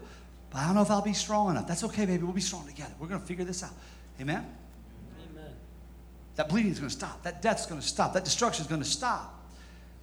But 0.49 0.59
I 0.59 0.65
don't 0.67 0.75
know 0.75 0.83
if 0.83 0.91
I'll 0.91 1.01
be 1.01 1.13
strong 1.13 1.49
enough. 1.49 1.67
That's 1.67 1.83
okay, 1.85 2.05
baby. 2.05 2.23
We'll 2.23 2.31
be 2.31 2.41
strong 2.41 2.67
together. 2.67 2.93
We're 2.99 3.07
going 3.07 3.19
to 3.19 3.25
figure 3.25 3.43
this 3.43 3.63
out. 3.63 3.73
Amen? 4.21 4.45
Amen. 5.31 5.51
That 6.35 6.47
bleeding 6.47 6.71
is 6.71 6.79
going 6.79 6.89
to 6.89 6.95
stop. 6.95 7.23
That 7.23 7.41
death's 7.41 7.65
going 7.65 7.81
to 7.81 7.87
stop. 7.87 8.13
That 8.13 8.23
destruction 8.23 8.61
is 8.61 8.67
going 8.67 8.81
to 8.81 8.87
stop. 8.87 9.39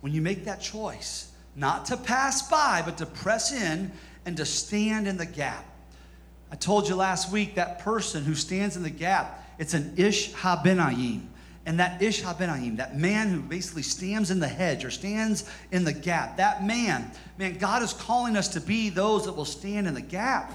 When 0.01 0.13
you 0.13 0.23
make 0.23 0.45
that 0.47 0.61
choice, 0.61 1.30
not 1.57 1.87
to 1.87 1.97
pass 1.97 2.49
by, 2.49 2.83
but 2.85 2.99
to 2.99 3.07
press 3.07 3.53
in 3.53 3.91
and 4.25 4.37
to 4.37 4.45
stand 4.45 5.09
in 5.09 5.17
the 5.17 5.27
gap. 5.27 5.65
I 6.53 6.57
told 6.57 6.89
you 6.89 6.97
last 6.97 7.31
week 7.31 7.55
that 7.55 7.81
person 7.81 8.25
who 8.25 8.35
stands 8.35 8.77
in 8.77 8.83
the 8.83 8.91
gap, 8.91 9.45
it's 9.59 9.75
an 9.75 9.95
Ish 9.97 10.33
HaBenayim. 10.33 11.27
And 11.67 11.79
that 11.79 12.03
Ish 12.03 12.23
HaBenayim, 12.23 12.79
that 12.79 12.97
man 12.97 13.29
who 13.29 13.41
basically 13.41 13.83
stands 13.83 14.31
in 14.31 14.41
the 14.41 14.49
hedge 14.49 14.85
or 14.85 14.91
stands 14.91 15.49
in 15.71 15.85
the 15.85 15.93
gap, 15.93 16.39
that 16.39 16.65
man, 16.65 17.11
man, 17.39 17.59
God 17.59 17.83
is 17.83 17.93
calling 17.93 18.37
us 18.37 18.49
to 18.49 18.61
be 18.61 18.89
those 18.89 19.27
that 19.27 19.33
will 19.37 19.45
stand 19.45 19.87
in 19.87 19.95
the 19.95 20.01
gap. 20.01 20.53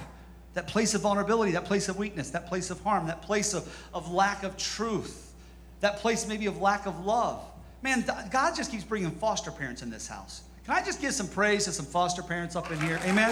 That 0.55 0.67
place 0.67 0.93
of 0.93 1.01
vulnerability, 1.01 1.51
that 1.51 1.65
place 1.65 1.89
of 1.89 1.97
weakness, 1.97 2.29
that 2.31 2.47
place 2.47 2.69
of 2.69 2.79
harm, 2.81 3.07
that 3.07 3.21
place 3.21 3.53
of, 3.53 3.89
of 3.93 4.11
lack 4.11 4.43
of 4.43 4.55
truth, 4.55 5.33
that 5.81 5.97
place 5.97 6.27
maybe 6.27 6.45
of 6.45 6.61
lack 6.61 6.85
of 6.85 7.05
love. 7.05 7.41
Man, 7.81 8.05
God 8.31 8.55
just 8.55 8.71
keeps 8.71 8.85
bringing 8.85 9.11
foster 9.11 9.51
parents 9.51 9.81
in 9.81 9.89
this 9.89 10.07
house. 10.07 10.43
Can 10.65 10.73
I 10.73 10.81
just 10.83 10.99
give 10.99 11.13
some 11.13 11.27
praise 11.27 11.65
to 11.65 11.71
some 11.71 11.85
foster 11.85 12.23
parents 12.23 12.55
up 12.55 12.71
in 12.71 12.79
here? 12.79 12.99
Amen. 13.03 13.31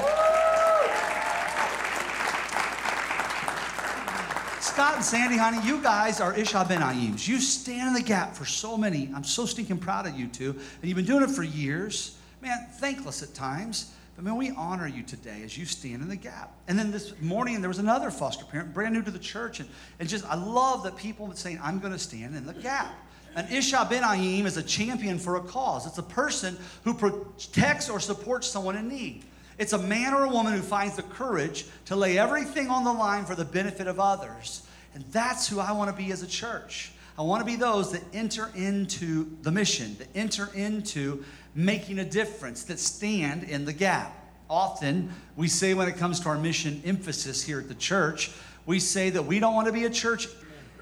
Scott 4.62 4.96
and 4.96 5.04
Sandy, 5.04 5.38
honey, 5.38 5.58
you 5.66 5.82
guys 5.82 6.22
are 6.22 6.38
Ish 6.38 6.52
HaBenayims. 6.52 7.28
You 7.28 7.40
stand 7.40 7.88
in 7.88 7.94
the 7.96 8.04
gap 8.04 8.36
for 8.36 8.46
so 8.46 8.78
many. 8.78 9.10
I'm 9.16 9.24
so 9.24 9.48
stinking 9.48 9.80
proud 9.80 10.06
of 10.06 10.14
you 10.14 10.28
two. 10.28 10.52
And 10.52 10.84
you've 10.84 10.96
been 10.96 11.06
doing 11.06 11.24
it 11.24 11.32
for 11.32 11.42
years. 11.42 12.18
Man, 12.44 12.68
thankless 12.74 13.24
at 13.24 13.34
times. 13.34 13.92
But 14.16 14.26
man, 14.26 14.38
we 14.38 14.52
honor 14.52 14.88
you 14.88 15.02
today 15.02 15.42
as 15.44 15.58
you 15.58 15.66
stand 15.66 16.04
in 16.04 16.10
the 16.10 16.16
gap. 16.16 16.56
And 16.68 16.78
then 16.78 16.92
this 16.92 17.20
morning, 17.20 17.62
there 17.62 17.68
was 17.68 17.80
another 17.80 18.12
foster 18.12 18.46
parent, 18.46 18.76
brand 18.76 18.94
new 18.94 19.02
to 19.02 19.12
the 19.12 19.18
church. 19.18 19.60
And, 19.60 19.68
and 20.00 20.08
just, 20.08 20.24
I 20.26 20.36
love 20.36 20.84
that 20.84 20.98
people 20.98 21.34
saying, 21.34 21.60
I'm 21.64 21.80
going 21.80 21.94
to 21.94 22.00
stand 22.00 22.36
in 22.36 22.46
the 22.46 22.54
gap. 22.54 22.94
An 23.36 23.48
Ish 23.52 23.74
HaBenayim 23.74 24.46
is 24.46 24.58
a 24.58 24.64
champion 24.64 25.18
for 25.18 25.38
a 25.38 25.42
cause. 25.42 25.88
It's 25.88 25.98
a 25.98 26.04
person 26.04 26.58
who 26.84 26.94
protects 26.94 27.90
or 27.90 28.00
supports 28.00 28.48
someone 28.48 28.76
in 28.76 28.88
need. 28.88 29.24
It's 29.58 29.74
a 29.74 29.78
man 29.78 30.14
or 30.14 30.26
a 30.26 30.30
woman 30.30 30.54
who 30.54 30.62
finds 30.62 30.96
the 30.96 31.04
courage 31.04 31.66
to 31.86 31.96
lay 31.96 32.18
everything 32.18 32.70
on 32.70 32.84
the 32.84 32.94
line 32.94 33.26
for 33.26 33.36
the 33.36 33.46
benefit 33.46 33.88
of 33.88 34.00
others. 34.00 34.68
And 34.94 35.04
that's 35.12 35.48
who 35.48 35.60
I 35.60 35.72
want 35.72 35.96
to 35.96 35.96
be 35.96 36.12
as 36.12 36.22
a 36.22 36.28
church. 36.28 36.92
I 37.18 37.22
want 37.22 37.42
to 37.42 37.46
be 37.46 37.56
those 37.56 37.92
that 37.92 38.04
enter 38.14 38.50
into 38.56 39.36
the 39.42 39.52
mission, 39.52 39.96
that 39.98 40.08
enter 40.16 40.50
into 40.54 41.24
making 41.56 42.00
a 42.00 42.06
difference, 42.06 42.64
that 42.64 42.80
stand 42.80 43.44
in 43.44 43.66
the 43.66 43.74
gap. 43.74 44.16
Often, 44.50 45.12
we 45.36 45.48
say 45.48 45.74
when 45.74 45.88
it 45.88 45.98
comes 45.98 46.20
to 46.22 46.30
our 46.30 46.38
mission 46.38 46.82
emphasis 46.86 47.44
here 47.44 47.60
at 47.60 47.68
the 47.68 47.76
church, 47.76 48.32
we 48.66 48.80
say 48.80 49.10
that 49.12 49.24
we 49.24 49.40
don't 49.40 49.54
want 49.54 49.68
to 49.68 49.74
be 49.74 49.86
a 49.86 49.90
church 49.90 50.28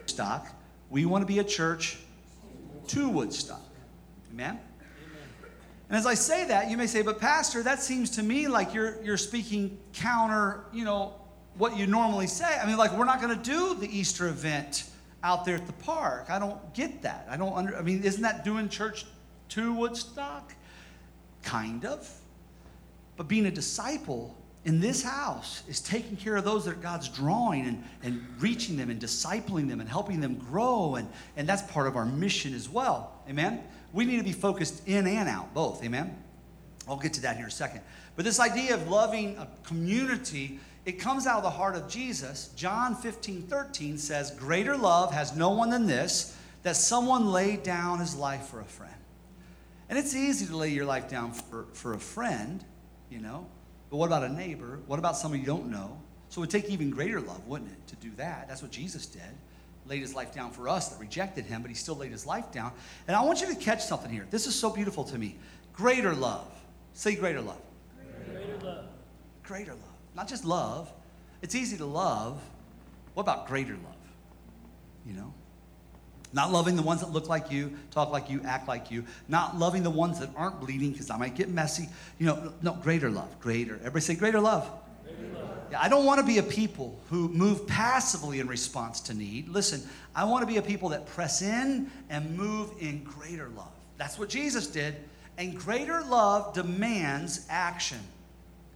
stock, 0.06 0.48
we 0.90 1.06
want 1.06 1.22
to 1.22 1.26
be 1.26 1.40
a 1.40 1.44
church 1.44 1.98
to 2.90 3.10
Woodstock. 3.10 3.62
Amen? 4.32 4.60
And 5.90 5.98
as 5.98 6.06
I 6.06 6.14
say 6.14 6.46
that, 6.46 6.70
you 6.70 6.78
may 6.78 6.88
say, 6.88 7.02
but 7.02 7.20
Pastor, 7.20 7.64
that 7.64 7.82
seems 7.82 8.12
to 8.12 8.24
me 8.24 8.48
like 8.48 8.74
you're, 8.74 9.02
you're 9.04 9.18
speaking 9.18 9.78
counter, 9.94 10.64
you 10.72 10.86
know, 10.86 11.16
what 11.58 11.76
you 11.76 11.86
normally 11.86 12.28
say. 12.28 12.58
I 12.62 12.66
mean, 12.66 12.78
like, 12.78 12.94
we're 12.94 13.06
not 13.06 13.22
going 13.22 13.38
to 13.38 13.44
do 13.44 13.76
the 13.76 13.88
Easter 13.88 14.30
event 14.30 14.90
out 15.22 15.44
there 15.44 15.56
at 15.56 15.68
the 15.68 15.74
park. 15.74 16.28
I 16.30 16.40
don't 16.40 16.74
get 16.74 17.02
that. 17.02 17.28
I 17.30 17.36
don't 17.36 17.54
under, 17.54 17.76
I 17.76 17.82
mean, 17.82 18.04
isn't 18.04 18.22
that 18.22 18.46
doing 18.46 18.70
church 18.70 19.06
to 19.50 19.74
Woodstock? 19.74 20.56
Kind 21.44 21.84
of. 21.84 22.10
But 23.18 23.28
being 23.28 23.46
a 23.46 23.52
disciple 23.52 24.36
in 24.64 24.80
this 24.80 25.02
house 25.02 25.64
is 25.68 25.80
taking 25.82 26.16
care 26.16 26.36
of 26.36 26.44
those 26.44 26.66
that 26.66 26.82
God's 26.82 27.08
drawing 27.10 27.66
and, 27.66 27.84
and 28.04 28.24
reaching 28.40 28.78
them 28.78 28.90
and 28.90 29.02
discipling 29.02 29.68
them 29.68 29.80
and 29.80 29.90
helping 29.90 30.22
them 30.22 30.36
grow. 30.36 30.96
And, 30.96 31.10
and 31.36 31.50
that's 31.50 31.64
part 31.64 31.88
of 31.88 31.96
our 31.96 32.06
mission 32.06 32.54
as 32.54 32.70
well. 32.70 33.14
Amen? 33.28 33.64
we 33.94 34.06
need 34.06 34.18
to 34.18 34.24
be 34.24 34.32
focused 34.32 34.88
in 34.88 35.08
and 35.08 35.28
out, 35.28 35.54
both. 35.54 35.84
Amen? 35.84 36.16
I'll 36.88 36.98
get 36.98 37.14
to 37.14 37.22
that 37.22 37.36
here 37.36 37.46
in 37.46 37.50
a 37.50 37.54
second. 37.54 37.82
But 38.16 38.26
this 38.26 38.40
idea 38.40 38.74
of 38.74 38.88
loving 38.90 39.38
a 39.38 39.48
community, 39.64 40.60
it 40.86 40.94
comes 40.94 41.28
out 41.28 41.38
of 41.38 41.44
the 41.44 41.50
heart 41.50 41.76
of 41.76 41.88
Jesus. 41.88 42.50
John 42.56 42.96
15, 42.96 43.44
13 43.44 43.98
says, 43.98 44.32
Greater 44.32 44.78
love 44.78 45.14
has 45.14 45.36
no 45.36 45.50
one 45.50 45.70
than 45.70 45.88
this, 45.88 46.38
that 46.64 46.76
someone 46.76 47.32
laid 47.32 47.64
down 47.64 48.00
his 48.00 48.16
life 48.16 48.48
for 48.48 48.62
a 48.62 48.66
friend. 48.66 48.94
And 49.90 50.00
it's 50.00 50.16
easy 50.16 50.46
to 50.46 50.56
lay 50.56 50.70
your 50.70 50.86
life 50.86 51.10
down 51.10 51.32
for, 51.34 51.66
for 51.74 51.94
a 51.94 52.00
friend, 52.00 52.64
you 53.10 53.20
know. 53.20 53.48
But 53.92 53.98
what 53.98 54.08
about 54.08 54.24
a 54.24 54.30
neighbor? 54.30 54.80
What 54.88 54.98
about 54.98 55.16
someone 55.16 55.40
you 55.40 55.46
don't 55.46 55.70
know? 55.70 56.00
So 56.30 56.40
it 56.40 56.44
would 56.44 56.50
take 56.50 56.70
even 56.70 56.90
greater 56.90 57.22
love, 57.22 57.46
wouldn't 57.46 57.72
it, 57.72 57.88
to 57.90 57.96
do 57.98 58.10
that? 58.16 58.48
That's 58.48 58.64
what 58.64 58.72
Jesus 58.72 59.06
did 59.06 59.22
laid 59.88 60.02
his 60.02 60.14
life 60.14 60.34
down 60.34 60.52
for 60.52 60.70
us 60.70 60.90
that 60.90 61.00
rejected 61.00 61.46
him, 61.46 61.62
but 61.62 61.70
he 61.70 61.76
still 61.76 61.96
laid 61.96 62.12
his 62.12 62.26
life 62.26 62.52
down. 62.52 62.72
And 63.08 63.16
I 63.16 63.22
want 63.24 63.42
you 63.42 63.48
to 63.48 63.56
catch 63.56 63.84
something 63.84 64.12
here. 64.12 64.28
This 64.30 64.48
is 64.48 64.56
so 64.56 64.70
beautiful 64.70 65.04
to 65.06 65.18
me. 65.18 65.38
Greater 65.74 66.14
love. 66.14 66.48
Say 66.94 67.16
greater 67.16 67.42
love. 67.42 67.62
Greater 68.30 68.58
love. 68.64 68.86
Greater 69.44 69.72
love. 69.72 69.82
Not 70.16 70.28
just 70.28 70.46
love. 70.46 70.92
It's 71.42 71.56
easy 71.56 71.78
to 71.78 71.86
love. 71.86 72.42
What 73.14 73.24
about 73.24 73.48
greater 73.48 73.74
love? 73.74 73.96
You 75.06 75.14
know? 75.14 75.34
Not 76.34 76.52
loving 76.52 76.76
the 76.76 76.82
ones 76.82 77.02
that 77.02 77.12
look 77.12 77.28
like 77.28 77.52
you, 77.52 77.78
talk 77.92 78.12
like 78.12 78.30
you, 78.30 78.42
act 78.46 78.68
like 78.68 78.90
you. 78.90 79.04
Not 79.28 79.58
loving 79.58 79.84
the 79.84 79.90
ones 79.90 80.20
that 80.20 80.30
aren't 80.36 80.60
bleeding 80.60 80.92
because 80.92 81.10
I 81.10 81.18
might 81.18 81.36
get 81.36 81.50
messy. 81.50 81.90
You 82.20 82.28
know, 82.28 82.54
no, 82.62 82.74
greater 82.74 83.10
love. 83.10 83.40
Greater. 83.40 83.76
Everybody 83.76 84.02
say 84.02 84.16
greater 84.16 84.40
love. 84.40 84.70
Yeah. 85.72 85.80
I 85.82 85.90
don't 85.90 86.06
want 86.06 86.20
to 86.20 86.26
be 86.26 86.38
a 86.38 86.44
people 86.44 87.00
who 87.10 87.30
move 87.30 87.66
passively 87.68 88.40
in 88.40 88.48
response 88.48 89.00
to 89.02 89.14
need. 89.14 89.50
Listen, 89.50 89.82
I 90.16 90.26
want 90.26 90.42
to 90.42 90.48
be 90.48 90.58
a 90.58 90.62
people 90.62 90.90
that 90.90 91.06
press 91.08 91.42
in 91.42 91.90
and 92.10 92.38
move 92.38 92.72
in 92.80 93.04
greater 93.04 93.50
love. 93.50 93.72
That's 93.98 94.20
what 94.20 94.30
Jesus 94.30 94.68
did. 94.68 94.96
And 95.38 95.58
greater 95.58 96.02
love 96.02 96.54
demands 96.54 97.46
action. 97.50 98.00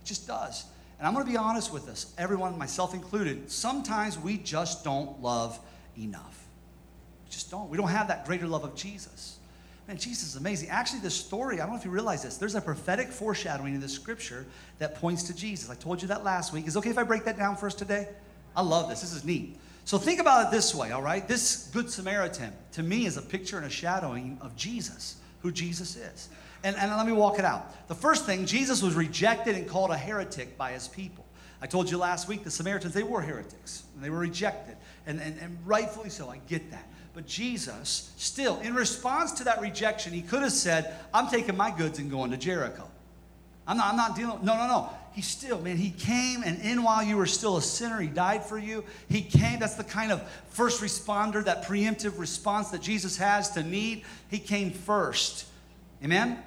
It 0.02 0.06
just 0.06 0.28
does. 0.28 0.65
And 0.98 1.08
I'm 1.08 1.13
going 1.13 1.26
to 1.26 1.32
be 1.32 1.38
honest 1.38 1.74
with 1.74 1.89
us, 1.89 2.13
everyone, 2.18 2.58
myself 2.58 2.94
included. 2.94 3.52
Sometimes 3.52 4.18
we 4.18 4.38
just 4.38 4.84
don't 4.84 5.22
love 5.22 5.60
enough. 5.98 6.35
We 7.36 7.38
just 7.38 7.52
don't. 7.52 7.69
We 7.69 7.76
don't 7.76 7.89
have 7.89 8.08
that 8.08 8.26
greater 8.26 8.48
love 8.48 8.63
of 8.63 8.76
Jesus. 8.76 9.39
Man, 9.89 9.98
Jesus 9.98 10.30
is 10.30 10.36
amazing. 10.38 10.69
Actually, 10.69 11.02
this 11.02 11.15
story, 11.15 11.60
I 11.60 11.65
don't 11.65 11.71
know 11.71 11.78
if 11.78 11.84
you 11.84 11.91
realize 11.91 12.24
this, 12.24 12.38
there's 12.38 12.56
a 12.56 12.62
prophetic 12.62 13.10
foreshadowing 13.10 13.76
in 13.76 13.82
the 13.82 13.89
scripture 13.89 14.45
that 14.80 14.95
points 14.95 15.24
to 15.24 15.36
Jesus. 15.36 15.69
I 15.69 15.76
told 15.76 16.02
you 16.02 16.08
that 16.08 16.24
last 16.24 16.54
week. 16.54 16.65
Is 16.65 16.78
okay 16.78 16.91
if 16.91 16.98
I 16.98 17.04
break 17.04 17.26
that 17.26 17.38
down 17.38 17.58
for 17.58 17.67
us 17.67 17.76
today? 17.76 18.08
I 18.56 18.62
love 18.62 18.88
this. 18.88 19.02
This 19.02 19.12
is 19.12 19.26
neat. 19.26 19.60
So 19.84 19.98
think 19.98 20.21
about 20.21 20.48
it 20.48 20.52
this 20.52 20.74
way, 20.74 20.91
all 20.91 21.02
right? 21.02 21.28
This 21.28 21.69
Good 21.74 21.91
Samaritan, 21.91 22.54
to 22.71 22.84
me, 22.84 23.06
is 23.06 23.17
a 23.17 23.21
picture 23.21 23.58
and 23.58 23.65
a 23.65 23.69
shadowing 23.69 24.38
of 24.39 24.56
Jesus, 24.56 25.17
who 25.41 25.52
Jesus 25.52 25.98
is. 25.98 26.30
And, 26.63 26.78
and 26.78 26.89
let 26.95 27.06
me 27.06 27.12
walk 27.12 27.38
it 27.38 27.43
out. 27.43 27.89
The 27.89 27.95
first 27.95 28.26
thing, 28.26 28.45
Jesus 28.45 28.82
was 28.82 28.95
rejected 28.95 29.56
and 29.58 29.67
called 29.67 29.91
a 29.91 29.98
heretic 29.98 30.58
by 30.58 30.71
his 30.71 30.88
people. 30.88 31.26
I 31.62 31.67
told 31.67 31.91
you 31.91 31.98
last 31.98 32.30
week 32.30 32.45
the 32.45 32.52
Samaritans, 32.52 32.93
they 32.93 33.04
were 33.04 33.21
heretics, 33.21 33.84
and 33.93 34.04
they 34.04 34.10
were 34.10 34.19
rejected, 34.19 34.78
and, 35.06 35.19
and, 35.19 35.38
and 35.39 35.58
rightfully 35.65 36.10
so. 36.10 36.30
I 36.30 36.39
get 36.48 36.71
that. 36.71 36.88
But 37.15 37.25
Jesus, 37.25 38.12
still, 38.17 38.60
in 38.60 38.75
response 38.75 39.32
to 39.34 39.45
that 39.45 39.62
rejection, 39.62 40.12
he 40.12 40.21
could 40.21 40.41
have 40.41 40.51
said, 40.51 40.93
I'm 41.13 41.30
taking 41.30 41.56
my 41.56 41.71
goods 41.71 41.97
and 41.97 42.12
going 42.12 42.32
to 42.32 42.38
Jericho. 42.38 42.89
I'm 43.65 43.78
not, 43.78 43.88
I'm 43.88 43.95
not 43.95 44.17
dealing, 44.17 44.43
no, 44.43 44.58
no, 44.58 44.67
no. 44.67 44.89
He 45.13 45.21
still, 45.21 45.62
man, 45.62 45.78
he 45.78 45.91
came 45.91 46.43
and 46.43 46.62
in 46.62 46.84
while 46.84 47.01
you 47.01 47.15
were 47.15 47.25
still 47.25 47.56
a 47.56 47.62
sinner, 47.62 48.01
he 48.01 48.10
died 48.10 48.43
for 48.43 48.60
you. 48.60 48.84
He 49.08 49.21
came, 49.21 49.60
that's 49.60 49.75
the 49.75 49.84
kind 49.86 50.12
of 50.12 50.21
first 50.49 50.82
responder, 50.82 51.41
that 51.45 51.63
preemptive 51.63 52.19
response 52.19 52.69
that 52.71 52.82
Jesus 52.82 53.15
has 53.15 53.49
to 53.51 53.63
need. 53.63 54.04
He 54.30 54.38
came 54.38 54.71
first. 54.71 55.45
Amen? 56.04 56.38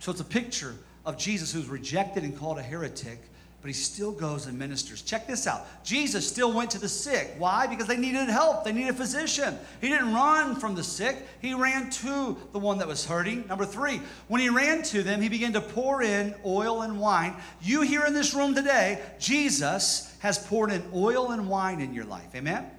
So 0.00 0.10
it's 0.10 0.20
a 0.20 0.24
picture 0.24 0.74
of 1.04 1.16
Jesus 1.16 1.52
who's 1.52 1.68
rejected 1.68 2.24
and 2.24 2.36
called 2.36 2.58
a 2.58 2.62
heretic 2.62 3.20
but 3.66 3.74
he 3.74 3.82
still 3.82 4.12
goes 4.12 4.46
and 4.46 4.56
ministers. 4.56 5.02
Check 5.02 5.26
this 5.26 5.44
out. 5.48 5.66
Jesus 5.82 6.28
still 6.28 6.52
went 6.52 6.70
to 6.70 6.78
the 6.78 6.88
sick. 6.88 7.34
Why? 7.36 7.66
Because 7.66 7.88
they 7.88 7.96
needed 7.96 8.28
help. 8.28 8.62
They 8.62 8.72
needed 8.72 8.90
a 8.90 8.92
physician. 8.92 9.58
He 9.80 9.88
didn't 9.88 10.14
run 10.14 10.54
from 10.54 10.76
the 10.76 10.84
sick, 10.84 11.16
he 11.42 11.52
ran 11.52 11.90
to 11.90 12.36
the 12.52 12.60
one 12.60 12.78
that 12.78 12.86
was 12.86 13.04
hurting. 13.04 13.44
Number 13.48 13.64
three, 13.64 14.00
when 14.28 14.40
he 14.40 14.50
ran 14.50 14.84
to 14.84 15.02
them, 15.02 15.20
he 15.20 15.28
began 15.28 15.52
to 15.54 15.60
pour 15.60 16.00
in 16.00 16.32
oil 16.44 16.82
and 16.82 17.00
wine. 17.00 17.34
You 17.60 17.80
here 17.80 18.04
in 18.06 18.14
this 18.14 18.34
room 18.34 18.54
today, 18.54 19.02
Jesus 19.18 20.16
has 20.20 20.38
poured 20.38 20.70
in 20.70 20.84
oil 20.94 21.32
and 21.32 21.48
wine 21.48 21.80
in 21.80 21.92
your 21.92 22.04
life. 22.04 22.36
Amen? 22.36 22.70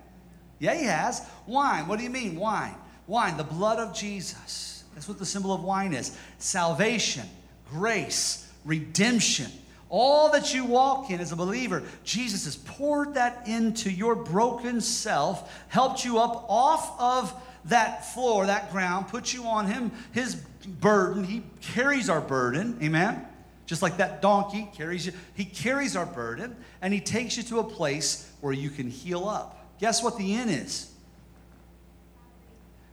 Yeah, 0.58 0.73
he 0.73 0.86
has. 0.86 1.21
Wine. 1.47 1.89
What 1.89 1.97
do 1.97 2.06
you 2.06 2.10
mean, 2.10 2.38
wine? 2.38 2.76
Wine, 3.08 3.36
the 3.36 3.43
blood 3.43 3.80
of 3.80 3.93
Jesus. 3.93 4.86
That's 4.93 5.10
what 5.10 5.19
the 5.19 5.26
symbol 5.26 5.54
of 5.54 5.65
wine 5.65 5.91
is 5.91 6.17
salvation, 6.38 7.26
grace, 7.69 8.50
redemption. 8.63 9.52
All 9.89 10.32
that 10.32 10.54
you 10.54 10.65
walk 10.65 11.12
in 11.12 11.21
as 11.21 11.32
a 11.32 11.36
believer, 11.36 11.84
Jesus 12.04 12.45
has 12.45 12.56
poured 12.58 13.13
that 13.13 13.47
into 13.47 13.89
your 13.89 14.15
broken 14.15 14.82
self, 14.82 15.54
helped 15.69 16.04
you 16.04 16.19
up 16.19 16.45
off 16.50 17.00
of 17.00 17.34
that 17.65 18.13
floor, 18.13 18.45
that 18.45 18.71
ground, 18.71 19.08
put 19.08 19.34
you 19.34 19.45
on 19.45 19.67
him, 19.67 19.91
his 20.12 20.36
burden. 20.36 21.23
He 21.23 21.43
carries 21.62 22.10
our 22.10 22.21
burden. 22.21 22.78
Amen. 22.82 23.26
Just 23.65 23.82
like 23.82 23.97
that 23.97 24.21
donkey 24.21 24.69
carries 24.73 25.06
you, 25.06 25.13
he 25.36 25.43
carries 25.45 25.95
our 25.95 26.06
burden 26.06 26.56
and 26.82 26.93
he 26.93 27.02
takes 27.02 27.36
you 27.36 27.43
to 27.43 27.60
a 27.60 27.63
place 27.63 28.32
where 28.39 28.54
you 28.54 28.69
can 28.69 28.89
heal 28.89 29.28
up. 29.28 29.78
Guess 29.80 30.04
what 30.04 30.17
the 30.17 30.36
inn 30.36 30.50
is? 30.50 30.91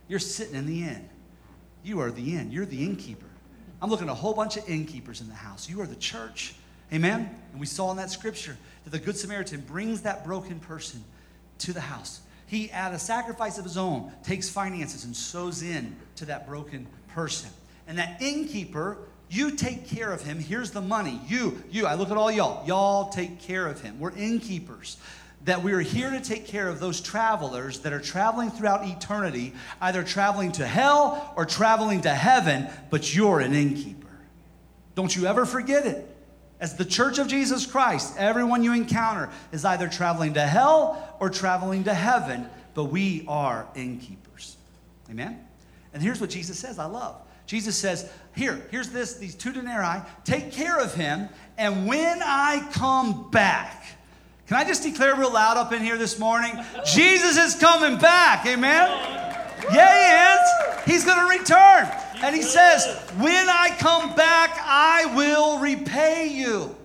You're 0.07 0.19
sitting 0.19 0.55
in 0.55 0.65
the 0.65 0.83
inn. 0.83 1.09
You 1.83 1.99
are 2.01 2.11
the 2.11 2.35
inn. 2.35 2.51
You're 2.51 2.65
the 2.65 2.83
innkeeper. 2.83 3.25
I'm 3.81 3.89
looking 3.89 4.07
at 4.07 4.11
a 4.11 4.15
whole 4.15 4.33
bunch 4.33 4.57
of 4.57 4.67
innkeepers 4.69 5.21
in 5.21 5.27
the 5.27 5.33
house. 5.33 5.69
You 5.69 5.81
are 5.81 5.87
the 5.87 5.95
church. 5.95 6.55
Amen? 6.93 7.29
And 7.51 7.59
we 7.59 7.65
saw 7.65 7.91
in 7.91 7.97
that 7.97 8.11
scripture 8.11 8.57
that 8.83 8.89
the 8.91 8.99
Good 8.99 9.17
Samaritan 9.17 9.61
brings 9.61 10.01
that 10.01 10.25
broken 10.25 10.59
person 10.59 11.03
to 11.59 11.73
the 11.73 11.81
house. 11.81 12.21
He, 12.47 12.69
at 12.71 12.93
a 12.93 12.99
sacrifice 12.99 13.57
of 13.57 13.63
his 13.63 13.77
own, 13.77 14.11
takes 14.23 14.49
finances 14.49 15.03
and 15.03 15.15
sows 15.15 15.63
in 15.63 15.95
to 16.17 16.25
that 16.25 16.47
broken 16.47 16.87
person. 17.07 17.49
And 17.87 17.97
that 17.97 18.21
innkeeper, 18.21 18.97
you 19.29 19.51
take 19.51 19.87
care 19.87 20.11
of 20.11 20.21
him. 20.23 20.39
Here's 20.39 20.71
the 20.71 20.81
money. 20.81 21.19
You, 21.27 21.63
you, 21.71 21.87
I 21.87 21.95
look 21.95 22.11
at 22.11 22.17
all 22.17 22.31
y'all. 22.31 22.65
Y'all 22.67 23.09
take 23.09 23.39
care 23.39 23.65
of 23.65 23.81
him. 23.81 23.99
We're 23.99 24.15
innkeepers 24.15 24.97
that 25.45 25.61
we 25.61 25.73
are 25.73 25.79
here 25.79 26.09
to 26.09 26.19
take 26.19 26.47
care 26.47 26.67
of 26.67 26.79
those 26.79 26.99
travelers 26.99 27.79
that 27.79 27.93
are 27.93 27.99
traveling 27.99 28.49
throughout 28.49 28.87
eternity, 28.87 29.53
either 29.79 30.03
traveling 30.03 30.51
to 30.51 30.65
hell 30.65 31.33
or 31.35 31.45
traveling 31.45 32.01
to 32.01 32.09
heaven, 32.09 32.67
but 32.89 33.15
you're 33.15 33.39
an 33.39 33.53
innkeeper. 33.53 34.07
Don't 34.95 35.15
you 35.15 35.27
ever 35.27 35.45
forget 35.45 35.85
it. 35.85 36.14
As 36.59 36.75
the 36.75 36.85
church 36.85 37.19
of 37.19 37.27
Jesus 37.27 37.65
Christ, 37.65 38.15
everyone 38.17 38.63
you 38.63 38.73
encounter 38.73 39.29
is 39.51 39.65
either 39.65 39.87
traveling 39.87 40.33
to 40.35 40.41
hell 40.41 41.15
or 41.19 41.29
traveling 41.29 41.83
to 41.83 41.93
heaven, 41.93 42.47
but 42.73 42.85
we 42.85 43.25
are 43.27 43.67
innkeepers. 43.75 44.57
Amen? 45.09 45.45
And 45.93 46.01
here's 46.01 46.21
what 46.21 46.29
Jesus 46.29 46.57
says 46.57 46.79
I 46.79 46.85
love. 46.85 47.21
Jesus 47.45 47.75
says, 47.75 48.11
Here, 48.35 48.65
here's 48.71 48.89
this, 48.89 49.15
these 49.15 49.35
two 49.35 49.51
denarii, 49.51 50.01
take 50.23 50.51
care 50.51 50.79
of 50.79 50.93
him, 50.93 51.29
and 51.57 51.87
when 51.87 52.21
I 52.23 52.67
come 52.71 53.29
back, 53.31 53.85
can 54.47 54.57
I 54.57 54.63
just 54.63 54.83
declare 54.83 55.15
real 55.15 55.33
loud 55.33 55.57
up 55.57 55.73
in 55.73 55.83
here 55.83 55.97
this 55.97 56.19
morning? 56.19 56.51
Jesus 56.85 57.37
is 57.37 57.55
coming 57.59 57.97
back. 57.99 58.45
Amen? 58.45 58.89
Yeah, 59.73 60.83
he 60.85 60.91
is. 60.91 61.03
He's 61.03 61.03
to 61.05 61.37
return. 61.39 62.04
And 62.23 62.35
he 62.35 62.41
says, 62.41 62.85
When 63.17 63.49
I 63.49 63.75
come 63.77 64.15
back, 64.15 64.57
I 64.61 65.13
will 65.15 65.59
repay 65.59 66.27
you. 66.27 66.75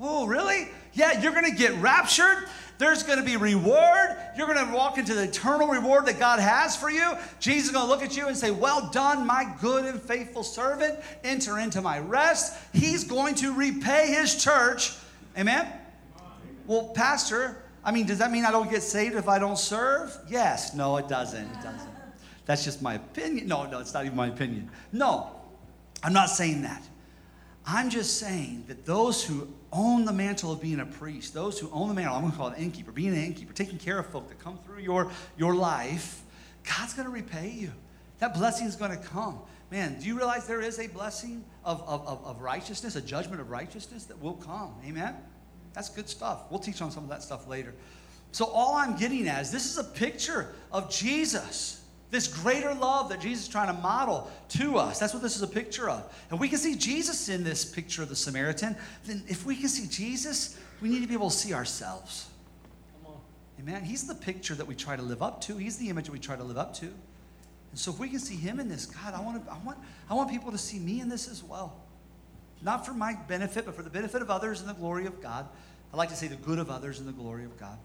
Oh, 0.00 0.26
really? 0.26 0.68
Yeah, 0.92 1.20
you're 1.20 1.32
going 1.32 1.50
to 1.50 1.56
get 1.56 1.74
raptured. 1.80 2.48
There's 2.78 3.04
going 3.04 3.18
to 3.18 3.24
be 3.24 3.36
reward. 3.36 4.16
You're 4.36 4.52
going 4.52 4.66
to 4.66 4.74
walk 4.74 4.98
into 4.98 5.14
the 5.14 5.24
eternal 5.24 5.68
reward 5.68 6.06
that 6.06 6.18
God 6.18 6.40
has 6.40 6.76
for 6.76 6.90
you. 6.90 7.12
Jesus 7.38 7.66
is 7.66 7.72
going 7.72 7.84
to 7.84 7.90
look 7.90 8.02
at 8.02 8.16
you 8.16 8.26
and 8.26 8.36
say, 8.36 8.50
Well 8.50 8.90
done, 8.90 9.26
my 9.26 9.52
good 9.60 9.84
and 9.84 10.00
faithful 10.00 10.42
servant. 10.42 10.98
Enter 11.22 11.58
into 11.58 11.80
my 11.80 11.98
rest. 12.00 12.58
He's 12.72 13.04
going 13.04 13.36
to 13.36 13.52
repay 13.52 14.08
his 14.08 14.42
church. 14.42 14.92
Amen? 15.38 15.66
Well, 16.66 16.88
Pastor, 16.94 17.62
I 17.84 17.92
mean, 17.92 18.06
does 18.06 18.18
that 18.18 18.32
mean 18.32 18.44
I 18.44 18.50
don't 18.50 18.70
get 18.70 18.82
saved 18.82 19.14
if 19.14 19.28
I 19.28 19.38
don't 19.38 19.58
serve? 19.58 20.16
Yes. 20.28 20.74
No, 20.74 20.96
it 20.96 21.08
doesn't. 21.08 21.44
It 21.44 21.62
doesn't. 21.62 21.93
That's 22.46 22.64
just 22.64 22.82
my 22.82 22.94
opinion. 22.94 23.48
No, 23.48 23.64
no, 23.66 23.78
it's 23.78 23.94
not 23.94 24.04
even 24.04 24.16
my 24.16 24.28
opinion. 24.28 24.70
No, 24.92 25.30
I'm 26.02 26.12
not 26.12 26.30
saying 26.30 26.62
that. 26.62 26.82
I'm 27.66 27.88
just 27.88 28.18
saying 28.18 28.64
that 28.68 28.84
those 28.84 29.24
who 29.24 29.48
own 29.72 30.04
the 30.04 30.12
mantle 30.12 30.52
of 30.52 30.60
being 30.60 30.80
a 30.80 30.86
priest, 30.86 31.32
those 31.32 31.58
who 31.58 31.70
own 31.72 31.88
the 31.88 31.94
mantle, 31.94 32.14
I'm 32.14 32.20
going 32.20 32.32
to 32.32 32.38
call 32.38 32.48
it 32.48 32.58
innkeeper, 32.58 32.92
being 32.92 33.14
an 33.14 33.24
innkeeper, 33.24 33.54
taking 33.54 33.78
care 33.78 33.98
of 33.98 34.06
folk 34.06 34.28
that 34.28 34.38
come 34.38 34.58
through 34.58 34.80
your, 34.80 35.10
your 35.38 35.54
life, 35.54 36.22
God's 36.64 36.92
going 36.92 37.06
to 37.06 37.12
repay 37.12 37.48
you. 37.50 37.72
That 38.18 38.34
blessing 38.34 38.66
is 38.66 38.76
going 38.76 38.90
to 38.90 38.98
come. 38.98 39.38
Man, 39.70 39.98
do 39.98 40.06
you 40.06 40.16
realize 40.16 40.46
there 40.46 40.60
is 40.60 40.78
a 40.78 40.86
blessing 40.86 41.44
of, 41.64 41.82
of, 41.88 42.24
of 42.24 42.40
righteousness, 42.40 42.96
a 42.96 43.00
judgment 43.00 43.40
of 43.40 43.50
righteousness 43.50 44.04
that 44.04 44.20
will 44.20 44.34
come? 44.34 44.74
Amen? 44.86 45.16
That's 45.72 45.88
good 45.88 46.08
stuff. 46.08 46.44
We'll 46.50 46.60
teach 46.60 46.80
on 46.80 46.90
some 46.90 47.02
of 47.02 47.10
that 47.10 47.22
stuff 47.22 47.48
later. 47.48 47.74
So, 48.32 48.46
all 48.46 48.74
I'm 48.74 48.96
getting 48.96 49.28
at 49.28 49.42
is 49.42 49.50
this 49.52 49.66
is 49.66 49.78
a 49.78 49.84
picture 49.84 50.54
of 50.72 50.90
Jesus, 50.90 51.83
this 52.14 52.28
greater 52.28 52.72
love 52.74 53.08
that 53.08 53.20
Jesus 53.20 53.44
is 53.44 53.48
trying 53.48 53.74
to 53.74 53.82
model 53.82 54.30
to 54.50 54.78
us. 54.78 54.98
That's 54.98 55.12
what 55.12 55.22
this 55.22 55.36
is 55.36 55.42
a 55.42 55.48
picture 55.48 55.90
of. 55.90 56.12
And 56.30 56.38
we 56.38 56.48
can 56.48 56.58
see 56.58 56.76
Jesus 56.76 57.28
in 57.28 57.42
this 57.42 57.64
picture 57.64 58.02
of 58.02 58.08
the 58.08 58.16
Samaritan. 58.16 58.76
Then, 59.04 59.22
if 59.26 59.44
we 59.44 59.56
can 59.56 59.68
see 59.68 59.86
Jesus, 59.86 60.58
we 60.80 60.88
need 60.88 61.02
to 61.02 61.08
be 61.08 61.14
able 61.14 61.30
to 61.30 61.36
see 61.36 61.52
ourselves. 61.52 62.28
Amen. 63.58 63.82
He's 63.82 64.06
the 64.06 64.14
picture 64.14 64.54
that 64.54 64.66
we 64.66 64.74
try 64.74 64.94
to 64.94 65.02
live 65.02 65.22
up 65.22 65.40
to. 65.42 65.56
He's 65.56 65.76
the 65.76 65.88
image 65.88 66.06
that 66.06 66.12
we 66.12 66.18
try 66.18 66.36
to 66.36 66.44
live 66.44 66.58
up 66.58 66.74
to. 66.74 66.86
And 66.86 67.78
so 67.78 67.90
if 67.90 67.98
we 67.98 68.08
can 68.08 68.18
see 68.18 68.36
him 68.36 68.60
in 68.60 68.68
this, 68.68 68.86
God, 68.86 69.14
I 69.14 69.20
want 69.20 69.44
to, 69.44 69.52
I 69.52 69.58
want, 69.64 69.78
I 70.08 70.14
want 70.14 70.30
people 70.30 70.52
to 70.52 70.58
see 70.58 70.78
me 70.78 71.00
in 71.00 71.08
this 71.08 71.28
as 71.28 71.42
well. 71.42 71.74
Not 72.62 72.86
for 72.86 72.92
my 72.92 73.14
benefit, 73.26 73.64
but 73.64 73.74
for 73.74 73.82
the 73.82 73.90
benefit 73.90 74.22
of 74.22 74.30
others 74.30 74.60
and 74.60 74.68
the 74.68 74.74
glory 74.74 75.06
of 75.06 75.20
God. 75.20 75.48
I 75.92 75.96
like 75.96 76.10
to 76.10 76.16
say 76.16 76.28
the 76.28 76.36
good 76.36 76.58
of 76.58 76.70
others 76.70 76.98
and 76.98 77.08
the 77.08 77.12
glory 77.12 77.44
of 77.44 77.58
God. 77.58 77.78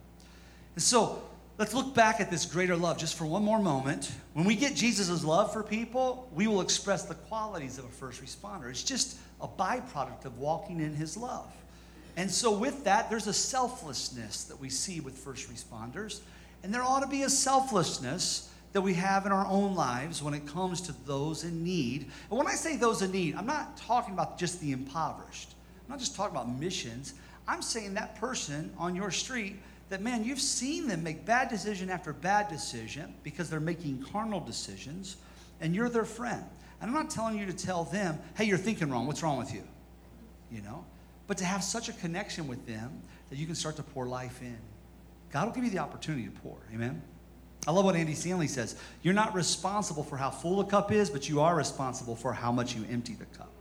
And 0.75 0.83
so 0.83 1.23
let's 1.60 1.74
look 1.74 1.93
back 1.93 2.22
at 2.22 2.32
this 2.32 2.45
greater 2.45 2.78
love 2.78 2.98
just 2.98 3.15
for 3.15 3.26
one 3.26 3.43
more 3.43 3.60
moment. 3.60 4.13
When 4.34 4.45
we 4.45 4.56
get 4.56 4.76
Jesus' 4.76 5.26
love 5.26 5.52
for 5.52 5.62
people, 5.62 6.30
we 6.34 6.48
will 6.48 6.62
express 6.62 7.04
the 7.04 7.15
qualities 7.15 7.78
of 7.78 7.84
a 7.84 7.89
first 7.89 8.24
responder. 8.24 8.69
It's 8.69 8.82
just 8.82 9.17
a 9.41 9.48
byproduct 9.48 10.24
of 10.24 10.38
walking 10.38 10.80
in 10.80 10.95
his 10.95 11.17
love. 11.17 11.52
And 12.15 12.32
so, 12.32 12.58
with 12.58 12.86
that, 12.86 13.10
there's 13.10 13.28
a 13.28 13.34
selflessness 13.34 14.45
that 14.45 14.60
we 14.60 14.69
see 14.69 15.02
with 15.02 15.17
first 15.17 15.50
responders. 15.54 16.22
And 16.63 16.74
there 16.74 16.82
ought 16.82 17.02
to 17.02 17.08
be 17.08 17.24
a 17.24 17.30
selflessness 17.30 18.50
that 18.72 18.82
we 18.82 18.93
have 18.93 19.26
in 19.26 19.32
our 19.34 19.45
own 19.45 19.76
lives 19.76 20.24
when 20.24 20.34
it 20.34 20.48
comes 20.48 20.80
to 20.82 20.93
those 21.06 21.43
in 21.43 21.63
need. 21.63 22.10
And 22.30 22.38
when 22.38 22.48
I 22.48 22.56
say 22.56 22.78
those 22.78 23.02
in 23.02 23.12
need, 23.12 23.36
I'm 23.36 23.45
not 23.45 23.76
talking 23.78 24.13
about 24.13 24.38
just 24.38 24.62
the 24.62 24.72
impoverished, 24.72 25.56
I'm 25.84 25.91
not 25.91 26.00
just 26.00 26.15
talking 26.15 26.36
about 26.36 26.50
missions. 26.58 27.15
I'm 27.48 27.63
saying 27.63 27.95
that 27.95 28.15
person 28.15 28.72
on 28.78 28.95
your 28.95 29.10
street 29.10 29.56
that, 29.89 30.02
man, 30.02 30.23
you've 30.23 30.41
seen 30.41 30.88
them 30.88 31.04
make 31.04 31.25
bad 31.25 31.49
decision 31.49 31.89
after 31.89 32.13
bad 32.13 32.47
decision 32.47 33.13
because 33.23 33.49
they're 33.49 33.60
making 33.60 34.06
carnal 34.12 34.39
decisions, 34.39 35.17
and 35.62 35.75
you're 35.75 35.89
their 35.89 36.06
friend. 36.06 36.43
And 36.82 36.89
I'm 36.89 36.95
not 36.95 37.10
telling 37.10 37.38
you 37.38 37.45
to 37.47 37.54
tell 37.54 37.84
them, 37.86 38.19
hey, 38.36 38.45
you're 38.45 38.58
thinking 38.58 38.89
wrong. 38.89 39.08
What's 39.08 39.23
wrong 39.23 39.38
with 39.38 39.54
you? 39.54 39.63
You 40.52 40.62
know? 40.62 40.86
But 41.28 41.38
to 41.39 41.45
have 41.45 41.63
such 41.63 41.89
a 41.89 41.93
connection 41.93 42.47
with 42.47 42.65
them 42.65 43.02
that 43.30 43.38
you 43.38 43.45
can 43.45 43.56
start 43.56 43.75
to 43.75 43.84
pour 43.84 44.08
life 44.08 44.41
in. 44.41 44.58
God 45.32 45.45
will 45.45 45.54
give 45.54 45.63
you 45.63 45.69
the 45.69 45.80
opportunity 45.80 46.25
to 46.25 46.32
pour. 46.32 46.58
Amen? 46.73 47.02
I 47.67 47.71
love 47.71 47.86
what 47.86 47.95
Andy 47.95 48.15
Stanley 48.15 48.47
says. 48.47 48.75
You're 49.04 49.13
not 49.13 49.36
responsible 49.36 50.04
for 50.04 50.17
how 50.17 50.32
full 50.32 50.60
a 50.62 50.65
cup 50.65 50.91
is, 50.91 51.10
but 51.10 51.28
you 51.28 51.41
are 51.41 51.56
responsible 51.56 52.15
for 52.15 52.34
how 52.34 52.52
much 52.52 52.75
you 52.75 52.86
empty 52.89 53.13
the 53.13 53.25
cup. 53.25 53.52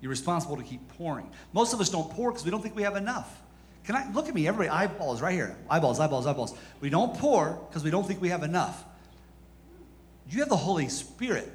You're 0.00 0.10
responsible 0.10 0.56
to 0.56 0.62
keep 0.62 0.86
pouring. 0.96 1.30
Most 1.52 1.72
of 1.72 1.80
us 1.80 1.88
don't 1.88 2.10
pour 2.10 2.30
because 2.30 2.44
we 2.44 2.50
don't 2.50 2.62
think 2.62 2.76
we 2.76 2.82
have 2.82 2.96
enough. 2.96 3.42
Can 3.86 3.94
I 3.94 4.10
look 4.12 4.28
at 4.28 4.34
me? 4.34 4.48
Everybody, 4.48 4.68
eyeballs 4.68 5.22
right 5.22 5.32
here. 5.32 5.56
Eyeballs, 5.70 6.00
eyeballs, 6.00 6.26
eyeballs. 6.26 6.54
We 6.80 6.90
don't 6.90 7.16
pour 7.16 7.58
because 7.68 7.84
we 7.84 7.90
don't 7.90 8.06
think 8.06 8.20
we 8.20 8.30
have 8.30 8.42
enough. 8.42 8.84
You 10.28 10.40
have 10.40 10.48
the 10.48 10.56
Holy 10.56 10.88
Spirit. 10.88 11.50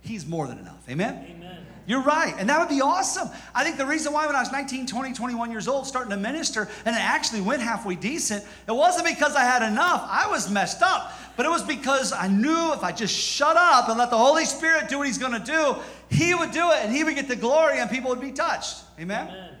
He's 0.00 0.26
more 0.26 0.46
than 0.46 0.58
enough. 0.58 0.82
Amen? 0.88 1.26
Amen. 1.30 1.66
You're 1.86 2.02
right. 2.02 2.34
And 2.38 2.48
that 2.48 2.58
would 2.58 2.70
be 2.70 2.80
awesome. 2.80 3.28
I 3.54 3.62
think 3.62 3.76
the 3.76 3.84
reason 3.84 4.14
why 4.14 4.26
when 4.26 4.34
I 4.34 4.40
was 4.40 4.50
19, 4.50 4.86
20, 4.86 5.12
21 5.12 5.50
years 5.50 5.68
old, 5.68 5.86
starting 5.86 6.10
to 6.10 6.16
minister, 6.16 6.68
and 6.86 6.96
it 6.96 7.00
actually 7.00 7.42
went 7.42 7.60
halfway 7.60 7.94
decent, 7.94 8.42
it 8.66 8.72
wasn't 8.72 9.06
because 9.06 9.36
I 9.36 9.42
had 9.42 9.62
enough. 9.62 10.06
I 10.10 10.26
was 10.30 10.50
messed 10.50 10.80
up. 10.80 11.12
But 11.36 11.44
it 11.44 11.50
was 11.50 11.62
because 11.62 12.12
I 12.12 12.28
knew 12.28 12.72
if 12.72 12.82
I 12.82 12.92
just 12.92 13.14
shut 13.14 13.56
up 13.58 13.90
and 13.90 13.98
let 13.98 14.08
the 14.08 14.16
Holy 14.16 14.46
Spirit 14.46 14.88
do 14.88 14.98
what 14.98 15.06
He's 15.06 15.18
going 15.18 15.32
to 15.32 15.44
do, 15.44 15.76
He 16.08 16.34
would 16.34 16.52
do 16.52 16.70
it 16.70 16.78
and 16.82 16.94
He 16.94 17.04
would 17.04 17.14
get 17.14 17.28
the 17.28 17.36
glory 17.36 17.80
and 17.80 17.90
people 17.90 18.08
would 18.08 18.20
be 18.20 18.32
touched. 18.32 18.78
Amen? 18.98 19.28
Amen. 19.28 19.53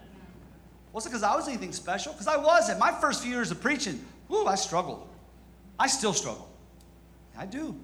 Wasn't 0.94 1.12
because 1.12 1.24
I 1.24 1.34
was 1.34 1.48
anything 1.48 1.72
special, 1.72 2.12
because 2.12 2.28
I 2.28 2.36
wasn't. 2.36 2.78
My 2.78 2.92
first 2.92 3.24
few 3.24 3.32
years 3.32 3.50
of 3.50 3.60
preaching, 3.60 4.02
whoo, 4.28 4.46
I 4.46 4.54
struggled. 4.54 5.08
I 5.76 5.88
still 5.88 6.12
struggle. 6.12 6.48
I 7.36 7.46
do. 7.46 7.74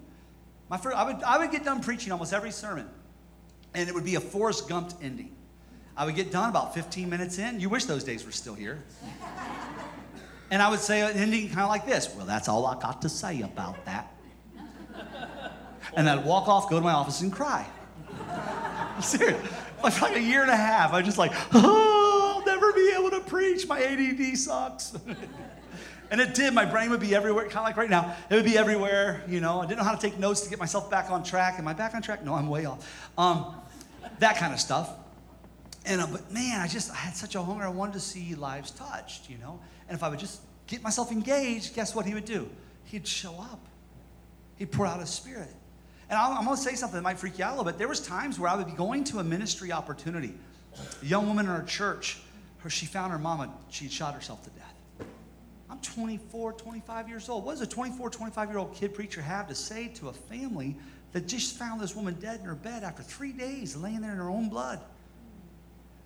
My 0.69 0.77
first, 0.77 0.95
I, 0.95 1.03
would, 1.03 1.21
I 1.21 1.37
would 1.37 1.51
get 1.51 1.65
done 1.65 1.81
preaching 1.81 2.13
almost 2.13 2.31
every 2.31 2.51
sermon, 2.51 2.87
and 3.73 3.89
it 3.89 3.93
would 3.93 4.05
be 4.05 4.15
a 4.15 4.21
Forrest 4.21 4.69
Gump 4.69 4.93
ending. 5.03 5.35
I 5.97 6.05
would 6.05 6.15
get 6.15 6.31
done 6.31 6.49
about 6.49 6.73
15 6.73 7.09
minutes 7.09 7.37
in. 7.37 7.59
You 7.59 7.67
wish 7.67 7.83
those 7.83 8.05
days 8.05 8.25
were 8.25 8.31
still 8.31 8.55
here. 8.55 8.81
and 10.49 10.61
I 10.61 10.69
would 10.69 10.79
say 10.79 11.01
an 11.01 11.17
ending 11.17 11.49
kind 11.49 11.61
of 11.61 11.69
like 11.69 11.85
this 11.85 12.15
Well, 12.15 12.25
that's 12.25 12.47
all 12.47 12.65
I 12.65 12.79
got 12.79 13.01
to 13.01 13.09
say 13.09 13.41
about 13.41 13.83
that. 13.85 14.09
And 15.97 16.09
I'd 16.09 16.23
walk 16.23 16.47
off, 16.47 16.69
go 16.69 16.77
to 16.77 16.81
my 16.81 16.93
office, 16.93 17.19
and 17.19 17.33
cry. 17.33 17.67
I'm 18.29 19.01
serious. 19.01 19.37
Like, 19.83 20.01
like 20.01 20.15
a 20.15 20.21
year 20.21 20.43
and 20.43 20.51
a 20.51 20.55
half, 20.55 20.93
I 20.93 21.01
just 21.01 21.17
like, 21.17 21.33
oh, 21.53 22.00
be 22.85 22.95
able 22.97 23.09
to 23.11 23.19
preach. 23.21 23.67
My 23.67 23.81
ADD 23.81 24.37
sucks. 24.37 24.95
and 26.11 26.21
it 26.21 26.33
did. 26.33 26.53
My 26.53 26.65
brain 26.65 26.89
would 26.89 26.99
be 26.99 27.15
everywhere, 27.15 27.45
kind 27.45 27.59
of 27.59 27.63
like 27.63 27.77
right 27.77 27.89
now. 27.89 28.15
It 28.29 28.35
would 28.35 28.45
be 28.45 28.57
everywhere. 28.57 29.23
You 29.27 29.39
know, 29.39 29.61
I 29.61 29.65
didn't 29.65 29.79
know 29.79 29.83
how 29.83 29.95
to 29.95 30.01
take 30.01 30.19
notes 30.19 30.41
to 30.41 30.49
get 30.49 30.59
myself 30.59 30.89
back 30.89 31.09
on 31.09 31.23
track. 31.23 31.55
Am 31.57 31.67
I 31.67 31.73
back 31.73 31.95
on 31.95 32.01
track? 32.01 32.23
No, 32.23 32.33
I'm 32.33 32.49
way 32.49 32.65
off. 32.65 33.09
Um, 33.17 33.55
that 34.19 34.37
kind 34.37 34.53
of 34.53 34.59
stuff. 34.59 34.91
And 35.85 36.01
uh, 36.01 36.07
but 36.11 36.31
man, 36.31 36.59
I 36.61 36.67
just 36.67 36.91
I 36.91 36.95
had 36.95 37.15
such 37.15 37.35
a 37.35 37.41
hunger. 37.41 37.63
I 37.63 37.69
wanted 37.69 37.93
to 37.93 37.99
see 37.99 38.35
lives 38.35 38.71
touched, 38.71 39.29
you 39.29 39.37
know. 39.37 39.59
And 39.87 39.95
if 39.95 40.03
I 40.03 40.09
would 40.09 40.19
just 40.19 40.41
get 40.67 40.83
myself 40.83 41.11
engaged, 41.11 41.75
guess 41.75 41.95
what 41.95 42.05
he 42.05 42.13
would 42.13 42.25
do? 42.25 42.49
He'd 42.85 43.07
show 43.07 43.33
up. 43.39 43.59
He'd 44.57 44.71
pour 44.71 44.85
out 44.85 44.99
his 44.99 45.09
spirit. 45.09 45.49
And 46.09 46.19
I'm, 46.19 46.43
going 46.43 46.57
to 46.57 46.61
say 46.61 46.75
something 46.75 46.97
that 46.97 47.03
might 47.03 47.17
freak 47.17 47.39
you 47.39 47.45
out 47.45 47.53
a 47.53 47.55
little 47.55 47.71
bit. 47.71 47.77
There 47.77 47.87
was 47.87 48.01
times 48.01 48.37
where 48.37 48.51
I 48.51 48.55
would 48.57 48.65
be 48.65 48.73
going 48.73 49.05
to 49.05 49.19
a 49.19 49.23
ministry 49.23 49.71
opportunity. 49.71 50.33
A 51.01 51.05
young 51.05 51.25
woman 51.25 51.45
in 51.45 51.51
our 51.51 51.63
church, 51.63 52.19
her, 52.63 52.69
she 52.69 52.85
found 52.85 53.11
her 53.11 53.19
mama. 53.19 53.51
She 53.69 53.85
had 53.85 53.93
shot 53.93 54.13
herself 54.13 54.43
to 54.43 54.49
death. 54.51 55.07
I'm 55.69 55.79
24, 55.79 56.53
25 56.53 57.09
years 57.09 57.29
old. 57.29 57.45
What 57.45 57.53
does 57.53 57.61
a 57.61 57.67
24, 57.67 58.09
25 58.09 58.49
year 58.49 58.57
old 58.57 58.73
kid 58.73 58.93
preacher 58.93 59.21
have 59.21 59.47
to 59.47 59.55
say 59.55 59.87
to 59.95 60.09
a 60.09 60.13
family 60.13 60.75
that 61.13 61.27
just 61.27 61.57
found 61.57 61.79
this 61.79 61.95
woman 61.95 62.15
dead 62.15 62.39
in 62.41 62.45
her 62.45 62.55
bed 62.55 62.83
after 62.83 63.03
three 63.03 63.31
days, 63.31 63.75
laying 63.75 64.01
there 64.01 64.11
in 64.11 64.17
her 64.17 64.29
own 64.29 64.49
blood? 64.49 64.81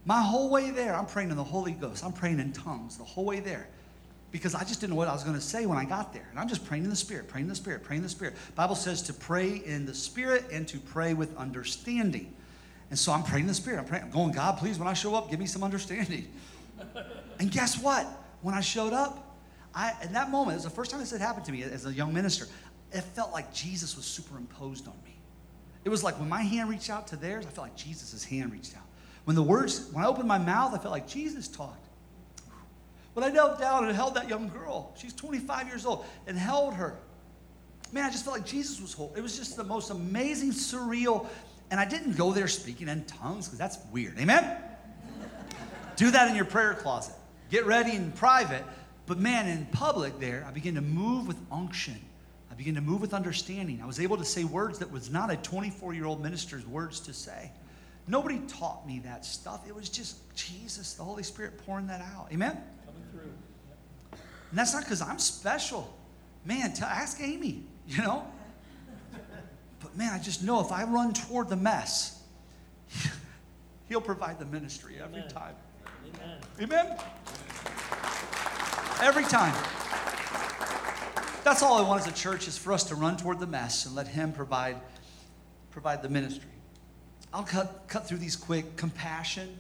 My 0.06 0.22
whole 0.22 0.52
way 0.52 0.70
there, 0.70 0.96
I'm 0.96 1.08
praying 1.08 1.32
in 1.32 1.38
the 1.38 1.44
Holy 1.44 1.72
Ghost. 1.72 2.06
I'm 2.06 2.14
praying 2.14 2.40
in 2.40 2.54
tongues 2.54 2.98
the 2.98 3.04
whole 3.04 3.26
way 3.26 3.40
there 3.40 3.68
because 4.32 4.54
I 4.54 4.64
just 4.64 4.82
didn't 4.82 4.92
know 4.92 4.98
what 4.98 5.08
I 5.08 5.14
was 5.14 5.24
going 5.24 5.36
to 5.36 5.42
say 5.42 5.66
when 5.66 5.78
I 5.78 5.86
got 5.86 6.14
there. 6.14 6.28
And 6.30 6.40
I'm 6.40 6.48
just 6.48 6.66
praying 6.66 6.84
in 6.84 6.90
the 6.90 6.96
Spirit, 6.96 7.28
praying 7.28 7.46
in 7.46 7.50
the 7.50 7.56
Spirit, 7.56 7.84
praying 7.84 8.00
in 8.00 8.04
the 8.04 8.10
Spirit. 8.10 8.36
Bible 8.54 8.76
says 8.76 9.02
to 9.04 9.14
pray 9.14 9.64
in 9.66 9.86
the 9.86 9.94
Spirit 9.96 10.46
and 10.52 10.68
to 10.68 10.78
pray 10.78 11.16
with 11.16 11.36
understanding. 11.38 12.35
And 12.90 13.00
so 13.00 13.12
I'm 13.12 13.24
praying 13.24 13.44
in 13.44 13.48
the 13.48 13.54
Spirit. 13.54 13.80
I'm 13.80 13.86
praying, 13.86 14.04
I'm 14.04 14.12
going, 14.12 14.32
God, 14.32 14.58
please, 14.58 14.78
when 14.78 14.88
I 14.88 14.94
show 14.94 15.16
up, 15.16 15.30
give 15.30 15.40
me 15.40 15.48
some 15.48 15.64
understanding. 15.64 16.28
and 17.40 17.52
guess 17.52 17.80
what? 17.82 18.06
When 18.42 18.54
I 18.54 18.62
showed 18.62 18.94
up, 18.94 19.38
I, 19.74 19.94
in 20.04 20.14
that 20.14 20.30
moment, 20.30 20.54
it 20.54 20.58
was 20.58 20.64
the 20.64 20.70
first 20.70 20.92
time 20.92 21.00
this 21.00 21.12
had 21.12 21.22
happened 21.22 21.46
to 21.46 21.52
me 21.52 21.64
as 21.64 21.86
a 21.86 21.94
young 21.94 22.14
minister, 22.14 22.48
it 22.94 23.02
felt 23.02 23.34
like 23.34 23.54
Jesus 23.54 23.96
was 23.96 24.06
superimposed 24.06 24.88
on 24.88 24.94
me. 25.04 25.16
It 25.84 25.90
was 25.90 26.04
like 26.04 26.18
when 26.20 26.30
my 26.30 26.42
hand 26.42 26.70
reached 26.70 26.90
out 26.90 27.08
to 27.08 27.16
theirs, 27.16 27.46
I 27.46 27.50
felt 27.50 27.68
like 27.68 27.76
Jesus' 27.76 28.24
hand 28.24 28.52
reached 28.52 28.76
out. 28.76 28.84
When 29.26 29.36
the 29.36 29.44
words, 29.44 29.90
when 29.92 30.04
I 30.04 30.08
opened 30.08 30.28
my 30.28 30.38
mouth, 30.38 30.74
I 30.74 30.78
felt 30.78 30.92
like 30.92 31.08
Jesus 31.08 31.48
talked. 31.48 31.88
When 33.14 33.24
I 33.24 33.30
knelt 33.30 33.60
down 33.60 33.86
and 33.86 33.96
held 33.96 34.16
that 34.16 34.30
young 34.30 34.50
girl, 34.50 34.94
she's 34.98 35.14
25 35.14 35.68
years 35.68 35.86
old, 35.86 36.06
and 36.28 36.38
held 36.38 36.74
her, 36.76 36.98
man, 37.92 38.06
I 38.06 38.10
just 38.10 38.26
felt 38.26 38.38
like 38.38 38.46
Jesus 38.46 38.82
was 38.82 38.94
whole. 38.94 39.14
It 39.16 39.22
was 39.22 39.38
just 39.38 39.56
the 39.56 39.64
most 39.64 39.90
amazing, 39.90 40.52
surreal, 40.52 41.28
and 41.72 41.80
I 41.80 41.86
didn't 41.86 42.18
go 42.18 42.32
there 42.32 42.48
speaking 42.48 42.88
in 42.88 43.06
tongues 43.06 43.48
because 43.48 43.60
that's 43.60 43.78
weird. 43.92 44.18
Amen? 44.20 44.58
Do 45.96 46.12
that 46.12 46.30
in 46.30 46.36
your 46.36 46.46
prayer 46.46 46.74
closet. 46.74 47.16
Get 47.50 47.66
ready 47.66 47.96
in 47.96 48.12
private. 48.12 48.64
But 49.06 49.20
man, 49.20 49.48
in 49.48 49.66
public 49.68 50.20
there, 50.20 50.46
I 50.48 50.52
began 50.52 50.76
to 50.76 50.82
move 50.82 51.28
with 51.28 51.38
unction. 51.52 52.00
I 52.52 52.56
began 52.56 52.76
to 52.76 52.82
move 52.82 53.02
with 53.02 53.14
understanding. 53.14 53.82
I 53.82 53.86
was 53.86 54.00
able 54.00 54.18
to 54.18 54.26
say 54.26 54.44
words 54.44 54.80
that 54.80 54.92
was 54.92 55.10
not 55.10 55.32
a 55.32 55.38
24 55.38 55.94
year 55.94 56.06
old 56.06 56.22
minister's 56.22 56.66
words 56.66 57.00
to 57.02 57.14
say. 57.14 57.52
Nobody 58.08 58.40
taught 58.48 58.86
me 58.88 59.00
that 59.00 59.26
stuff. 59.26 59.68
It 59.68 59.76
was 59.76 59.90
just 59.90 60.18
Jesus, 60.36 60.94
the 60.94 61.04
Holy 61.04 61.24
Spirit 61.24 61.58
pouring 61.66 61.88
that 61.88 62.02
out. 62.02 62.28
Amen? 62.32 62.58
Coming 62.86 63.04
through. 63.12 63.32
And 64.12 64.60
that's 64.60 64.74
not 64.74 64.84
because 64.84 65.02
I'm 65.02 65.20
special. 65.20 65.94
Man, 66.46 66.74
tell, 66.74 66.88
ask 66.88 67.20
Amy, 67.22 67.64
you 67.88 67.98
know? 67.98 68.28
But 69.86 69.96
man, 69.96 70.14
I 70.14 70.18
just 70.18 70.42
know 70.42 70.62
if 70.62 70.72
I 70.72 70.84
run 70.84 71.14
toward 71.14 71.48
the 71.48 71.56
mess, 71.56 72.20
he'll 73.88 74.02
provide 74.02 74.40
the 74.40 74.46
ministry 74.46 74.96
every 75.00 75.20
Amen. 75.20 75.30
time. 75.30 75.56
Amen. 76.60 76.88
Amen? 76.88 76.98
Every 79.00 79.26
time. 79.26 79.54
That's 81.44 81.62
all 81.62 81.78
I 81.78 81.88
want 81.88 82.02
as 82.02 82.08
a 82.08 82.16
church 82.16 82.48
is 82.48 82.58
for 82.58 82.74
us 82.74 82.84
to 82.86 82.96
run 82.96 83.16
toward 83.16 83.40
the 83.40 83.46
mess 83.46 83.86
and 83.86 83.94
let 83.94 84.08
him 84.08 84.34
provide, 84.34 84.78
provide 85.70 86.02
the 86.02 86.10
ministry. 86.10 86.50
I'll 87.32 87.44
cut, 87.44 87.84
cut 87.88 88.08
through 88.08 88.18
these 88.18 88.36
quick. 88.36 88.78
Compassion, 88.78 89.56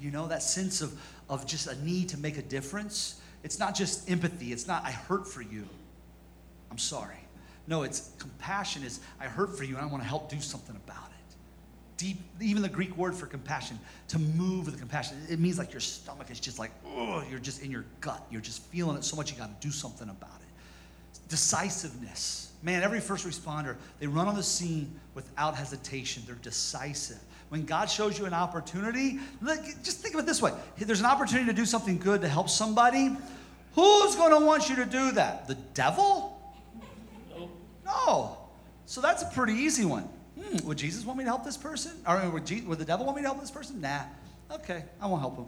you 0.00 0.12
know, 0.12 0.28
that 0.28 0.44
sense 0.44 0.80
of, 0.80 0.96
of 1.28 1.44
just 1.44 1.66
a 1.66 1.74
need 1.84 2.10
to 2.10 2.18
make 2.18 2.38
a 2.38 2.42
difference. 2.42 3.20
It's 3.42 3.58
not 3.58 3.74
just 3.74 4.08
empathy. 4.08 4.52
It's 4.52 4.68
not, 4.68 4.84
I 4.84 4.92
hurt 4.92 5.26
for 5.26 5.42
you. 5.42 5.66
I'm 6.70 6.78
sorry. 6.78 7.19
No, 7.66 7.82
it's 7.82 8.10
compassion 8.18 8.82
is, 8.82 9.00
I 9.20 9.24
hurt 9.24 9.56
for 9.56 9.64
you 9.64 9.76
and 9.76 9.84
I 9.84 9.86
want 9.86 10.02
to 10.02 10.08
help 10.08 10.28
do 10.28 10.40
something 10.40 10.76
about 10.76 11.08
it. 11.10 11.34
Deep, 11.96 12.18
even 12.40 12.62
the 12.62 12.68
Greek 12.68 12.96
word 12.96 13.14
for 13.14 13.26
compassion, 13.26 13.78
to 14.08 14.18
move 14.18 14.66
with 14.66 14.78
compassion, 14.78 15.18
it 15.28 15.38
means 15.38 15.58
like 15.58 15.72
your 15.72 15.80
stomach 15.80 16.30
is 16.30 16.40
just 16.40 16.58
like, 16.58 16.70
oh, 16.86 17.22
you're 17.30 17.38
just 17.38 17.62
in 17.62 17.70
your 17.70 17.84
gut. 18.00 18.26
You're 18.30 18.40
just 18.40 18.62
feeling 18.64 18.96
it 18.96 19.04
so 19.04 19.16
much 19.16 19.30
you 19.30 19.36
got 19.36 19.60
to 19.60 19.66
do 19.66 19.72
something 19.72 20.08
about 20.08 20.40
it. 20.40 21.28
Decisiveness. 21.28 22.52
Man, 22.62 22.82
every 22.82 23.00
first 23.00 23.26
responder, 23.26 23.76
they 24.00 24.06
run 24.06 24.28
on 24.28 24.34
the 24.34 24.42
scene 24.42 24.98
without 25.14 25.54
hesitation. 25.54 26.22
They're 26.26 26.36
decisive. 26.36 27.20
When 27.50 27.64
God 27.64 27.90
shows 27.90 28.18
you 28.18 28.26
an 28.26 28.34
opportunity, 28.34 29.18
look, 29.40 29.60
just 29.82 30.00
think 30.00 30.14
of 30.14 30.20
it 30.20 30.26
this 30.26 30.40
way 30.40 30.52
there's 30.78 31.00
an 31.00 31.06
opportunity 31.06 31.46
to 31.46 31.52
do 31.52 31.66
something 31.66 31.98
good 31.98 32.20
to 32.22 32.28
help 32.28 32.48
somebody. 32.48 33.16
Who's 33.74 34.16
going 34.16 34.38
to 34.38 34.44
want 34.44 34.68
you 34.68 34.76
to 34.76 34.84
do 34.84 35.12
that? 35.12 35.46
The 35.46 35.54
devil? 35.74 36.39
No. 37.90 38.38
So 38.86 39.00
that's 39.00 39.22
a 39.22 39.26
pretty 39.26 39.54
easy 39.54 39.84
one. 39.84 40.08
Hmm, 40.38 40.66
would 40.66 40.78
Jesus 40.78 41.04
want 41.04 41.18
me 41.18 41.24
to 41.24 41.30
help 41.30 41.44
this 41.44 41.56
person? 41.56 41.92
Or 42.06 42.28
would, 42.30 42.66
would 42.66 42.78
the 42.78 42.84
devil 42.84 43.04
want 43.04 43.16
me 43.16 43.22
to 43.22 43.28
help 43.28 43.40
this 43.40 43.50
person? 43.50 43.80
Nah. 43.80 44.02
Okay, 44.50 44.84
I 45.00 45.06
won't 45.06 45.20
help 45.20 45.36
him. 45.36 45.46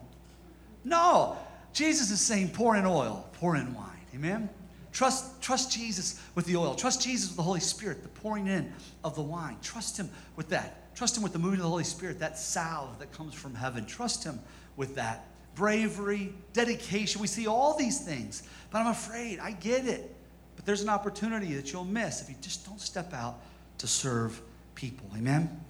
No. 0.85 1.37
Jesus 1.73 2.11
is 2.11 2.21
saying, 2.21 2.51
pour 2.51 2.77
in 2.77 2.87
oil, 2.87 3.29
pour 3.35 3.57
in 3.57 3.75
wine. 3.75 3.89
Amen? 4.15 4.49
Trust, 4.93 5.41
trust 5.41 5.73
Jesus 5.73 6.21
with 6.35 6.45
the 6.45 6.57
oil. 6.57 6.75
Trust 6.75 7.03
Jesus 7.03 7.31
with 7.31 7.37
the 7.37 7.43
Holy 7.43 7.61
Spirit, 7.61 8.03
the 8.03 8.09
pouring 8.09 8.47
in 8.47 8.73
of 9.03 9.15
the 9.15 9.23
wine. 9.23 9.57
Trust 9.63 9.99
Him 9.99 10.11
with 10.37 10.51
that. 10.51 10.95
Trust 10.95 11.17
Him 11.17 11.23
with 11.23 11.33
the 11.33 11.39
moving 11.39 11.59
of 11.59 11.65
the 11.65 11.71
Holy 11.71 11.85
Spirit, 11.85 12.19
that 12.19 12.39
salve 12.39 12.99
that 12.99 13.11
comes 13.13 13.35
from 13.35 13.55
heaven. 13.55 13.87
Trust 13.87 14.23
Him 14.23 14.39
with 14.77 14.95
that. 14.97 15.25
Bravery, 15.55 16.33
dedication. 16.53 17.21
We 17.21 17.27
see 17.27 17.47
all 17.47 17.77
these 17.77 18.01
things. 18.01 18.43
But 18.71 18.81
I'm 18.81 18.89
afraid, 18.89 19.39
I 19.39 19.53
get 19.53 19.87
it. 19.87 20.15
But 20.63 20.67
there's 20.67 20.83
an 20.83 20.89
opportunity 20.89 21.55
that 21.55 21.73
you'll 21.73 21.85
miss 21.85 22.23
if 22.23 22.29
you 22.29 22.37
just 22.41 22.65
don't 22.65 22.81
step 22.81 23.13
out 23.13 23.41
to 23.79 23.89
serve 23.89 24.41
people. 24.77 25.09
Amen? 25.17 25.61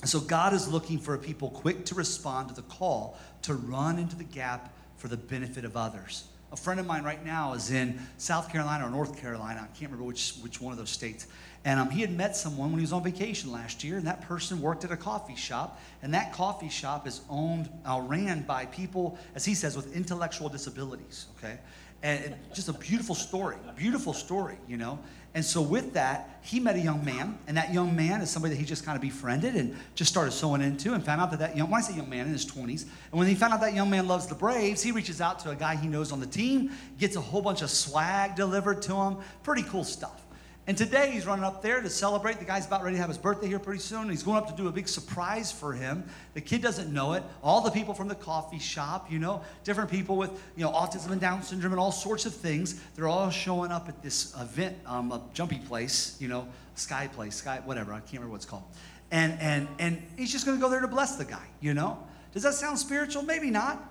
And 0.00 0.10
so 0.10 0.18
God 0.18 0.52
is 0.52 0.66
looking 0.66 0.98
for 0.98 1.14
a 1.14 1.18
people 1.18 1.50
quick 1.50 1.84
to 1.86 1.94
respond 1.94 2.48
to 2.48 2.54
the 2.56 2.62
call 2.62 3.16
to 3.42 3.54
run 3.54 4.00
into 4.00 4.16
the 4.16 4.24
gap 4.24 4.74
for 4.96 5.06
the 5.06 5.16
benefit 5.16 5.64
of 5.64 5.76
others. 5.76 6.24
A 6.50 6.56
friend 6.56 6.80
of 6.80 6.86
mine 6.86 7.04
right 7.04 7.24
now 7.24 7.54
is 7.54 7.70
in 7.70 7.98
South 8.18 8.50
Carolina 8.50 8.86
or 8.86 8.90
North 8.90 9.16
Carolina. 9.18 9.60
I 9.62 9.66
can't 9.78 9.90
remember 9.90 10.04
which, 10.04 10.34
which 10.42 10.60
one 10.60 10.72
of 10.72 10.78
those 10.78 10.90
states. 10.90 11.26
And 11.64 11.78
um, 11.78 11.88
he 11.88 12.00
had 12.00 12.10
met 12.10 12.36
someone 12.36 12.70
when 12.70 12.80
he 12.80 12.82
was 12.82 12.92
on 12.92 13.04
vacation 13.04 13.52
last 13.52 13.84
year, 13.84 13.96
and 13.96 14.06
that 14.06 14.22
person 14.22 14.60
worked 14.60 14.84
at 14.84 14.90
a 14.90 14.96
coffee 14.96 15.36
shop. 15.36 15.80
And 16.02 16.12
that 16.12 16.32
coffee 16.32 16.68
shop 16.68 17.06
is 17.06 17.20
owned, 17.30 17.70
uh, 17.86 18.02
ran 18.04 18.42
by 18.42 18.66
people, 18.66 19.18
as 19.34 19.44
he 19.44 19.54
says, 19.54 19.76
with 19.76 19.94
intellectual 19.96 20.48
disabilities, 20.48 21.26
okay? 21.38 21.58
And 22.02 22.24
it, 22.24 22.34
just 22.52 22.68
a 22.68 22.72
beautiful 22.72 23.14
story, 23.14 23.56
beautiful 23.76 24.12
story, 24.12 24.56
you 24.68 24.76
know? 24.76 24.98
And 25.34 25.44
so 25.44 25.62
with 25.62 25.94
that, 25.94 26.40
he 26.42 26.60
met 26.60 26.76
a 26.76 26.80
young 26.80 27.04
man, 27.04 27.38
and 27.46 27.56
that 27.56 27.72
young 27.72 27.96
man 27.96 28.20
is 28.20 28.30
somebody 28.30 28.54
that 28.54 28.60
he 28.60 28.66
just 28.66 28.84
kind 28.84 28.96
of 28.96 29.02
befriended 29.02 29.54
and 29.54 29.74
just 29.94 30.10
started 30.10 30.32
sewing 30.32 30.60
into, 30.60 30.92
and 30.92 31.02
found 31.02 31.20
out 31.20 31.30
that 31.30 31.40
that 31.40 31.56
young, 31.56 31.70
when 31.70 31.80
I 31.80 31.82
say 31.82 31.96
young 31.96 32.10
man, 32.10 32.26
in 32.26 32.32
his 32.32 32.44
20s, 32.44 32.82
and 32.82 33.18
when 33.18 33.26
he 33.26 33.34
found 33.34 33.54
out 33.54 33.60
that 33.62 33.74
young 33.74 33.88
man 33.88 34.06
loves 34.06 34.26
the 34.26 34.34
Braves, 34.34 34.82
he 34.82 34.92
reaches 34.92 35.20
out 35.20 35.38
to 35.40 35.50
a 35.50 35.56
guy 35.56 35.74
he 35.76 35.88
knows 35.88 36.12
on 36.12 36.20
the 36.20 36.26
team, 36.26 36.72
gets 36.98 37.16
a 37.16 37.20
whole 37.20 37.40
bunch 37.40 37.62
of 37.62 37.70
swag 37.70 38.36
delivered 38.36 38.82
to 38.82 38.94
him, 38.94 39.16
pretty 39.42 39.62
cool 39.62 39.84
stuff. 39.84 40.21
And 40.68 40.78
today 40.78 41.10
he's 41.10 41.26
running 41.26 41.44
up 41.44 41.60
there 41.60 41.80
to 41.80 41.90
celebrate. 41.90 42.38
The 42.38 42.44
guy's 42.44 42.66
about 42.66 42.84
ready 42.84 42.94
to 42.94 43.00
have 43.00 43.08
his 43.08 43.18
birthday 43.18 43.48
here 43.48 43.58
pretty 43.58 43.80
soon. 43.80 44.08
He's 44.08 44.22
going 44.22 44.36
up 44.36 44.48
to 44.48 44.54
do 44.54 44.68
a 44.68 44.72
big 44.72 44.86
surprise 44.86 45.50
for 45.50 45.72
him. 45.72 46.04
The 46.34 46.40
kid 46.40 46.62
doesn't 46.62 46.92
know 46.92 47.14
it. 47.14 47.24
All 47.42 47.62
the 47.62 47.70
people 47.70 47.94
from 47.94 48.06
the 48.06 48.14
coffee 48.14 48.60
shop, 48.60 49.10
you 49.10 49.18
know, 49.18 49.42
different 49.64 49.90
people 49.90 50.16
with, 50.16 50.30
you 50.54 50.62
know, 50.62 50.70
autism 50.70 51.10
and 51.10 51.20
Down 51.20 51.42
syndrome 51.42 51.72
and 51.72 51.80
all 51.80 51.90
sorts 51.90 52.26
of 52.26 52.34
things, 52.34 52.80
they're 52.94 53.08
all 53.08 53.28
showing 53.28 53.72
up 53.72 53.88
at 53.88 54.00
this 54.04 54.36
event, 54.40 54.76
um, 54.86 55.10
a 55.10 55.20
jumpy 55.34 55.58
place, 55.58 56.16
you 56.20 56.28
know, 56.28 56.46
sky 56.76 57.08
place, 57.08 57.34
sky, 57.34 57.60
whatever. 57.64 57.92
I 57.92 57.98
can't 57.98 58.12
remember 58.12 58.30
what 58.30 58.36
it's 58.36 58.44
called. 58.44 58.64
And, 59.10 59.38
and, 59.40 59.66
and 59.80 60.00
he's 60.16 60.30
just 60.30 60.46
going 60.46 60.56
to 60.56 60.62
go 60.62 60.70
there 60.70 60.80
to 60.80 60.88
bless 60.88 61.16
the 61.16 61.24
guy, 61.24 61.46
you 61.60 61.74
know? 61.74 62.06
Does 62.32 62.44
that 62.44 62.54
sound 62.54 62.78
spiritual? 62.78 63.22
Maybe 63.22 63.50
not. 63.50 63.90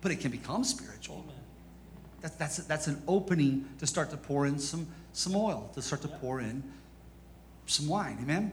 But 0.00 0.10
it 0.10 0.20
can 0.20 0.30
become 0.30 0.64
spiritual. 0.64 1.22
That, 1.28 1.41
that's, 2.22 2.58
that's 2.58 2.86
an 2.86 3.02
opening 3.08 3.68
to 3.78 3.86
start 3.86 4.10
to 4.10 4.16
pour 4.16 4.46
in 4.46 4.58
some, 4.58 4.86
some 5.12 5.34
oil, 5.36 5.70
to 5.74 5.82
start 5.82 6.02
to 6.02 6.08
pour 6.08 6.40
in 6.40 6.62
some 7.66 7.88
wine. 7.88 8.18
Amen? 8.22 8.52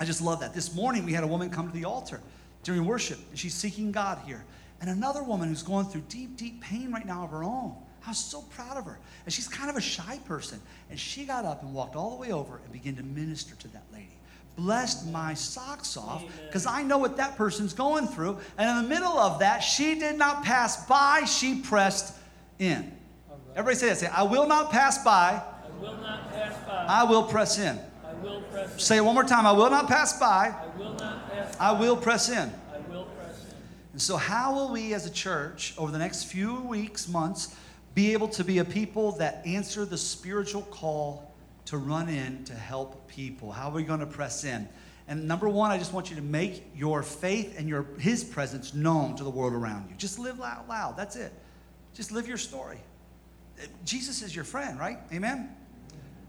I 0.00 0.04
just 0.04 0.20
love 0.20 0.40
that. 0.40 0.54
This 0.54 0.74
morning 0.74 1.04
we 1.04 1.12
had 1.12 1.24
a 1.24 1.26
woman 1.26 1.50
come 1.50 1.66
to 1.66 1.74
the 1.74 1.84
altar 1.84 2.20
during 2.62 2.84
worship, 2.84 3.18
and 3.30 3.38
she's 3.38 3.54
seeking 3.54 3.92
God 3.92 4.18
here. 4.26 4.44
And 4.80 4.90
another 4.90 5.22
woman 5.22 5.48
who's 5.48 5.62
going 5.62 5.86
through 5.86 6.02
deep, 6.08 6.36
deep 6.36 6.60
pain 6.60 6.92
right 6.92 7.06
now 7.06 7.24
of 7.24 7.30
her 7.30 7.42
own. 7.42 7.74
I 8.06 8.10
was 8.10 8.18
so 8.18 8.42
proud 8.42 8.76
of 8.76 8.84
her. 8.84 8.98
And 9.24 9.34
she's 9.34 9.48
kind 9.48 9.68
of 9.68 9.76
a 9.76 9.80
shy 9.80 10.20
person. 10.24 10.60
And 10.88 10.98
she 10.98 11.24
got 11.24 11.44
up 11.44 11.62
and 11.62 11.74
walked 11.74 11.96
all 11.96 12.10
the 12.10 12.16
way 12.16 12.32
over 12.32 12.60
and 12.62 12.72
began 12.72 12.94
to 12.96 13.02
minister 13.02 13.54
to 13.56 13.68
that 13.68 13.82
lady. 13.92 14.16
Blessed 14.56 15.08
my 15.08 15.34
socks 15.34 15.96
off 15.96 16.24
because 16.46 16.66
I 16.66 16.82
know 16.82 16.98
what 16.98 17.16
that 17.16 17.36
person's 17.36 17.72
going 17.72 18.06
through. 18.06 18.38
And 18.56 18.70
in 18.70 18.82
the 18.82 18.88
middle 18.88 19.18
of 19.18 19.40
that, 19.40 19.60
she 19.60 19.98
did 19.98 20.16
not 20.16 20.44
pass 20.44 20.86
by, 20.86 21.24
she 21.24 21.60
pressed 21.60 22.17
in. 22.58 22.92
Everybody 23.58 23.76
say 23.76 23.88
that. 23.88 23.98
Say, 23.98 24.06
I 24.06 24.22
will 24.22 24.46
not 24.46 24.70
pass 24.70 25.02
by, 25.02 25.42
I 25.42 25.82
will 25.82 25.96
not 25.96 26.30
pass 26.32 26.54
by. 26.66 26.86
I 26.88 27.04
will 27.04 27.24
press 27.24 27.58
in. 27.58 27.76
I 28.04 28.10
I 28.10 28.14
will 28.22 28.40
press 28.42 28.72
in. 28.72 28.78
Say 28.78 28.96
it 28.98 29.04
one 29.04 29.14
more 29.14 29.24
time. 29.24 29.46
I 29.46 29.52
will 29.52 29.70
not 29.70 29.88
pass 29.88 30.18
by. 30.18 30.54
I 30.54 30.78
will 30.78 30.94
not 30.94 31.30
pass. 31.30 31.56
by. 31.56 31.64
I 31.64 31.72
will 31.72 31.96
press 31.96 32.28
in. 32.28 32.52
I 32.72 32.78
will 32.90 33.04
press 33.04 33.44
in. 33.44 33.56
And 33.92 34.02
so, 34.02 34.16
how 34.16 34.54
will 34.54 34.70
we 34.72 34.94
as 34.94 35.06
a 35.06 35.10
church 35.10 35.74
over 35.76 35.90
the 35.90 35.98
next 35.98 36.24
few 36.24 36.60
weeks, 36.60 37.08
months, 37.08 37.56
be 37.94 38.12
able 38.12 38.28
to 38.28 38.44
be 38.44 38.58
a 38.58 38.64
people 38.64 39.12
that 39.12 39.42
answer 39.44 39.84
the 39.84 39.98
spiritual 39.98 40.62
call 40.62 41.34
to 41.66 41.78
run 41.78 42.08
in 42.08 42.44
to 42.44 42.54
help 42.54 43.08
people? 43.08 43.50
How 43.50 43.70
are 43.70 43.74
we 43.74 43.82
going 43.82 44.00
to 44.00 44.06
press 44.06 44.44
in? 44.44 44.68
And 45.08 45.26
number 45.26 45.48
one, 45.48 45.70
I 45.70 45.78
just 45.78 45.92
want 45.92 46.10
you 46.10 46.16
to 46.16 46.22
make 46.22 46.64
your 46.76 47.02
faith 47.02 47.58
and 47.58 47.68
your 47.68 47.86
His 47.98 48.22
presence 48.22 48.74
known 48.74 49.16
to 49.16 49.24
the 49.24 49.30
world 49.30 49.52
around 49.52 49.88
you. 49.90 49.96
Just 49.96 50.18
live 50.18 50.40
out 50.40 50.68
loud. 50.68 50.96
That's 50.96 51.16
it. 51.16 51.32
Just 51.98 52.12
live 52.12 52.28
your 52.28 52.38
story. 52.38 52.78
Jesus 53.84 54.22
is 54.22 54.32
your 54.32 54.44
friend, 54.44 54.78
right? 54.78 54.98
Amen. 55.12 55.52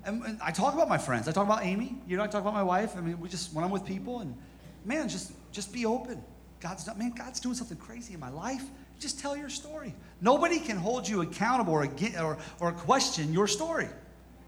And, 0.04 0.24
and 0.24 0.40
I 0.42 0.50
talk 0.50 0.74
about 0.74 0.90
my 0.90 0.98
friends. 0.98 1.28
I 1.28 1.32
talk 1.32 1.46
about 1.46 1.64
Amy. 1.64 1.96
You 2.08 2.18
know, 2.18 2.24
I 2.24 2.28
talk 2.28 2.42
about 2.42 2.56
my 2.56 2.64
wife. 2.64 2.98
I 2.98 3.02
mean, 3.02 3.20
we 3.20 3.30
just 3.30 3.54
when 3.54 3.64
I'm 3.64 3.70
with 3.70 3.86
people, 3.86 4.22
and 4.22 4.36
man, 4.84 5.08
just 5.08 5.32
just 5.52 5.72
be 5.72 5.86
open. 5.86 6.24
God's 6.60 6.88
not, 6.88 6.98
man, 6.98 7.12
God's 7.12 7.40
doing 7.40 7.54
something 7.54 7.78
crazy 7.78 8.16
in 8.16 8.20
my 8.20 8.32
life. 8.32 8.64
Just 9.00 9.20
tell 9.20 9.38
your 9.38 9.50
story. 9.50 9.94
Nobody 10.22 10.60
can 10.60 10.76
hold 10.76 11.08
you 11.08 11.22
accountable 11.22 11.74
or, 11.74 11.88
or, 12.20 12.38
or 12.60 12.72
question 12.72 13.32
your 13.32 13.46
story. 13.46 13.90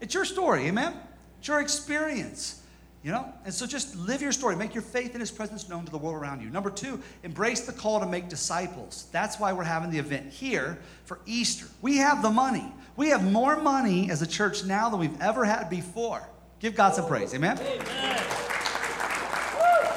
It's 0.00 0.14
your 0.14 0.24
story, 0.24 0.66
amen? 0.66 0.92
It's 1.38 1.46
your 1.46 1.60
experience. 1.60 2.60
You 3.02 3.10
know? 3.10 3.32
And 3.44 3.52
so 3.52 3.66
just 3.66 3.96
live 3.96 4.22
your 4.22 4.30
story. 4.30 4.54
Make 4.54 4.74
your 4.74 4.82
faith 4.82 5.14
in 5.14 5.20
his 5.20 5.30
presence 5.30 5.68
known 5.68 5.84
to 5.84 5.90
the 5.90 5.98
world 5.98 6.16
around 6.22 6.40
you. 6.40 6.50
Number 6.50 6.70
two, 6.70 7.00
embrace 7.24 7.62
the 7.62 7.72
call 7.72 7.98
to 7.98 8.06
make 8.06 8.28
disciples. 8.28 9.08
That's 9.10 9.40
why 9.40 9.52
we're 9.52 9.64
having 9.64 9.90
the 9.90 9.98
event 9.98 10.32
here 10.32 10.78
for 11.04 11.18
Easter. 11.26 11.66
We 11.80 11.96
have 11.96 12.22
the 12.22 12.30
money. 12.30 12.72
We 12.96 13.08
have 13.08 13.30
more 13.30 13.60
money 13.60 14.10
as 14.10 14.22
a 14.22 14.26
church 14.26 14.64
now 14.64 14.88
than 14.88 15.00
we've 15.00 15.20
ever 15.20 15.44
had 15.44 15.68
before. 15.68 16.28
Give 16.60 16.76
God 16.76 16.94
some 16.94 17.06
praise. 17.08 17.34
Amen? 17.34 17.58
Amen. 17.58 18.22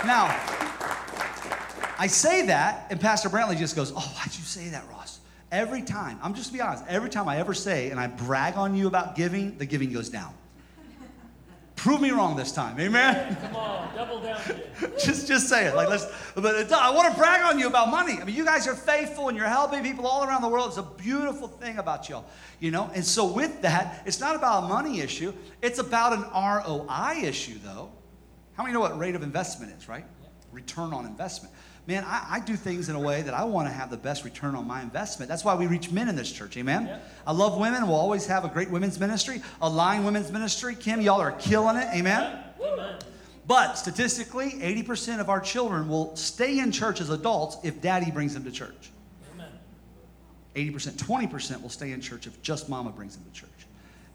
Now, 0.06 0.26
I 2.00 2.08
say 2.08 2.48
that, 2.48 2.88
and 2.90 3.00
Pastor 3.00 3.30
Brantley 3.30 3.58
just 3.58 3.76
goes, 3.76 3.92
Oh, 3.92 4.00
why'd 4.00 4.36
you 4.36 4.44
say 4.44 4.70
that, 4.70 4.88
Ross? 4.90 5.20
Every 5.52 5.84
time, 5.84 6.20
I'm 6.24 6.34
just 6.34 6.48
to 6.48 6.54
be 6.54 6.62
honest, 6.62 6.84
every 6.88 7.10
time 7.10 7.30
I 7.30 7.38
ever 7.38 7.54
say 7.54 7.92
and 7.92 8.00
I 8.00 8.08
brag 8.08 8.58
on 8.58 8.76
you 8.76 8.88
about 8.88 9.16
giving, 9.16 9.58
the 9.58 9.66
giving 9.66 9.94
goes 9.94 10.10
down. 10.10 10.34
Prove 11.86 12.02
me 12.02 12.10
wrong 12.10 12.36
this 12.36 12.52
time, 12.52 12.80
amen? 12.80 13.38
Come 13.44 13.56
on, 13.58 13.96
double 13.96 14.20
down 14.20 14.42
just, 15.00 15.28
just 15.28 15.48
say 15.48 15.68
it. 15.68 15.76
Like, 15.76 15.88
let's. 15.88 16.08
But 16.34 16.72
uh, 16.72 16.76
I 16.76 16.90
want 16.90 17.14
to 17.14 17.16
brag 17.16 17.44
on 17.44 17.60
you 17.60 17.68
about 17.68 17.92
money. 17.92 18.18
I 18.20 18.24
mean, 18.24 18.36
you 18.36 18.44
guys 18.44 18.68
are 18.68 18.74
faithful 18.74 19.30
and 19.30 19.38
you're 19.38 19.46
helping 19.46 19.84
people 19.84 20.08
all 20.08 20.24
around 20.24 20.42
the 20.42 20.48
world. 20.48 20.70
It's 20.70 20.78
a 20.78 20.82
beautiful 20.82 21.48
thing 21.48 21.78
about 21.78 22.10
y'all, 22.10 22.26
you 22.60 22.72
know. 22.72 22.90
And 22.96 23.06
so 23.06 23.32
with 23.32 23.62
that, 23.62 24.02
it's 24.04 24.20
not 24.20 24.36
about 24.36 24.64
a 24.64 24.68
money 24.68 25.00
issue. 25.00 25.32
It's 25.62 25.78
about 25.78 26.14
an 26.14 26.24
ROI 26.34 27.24
issue, 27.24 27.60
though. 27.64 27.92
How 28.54 28.64
many 28.64 28.74
know 28.74 28.80
what 28.80 28.98
rate 28.98 29.14
of 29.14 29.22
investment 29.22 29.72
is, 29.78 29.88
right? 29.88 30.06
Return 30.52 30.92
on 30.92 31.06
investment. 31.06 31.54
Man, 31.88 32.04
I, 32.04 32.26
I 32.32 32.40
do 32.40 32.56
things 32.56 32.90
in 32.90 32.96
a 32.96 33.00
way 33.00 33.22
that 33.22 33.34
I 33.34 33.44
want 33.44 33.68
to 33.68 33.74
have 33.74 33.92
the 33.92 33.98
best 33.98 34.24
return 34.24 34.56
on 34.56 34.66
my 34.66 34.82
investment. 34.82 35.30
That's 35.30 35.46
why 35.46 35.54
we 35.54 35.68
reach 35.68 35.92
men 35.92 36.10
in 36.10 36.16
this 36.16 36.32
church, 36.32 36.58
amen? 36.58 36.88
Yeah. 36.88 37.00
I 37.28 37.32
love 37.32 37.60
women. 37.60 37.86
We'll 37.88 37.96
always 37.96 38.26
have 38.26 38.44
a 38.44 38.48
great 38.48 38.72
women's 38.72 39.00
ministry, 39.00 39.42
a 39.62 39.70
line 39.70 40.04
women's 40.04 40.32
ministry. 40.32 40.74
Kim, 40.76 41.00
y'all 41.00 41.22
are 41.22 41.34
killing 41.34 41.76
it, 41.76 41.88
amen? 41.94 42.40
Amen. 42.60 42.96
But 43.48 43.76
statistically, 43.76 44.54
80% 44.54 45.20
of 45.20 45.30
our 45.30 45.40
children 45.40 45.88
will 45.88 46.16
stay 46.16 46.58
in 46.58 46.72
church 46.72 47.02
as 47.02 47.12
adults 47.12 47.58
if 47.64 47.82
daddy 47.82 48.10
brings 48.10 48.34
them 48.34 48.44
to 48.46 48.52
church. 48.52 48.90
Amen. 49.36 49.50
80%, 50.56 50.94
20% 50.94 51.62
will 51.62 51.70
stay 51.70 51.92
in 51.92 52.02
church 52.02 52.26
if 52.26 52.42
just 52.42 52.68
mama 52.68 52.90
brings 52.90 53.16
them 53.16 53.26
to 53.26 53.40
church. 53.40 53.50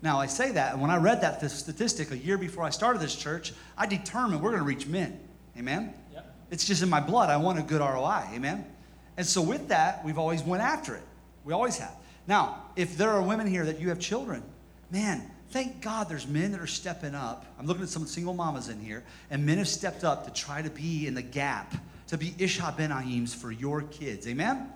Now, 0.03 0.19
I 0.19 0.27
say 0.27 0.51
that, 0.53 0.73
and 0.73 0.83
when 0.83 0.91
I 0.91 0.97
read 0.97 1.21
that 1.21 1.49
statistic 1.49 2.11
a 2.11 2.17
year 2.17 2.39
before 2.39 2.65
I 2.65 2.71
started 2.71 3.01
this 3.01 3.15
church, 3.15 3.53
I 3.79 3.87
determined 3.87 4.43
we're 4.43 4.51
going 4.51 4.63
to 4.63 4.67
reach 4.67 4.87
men. 4.87 5.21
Amen? 5.57 5.95
It's 6.51 6.65
just 6.65 6.83
in 6.83 6.89
my 6.89 7.01
blood. 7.01 7.31
I 7.31 7.37
want 7.37 7.59
a 7.59 7.63
good 7.63 7.81
ROI. 7.81 8.25
Amen? 8.35 8.65
And 9.17 9.27
so 9.27 9.43
with 9.43 9.69
that, 9.69 10.05
we've 10.05 10.19
always 10.19 10.43
went 10.43 10.63
after 10.63 10.95
it. 10.95 11.03
We 11.45 11.53
always 11.53 11.79
have. 11.79 11.95
Now, 12.27 12.63
if 12.77 12.97
there 12.97 13.11
are 13.11 13.23
women 13.23 13.47
here 13.47 13.65
that 13.65 13.81
you 13.81 13.89
have 13.89 13.99
children, 13.99 14.43
man, 14.91 15.31
thank 15.51 15.81
God 15.81 16.09
there's 16.09 16.27
men 16.27 16.53
that 16.53 16.61
are 16.61 16.67
stepping 16.67 17.15
up. 17.15 17.47
I'm 17.59 17.67
looking 17.67 17.83
at 17.83 17.89
some 17.89 18.07
single 18.07 18.35
mamas 18.35 18.69
in 18.69 18.81
here, 18.81 19.03
and 19.31 19.45
men 19.45 19.59
have 19.59 19.69
stepped 19.69 20.05
up 20.05 20.25
to 20.27 20.33
try 20.33 20.63
to 20.63 20.71
be 20.71 21.07
in 21.07 21.15
the 21.15 21.23
gap, 21.23 21.75
to 22.09 22.19
be 22.19 22.35
Ish 22.39 22.59
HaBenayims 22.61 23.35
for 23.35 23.51
your 23.51 23.83
kids. 23.83 24.27
Amen? 24.27 24.71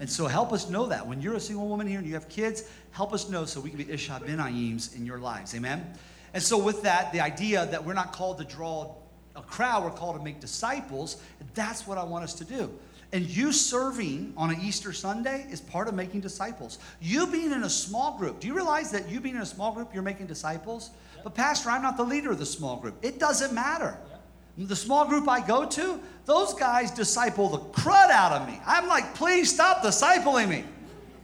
And 0.00 0.08
so 0.08 0.26
help 0.26 0.52
us 0.52 0.70
know 0.70 0.86
that. 0.86 1.06
When 1.06 1.20
you're 1.20 1.34
a 1.34 1.40
single 1.40 1.66
woman 1.66 1.86
here 1.86 1.98
and 1.98 2.06
you 2.06 2.14
have 2.14 2.28
kids, 2.28 2.64
help 2.92 3.12
us 3.12 3.28
know 3.28 3.44
so 3.44 3.60
we 3.60 3.70
can 3.70 3.78
be 3.78 3.90
Ish 3.90 4.08
HaBenayims 4.08 4.94
in 4.94 5.04
your 5.04 5.18
lives. 5.18 5.54
Amen? 5.54 5.84
And 6.34 6.42
so 6.42 6.58
with 6.58 6.82
that, 6.82 7.12
the 7.12 7.20
idea 7.20 7.66
that 7.66 7.84
we're 7.84 7.94
not 7.94 8.12
called 8.12 8.38
to 8.38 8.44
draw 8.44 8.94
a 9.38 9.42
crowd, 9.42 9.84
we're 9.84 9.90
called 9.90 10.16
to 10.16 10.22
make 10.22 10.40
disciples, 10.40 11.22
that's 11.54 11.86
what 11.86 11.96
I 11.96 12.04
want 12.04 12.24
us 12.24 12.34
to 12.34 12.44
do. 12.44 12.70
And 13.12 13.24
you 13.24 13.52
serving 13.52 14.34
on 14.36 14.50
an 14.50 14.60
Easter 14.60 14.92
Sunday 14.92 15.46
is 15.50 15.60
part 15.60 15.88
of 15.88 15.94
making 15.94 16.20
disciples. 16.20 16.78
You 17.00 17.26
being 17.26 17.52
in 17.52 17.62
a 17.62 17.70
small 17.70 18.18
group, 18.18 18.40
do 18.40 18.46
you 18.46 18.54
realize 18.54 18.90
that 18.90 19.08
you 19.08 19.20
being 19.20 19.36
in 19.36 19.42
a 19.42 19.46
small 19.46 19.72
group, 19.72 19.94
you're 19.94 20.02
making 20.02 20.26
disciples? 20.26 20.90
But, 21.24 21.34
Pastor, 21.34 21.70
I'm 21.70 21.82
not 21.82 21.96
the 21.96 22.04
leader 22.04 22.32
of 22.32 22.38
the 22.38 22.46
small 22.46 22.76
group. 22.76 22.96
It 23.00 23.18
doesn't 23.18 23.54
matter. 23.54 23.96
The 24.58 24.76
small 24.76 25.06
group 25.06 25.28
I 25.28 25.46
go 25.46 25.64
to, 25.64 26.00
those 26.26 26.52
guys 26.52 26.90
disciple 26.90 27.48
the 27.48 27.58
crud 27.80 28.10
out 28.10 28.32
of 28.32 28.48
me. 28.48 28.60
I'm 28.66 28.88
like, 28.88 29.14
please 29.14 29.52
stop 29.52 29.82
discipling 29.82 30.48
me. 30.48 30.64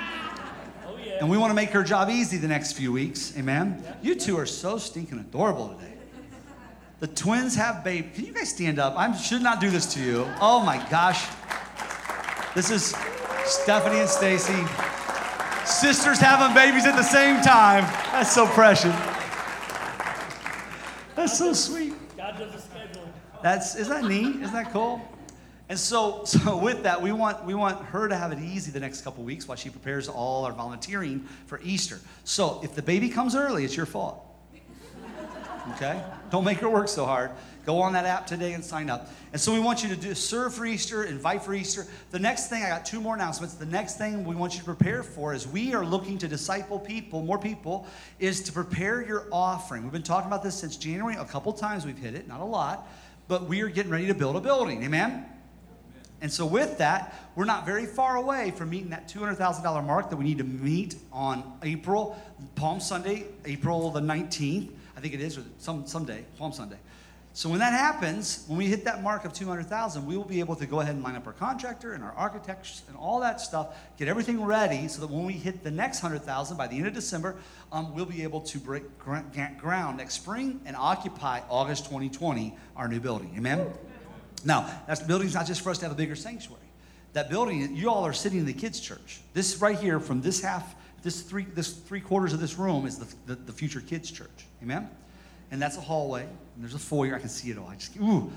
Oh, 0.88 0.96
yeah. 1.04 1.18
And 1.18 1.28
we 1.28 1.36
want 1.36 1.50
to 1.50 1.54
make 1.54 1.70
her 1.70 1.82
job 1.82 2.08
easy 2.08 2.36
the 2.36 2.46
next 2.46 2.74
few 2.74 2.92
weeks. 2.92 3.36
Amen. 3.36 3.82
You 4.02 4.14
two 4.14 4.38
are 4.38 4.46
so 4.46 4.78
stinking 4.78 5.18
adorable 5.18 5.70
today. 5.70 5.94
The 7.00 7.08
twins 7.08 7.56
have 7.56 7.82
baby. 7.82 8.08
Can 8.14 8.24
you 8.24 8.32
guys 8.32 8.50
stand 8.50 8.78
up? 8.78 8.96
I 8.96 9.14
should 9.16 9.42
not 9.42 9.60
do 9.60 9.68
this 9.68 9.92
to 9.94 10.00
you. 10.00 10.26
Oh 10.40 10.60
my 10.60 10.78
gosh. 10.88 11.26
This 12.54 12.70
is 12.70 12.94
Stephanie 13.44 13.98
and 13.98 14.08
Stacy. 14.08 14.64
Sisters 15.66 16.18
having 16.18 16.54
babies 16.54 16.86
at 16.86 16.94
the 16.94 17.02
same 17.02 17.40
time. 17.42 17.82
That's 18.12 18.32
so 18.32 18.46
precious. 18.46 18.94
That's 21.16 21.36
so 21.36 21.52
sweet. 21.52 21.94
God 22.16 22.38
does 22.38 22.54
a 22.54 22.60
schedule. 22.60 23.08
That's 23.42 23.74
isn't 23.74 24.02
that 24.02 24.08
neat? 24.08 24.36
Isn't 24.36 24.52
that 24.52 24.72
cool? 24.72 25.02
And 25.68 25.76
so, 25.78 26.24
so 26.24 26.56
with 26.56 26.84
that, 26.84 27.02
we 27.02 27.10
want 27.10 27.44
we 27.44 27.54
want 27.54 27.84
her 27.86 28.08
to 28.08 28.14
have 28.14 28.30
it 28.30 28.38
easy 28.38 28.70
the 28.70 28.78
next 28.78 29.02
couple 29.02 29.24
weeks 29.24 29.48
while 29.48 29.56
she 29.56 29.68
prepares 29.68 30.08
all 30.08 30.44
our 30.44 30.52
volunteering 30.52 31.26
for 31.46 31.60
Easter. 31.64 31.98
So 32.22 32.60
if 32.62 32.74
the 32.76 32.82
baby 32.82 33.08
comes 33.08 33.34
early, 33.34 33.64
it's 33.64 33.76
your 33.76 33.86
fault. 33.86 34.22
Okay? 35.72 36.00
Don't 36.30 36.44
make 36.44 36.58
her 36.58 36.70
work 36.70 36.88
so 36.88 37.04
hard. 37.04 37.32
Go 37.66 37.82
on 37.82 37.92
that 37.94 38.06
app 38.06 38.28
today 38.28 38.52
and 38.52 38.64
sign 38.64 38.88
up. 38.88 39.10
And 39.32 39.40
so 39.40 39.52
we 39.52 39.58
want 39.58 39.82
you 39.82 39.88
to 39.88 39.96
do 39.96 40.14
serve 40.14 40.54
for 40.54 40.64
Easter, 40.64 41.02
invite 41.02 41.42
for 41.42 41.52
Easter. 41.52 41.84
The 42.12 42.18
next 42.20 42.48
thing, 42.48 42.62
I 42.62 42.68
got 42.68 42.86
two 42.86 43.00
more 43.00 43.16
announcements. 43.16 43.54
The 43.54 43.66
next 43.66 43.98
thing 43.98 44.24
we 44.24 44.36
want 44.36 44.52
you 44.52 44.60
to 44.60 44.64
prepare 44.64 45.02
for 45.02 45.34
is 45.34 45.48
we 45.48 45.74
are 45.74 45.84
looking 45.84 46.16
to 46.18 46.28
disciple 46.28 46.78
people, 46.78 47.22
more 47.22 47.40
people, 47.40 47.88
is 48.20 48.40
to 48.44 48.52
prepare 48.52 49.04
your 49.04 49.26
offering. 49.32 49.82
We've 49.82 49.90
been 49.90 50.04
talking 50.04 50.28
about 50.28 50.44
this 50.44 50.54
since 50.54 50.76
January. 50.76 51.16
A 51.16 51.24
couple 51.24 51.52
times 51.52 51.84
we've 51.84 51.98
hit 51.98 52.14
it, 52.14 52.28
not 52.28 52.40
a 52.40 52.44
lot, 52.44 52.88
but 53.26 53.48
we 53.48 53.62
are 53.62 53.68
getting 53.68 53.90
ready 53.90 54.06
to 54.06 54.14
build 54.14 54.36
a 54.36 54.40
building. 54.40 54.84
Amen? 54.84 55.26
And 56.20 56.32
so, 56.32 56.46
with 56.46 56.78
that, 56.78 57.14
we're 57.34 57.44
not 57.46 57.66
very 57.66 57.84
far 57.84 58.16
away 58.16 58.52
from 58.52 58.70
meeting 58.70 58.90
that 58.90 59.08
$200,000 59.08 59.84
mark 59.84 60.08
that 60.10 60.16
we 60.16 60.24
need 60.24 60.38
to 60.38 60.44
meet 60.44 60.94
on 61.12 61.58
April, 61.64 62.16
Palm 62.54 62.78
Sunday, 62.78 63.26
April 63.44 63.90
the 63.90 64.00
19th. 64.00 64.70
I 64.96 65.00
think 65.00 65.12
it 65.12 65.20
is, 65.20 65.36
or 65.36 65.42
some 65.58 65.84
someday, 65.86 66.24
Palm 66.38 66.52
Sunday. 66.52 66.78
So 67.36 67.50
when 67.50 67.58
that 67.58 67.74
happens, 67.74 68.44
when 68.46 68.56
we 68.56 68.66
hit 68.66 68.86
that 68.86 69.02
mark 69.02 69.26
of 69.26 69.34
200,000, 69.34 70.06
we 70.06 70.16
will 70.16 70.24
be 70.24 70.40
able 70.40 70.56
to 70.56 70.64
go 70.64 70.80
ahead 70.80 70.94
and 70.94 71.04
line 71.04 71.16
up 71.16 71.26
our 71.26 71.34
contractor 71.34 71.92
and 71.92 72.02
our 72.02 72.12
architects 72.12 72.80
and 72.88 72.96
all 72.96 73.20
that 73.20 73.42
stuff, 73.42 73.76
get 73.98 74.08
everything 74.08 74.42
ready 74.42 74.88
so 74.88 75.02
that 75.02 75.10
when 75.10 75.26
we 75.26 75.34
hit 75.34 75.62
the 75.62 75.70
next 75.70 76.02
100,000 76.02 76.56
by 76.56 76.66
the 76.66 76.78
end 76.78 76.86
of 76.86 76.94
December, 76.94 77.36
um, 77.72 77.94
we'll 77.94 78.06
be 78.06 78.22
able 78.22 78.40
to 78.40 78.58
break 78.58 78.84
ground 78.98 79.98
next 79.98 80.14
spring 80.14 80.62
and 80.64 80.74
occupy 80.76 81.42
August 81.50 81.84
2020 81.84 82.56
our 82.74 82.88
new 82.88 83.00
building. 83.00 83.34
Amen. 83.36 83.70
Now, 84.42 84.62
that 84.86 85.06
building's 85.06 85.34
not 85.34 85.46
just 85.46 85.60
for 85.60 85.68
us 85.68 85.76
to 85.80 85.84
have 85.84 85.92
a 85.92 85.94
bigger 85.94 86.16
sanctuary. 86.16 86.62
That 87.12 87.28
building, 87.28 87.76
you 87.76 87.90
all 87.90 88.06
are 88.06 88.14
sitting 88.14 88.38
in 88.38 88.46
the 88.46 88.54
kids' 88.54 88.80
church. 88.80 89.20
This 89.34 89.60
right 89.60 89.78
here, 89.78 90.00
from 90.00 90.22
this 90.22 90.40
half, 90.40 90.74
this 91.02 91.20
three, 91.20 91.44
this 91.44 91.74
three 91.74 92.00
quarters 92.00 92.32
of 92.32 92.40
this 92.40 92.56
room 92.56 92.86
is 92.86 92.96
the, 92.96 93.14
the, 93.26 93.34
the 93.34 93.52
future 93.52 93.82
kids' 93.82 94.10
church. 94.10 94.46
Amen? 94.62 94.88
And 95.50 95.62
that's 95.62 95.76
a 95.76 95.80
hallway, 95.80 96.22
and 96.22 96.62
there's 96.62 96.74
a 96.74 96.78
foyer. 96.78 97.14
I 97.14 97.18
can 97.18 97.28
see 97.28 97.50
it 97.50 97.58
all. 97.58 97.68
I 97.68 97.76
just, 97.76 97.96
ooh. 97.96 98.30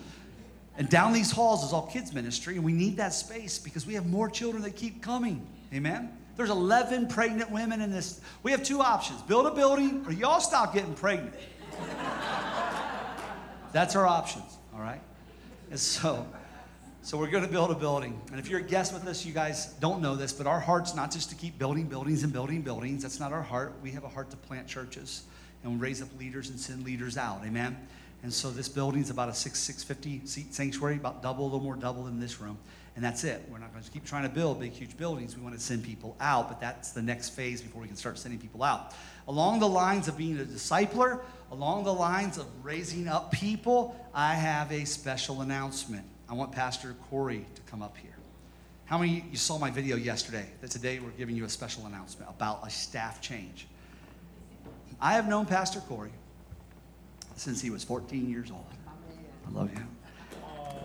And 0.77 0.89
down 0.89 1.11
these 1.11 1.31
halls 1.31 1.63
is 1.63 1.73
all 1.73 1.87
kids' 1.87 2.13
ministry, 2.13 2.55
and 2.55 2.63
we 2.63 2.71
need 2.71 2.97
that 2.97 3.13
space 3.13 3.57
because 3.57 3.85
we 3.85 3.95
have 3.95 4.05
more 4.05 4.29
children 4.29 4.63
that 4.63 4.75
keep 4.75 5.01
coming. 5.01 5.45
Amen? 5.73 6.09
There's 6.37 6.49
11 6.49 7.07
pregnant 7.07 7.51
women 7.51 7.81
in 7.81 7.91
this. 7.91 8.21
We 8.43 8.51
have 8.51 8.63
two 8.63 8.79
options 8.81 9.21
build 9.23 9.45
a 9.45 9.51
building, 9.51 10.05
or 10.05 10.13
y'all 10.13 10.39
stop 10.39 10.73
getting 10.73 10.93
pregnant. 10.93 11.33
That's 13.73 13.95
our 13.95 14.07
options, 14.07 14.57
all 14.73 14.79
right? 14.79 15.01
And 15.69 15.79
so, 15.79 16.25
so 17.01 17.17
we're 17.17 17.29
going 17.29 17.43
to 17.43 17.51
build 17.51 17.71
a 17.71 17.75
building. 17.75 18.19
And 18.31 18.39
if 18.39 18.49
you're 18.49 18.59
a 18.59 18.63
guest 18.63 18.93
with 18.93 19.05
us, 19.05 19.25
you 19.25 19.33
guys 19.33 19.73
don't 19.81 20.01
know 20.01 20.15
this, 20.15 20.31
but 20.31 20.47
our 20.47 20.59
heart's 20.59 20.95
not 20.95 21.11
just 21.11 21.29
to 21.31 21.35
keep 21.35 21.59
building 21.59 21.87
buildings 21.87 22.23
and 22.23 22.31
building 22.31 22.61
buildings. 22.61 23.03
That's 23.03 23.19
not 23.19 23.33
our 23.33 23.43
heart. 23.43 23.73
We 23.83 23.91
have 23.91 24.05
a 24.05 24.09
heart 24.09 24.29
to 24.31 24.37
plant 24.37 24.67
churches 24.67 25.23
and 25.63 25.81
raise 25.81 26.01
up 26.01 26.09
leaders 26.19 26.49
and 26.49 26.59
send 26.59 26.83
leaders 26.83 27.17
out. 27.17 27.41
Amen. 27.45 27.77
And 28.21 28.33
so 28.33 28.51
this 28.51 28.67
building 28.67 29.01
is 29.01 29.09
about 29.09 29.29
a 29.29 29.33
six, 29.33 29.59
650 29.59 30.27
seat 30.27 30.53
sanctuary, 30.53 30.95
about 30.95 31.23
double, 31.23 31.43
a 31.43 31.45
little 31.45 31.61
more 31.61 31.75
double 31.75 32.03
than 32.03 32.19
this 32.19 32.41
room. 32.41 32.57
And 32.95 33.05
that's 33.05 33.23
it. 33.23 33.41
We're 33.49 33.59
not 33.59 33.71
going 33.71 33.83
to 33.83 33.91
keep 33.91 34.03
trying 34.03 34.23
to 34.23 34.29
build 34.29 34.59
big, 34.59 34.73
huge 34.73 34.97
buildings. 34.97 35.37
We 35.37 35.41
want 35.41 35.55
to 35.55 35.61
send 35.61 35.85
people 35.85 36.17
out, 36.19 36.49
but 36.49 36.59
that's 36.59 36.91
the 36.91 37.01
next 37.01 37.29
phase 37.29 37.61
before 37.61 37.81
we 37.81 37.87
can 37.87 37.95
start 37.95 38.19
sending 38.19 38.39
people 38.39 38.61
out. 38.61 38.93
Along 39.27 39.59
the 39.59 39.69
lines 39.69 40.09
of 40.09 40.17
being 40.17 40.37
a 40.37 40.43
discipler, 40.43 41.21
along 41.51 41.85
the 41.85 41.93
lines 41.93 42.37
of 42.37 42.45
raising 42.61 43.07
up 43.07 43.31
people, 43.31 43.95
I 44.13 44.33
have 44.33 44.71
a 44.73 44.83
special 44.83 45.41
announcement. 45.41 46.05
I 46.27 46.33
want 46.33 46.51
Pastor 46.51 46.95
Corey 47.09 47.45
to 47.55 47.61
come 47.71 47.81
up 47.81 47.95
here. 47.95 48.11
How 48.83 48.97
many 48.97 49.23
you 49.31 49.37
saw 49.37 49.57
my 49.57 49.69
video 49.69 49.95
yesterday 49.95 50.47
that 50.59 50.71
today 50.71 50.99
we're 50.99 51.11
giving 51.11 51.37
you 51.37 51.45
a 51.45 51.49
special 51.49 51.85
announcement 51.85 52.29
about 52.29 52.67
a 52.67 52.69
staff 52.69 53.21
change? 53.21 53.68
I 55.01 55.13
have 55.13 55.27
known 55.27 55.45
Pastor 55.45 55.79
Corey 55.81 56.11
since 57.35 57.61
he 57.61 57.69
was 57.69 57.83
14 57.83 58.29
years 58.29 58.51
old. 58.51 58.65
I 59.47 59.51
love 59.51 59.71
you. 59.73 59.83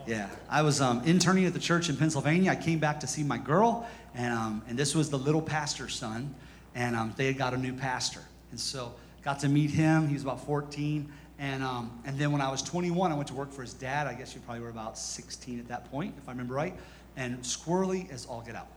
Yeah, 0.06 0.28
I 0.50 0.62
was 0.62 0.80
um, 0.80 1.02
interning 1.04 1.46
at 1.46 1.54
the 1.54 1.58
church 1.58 1.88
in 1.88 1.96
Pennsylvania. 1.96 2.50
I 2.50 2.56
came 2.56 2.78
back 2.78 3.00
to 3.00 3.06
see 3.06 3.22
my 3.22 3.38
girl, 3.38 3.88
and, 4.14 4.32
um, 4.32 4.62
and 4.68 4.78
this 4.78 4.94
was 4.94 5.10
the 5.10 5.18
little 5.18 5.42
pastor's 5.42 5.94
son, 5.94 6.34
and 6.74 6.94
um, 6.94 7.14
they 7.16 7.26
had 7.26 7.38
got 7.38 7.54
a 7.54 7.56
new 7.56 7.72
pastor. 7.72 8.20
And 8.50 8.60
so 8.60 8.94
got 9.22 9.40
to 9.40 9.48
meet 9.48 9.70
him. 9.70 10.06
He 10.06 10.14
was 10.14 10.22
about 10.22 10.44
14. 10.44 11.10
And, 11.38 11.62
um, 11.62 11.90
and 12.04 12.18
then 12.18 12.30
when 12.30 12.40
I 12.40 12.50
was 12.50 12.62
21, 12.62 13.10
I 13.10 13.14
went 13.14 13.28
to 13.28 13.34
work 13.34 13.50
for 13.50 13.62
his 13.62 13.74
dad. 13.74 14.06
I 14.06 14.14
guess 14.14 14.34
you 14.34 14.40
probably 14.42 14.62
were 14.62 14.68
about 14.68 14.96
16 14.96 15.58
at 15.58 15.68
that 15.68 15.90
point, 15.90 16.14
if 16.18 16.28
I 16.28 16.32
remember 16.32 16.54
right. 16.54 16.74
And 17.16 17.40
squirrely 17.40 18.10
as 18.12 18.26
all 18.26 18.42
get 18.42 18.54
out. 18.54 18.68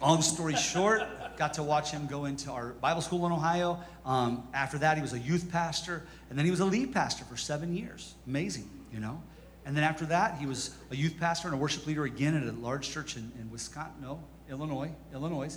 Long 0.00 0.20
story 0.20 0.54
short, 0.56 1.04
got 1.38 1.54
to 1.54 1.62
watch 1.62 1.90
him 1.90 2.06
go 2.06 2.26
into 2.26 2.50
our 2.50 2.72
Bible 2.74 3.00
school 3.00 3.24
in 3.24 3.32
Ohio. 3.32 3.80
Um, 4.04 4.46
after 4.52 4.76
that, 4.78 4.98
he 4.98 5.02
was 5.02 5.14
a 5.14 5.18
youth 5.18 5.50
pastor, 5.50 6.06
and 6.28 6.38
then 6.38 6.44
he 6.44 6.50
was 6.50 6.60
a 6.60 6.66
lead 6.66 6.92
pastor 6.92 7.24
for 7.24 7.36
seven 7.38 7.74
years. 7.74 8.14
Amazing, 8.26 8.68
you 8.92 9.00
know? 9.00 9.22
And 9.64 9.74
then 9.74 9.84
after 9.84 10.04
that, 10.06 10.36
he 10.38 10.44
was 10.44 10.76
a 10.90 10.96
youth 10.96 11.18
pastor 11.18 11.48
and 11.48 11.54
a 11.54 11.58
worship 11.58 11.86
leader 11.86 12.04
again 12.04 12.36
at 12.36 12.42
a 12.42 12.52
large 12.52 12.90
church 12.90 13.16
in, 13.16 13.32
in 13.40 13.50
Wisconsin, 13.50 13.94
no, 14.02 14.20
Illinois, 14.50 14.90
Illinois. 15.14 15.56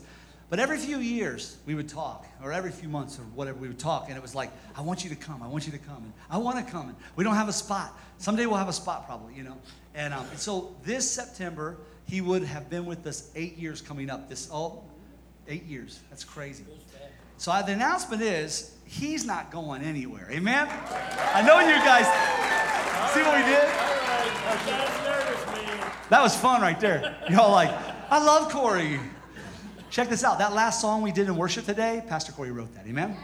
But 0.49 0.59
every 0.59 0.77
few 0.77 0.99
years, 0.99 1.57
we 1.65 1.75
would 1.75 1.89
talk, 1.89 2.25
or 2.41 2.53
every 2.53 2.71
few 2.71 2.87
months, 2.87 3.19
or 3.19 3.23
whatever, 3.35 3.59
we 3.59 3.67
would 3.67 3.77
talk, 3.77 4.05
and 4.07 4.17
it 4.17 4.21
was 4.21 4.33
like, 4.33 4.51
I 4.75 4.81
want 4.81 5.03
you 5.03 5.09
to 5.09 5.15
come, 5.17 5.43
I 5.43 5.47
want 5.47 5.65
you 5.65 5.73
to 5.73 5.77
come, 5.77 5.97
and 5.97 6.13
I 6.29 6.37
want 6.37 6.65
to 6.65 6.71
come, 6.71 6.87
and 6.87 6.97
we 7.17 7.25
don't 7.25 7.35
have 7.35 7.49
a 7.49 7.53
spot. 7.53 7.95
Someday 8.17 8.45
we'll 8.45 8.57
have 8.57 8.69
a 8.69 8.73
spot, 8.73 9.05
probably, 9.05 9.35
you 9.35 9.43
know? 9.43 9.57
And, 9.93 10.13
um, 10.13 10.25
and 10.31 10.39
so 10.39 10.75
this 10.83 11.09
September, 11.09 11.77
he 12.09 12.21
would 12.21 12.43
have 12.43 12.69
been 12.71 12.85
with 12.85 13.05
us 13.05 13.29
eight 13.35 13.57
years 13.57 13.81
coming 13.81 14.09
up. 14.09 14.29
This, 14.29 14.49
all 14.49 14.89
eight 15.47 15.65
years. 15.65 15.99
That's 16.09 16.23
crazy. 16.23 16.65
So 17.37 17.51
the 17.65 17.71
announcement 17.71 18.23
is 18.23 18.75
he's 18.85 19.25
not 19.25 19.51
going 19.51 19.83
anywhere. 19.83 20.27
Amen? 20.31 20.67
I 21.33 21.43
know 21.43 21.59
you 21.59 21.75
guys 21.85 22.05
see 23.13 23.21
what 23.21 23.35
we 23.35 23.43
did? 23.43 23.69
That 26.09 26.21
was 26.23 26.35
fun 26.35 26.61
right 26.61 26.79
there. 26.79 27.15
Y'all 27.29 27.51
like, 27.51 27.69
I 28.09 28.23
love 28.23 28.51
Corey. 28.51 28.99
Check 29.91 30.09
this 30.09 30.23
out. 30.23 30.39
That 30.39 30.53
last 30.53 30.81
song 30.81 31.03
we 31.03 31.11
did 31.11 31.27
in 31.27 31.37
worship 31.37 31.65
today, 31.65 32.03
Pastor 32.07 32.31
Corey 32.31 32.51
wrote 32.51 32.73
that. 32.73 32.87
Amen? 32.87 33.15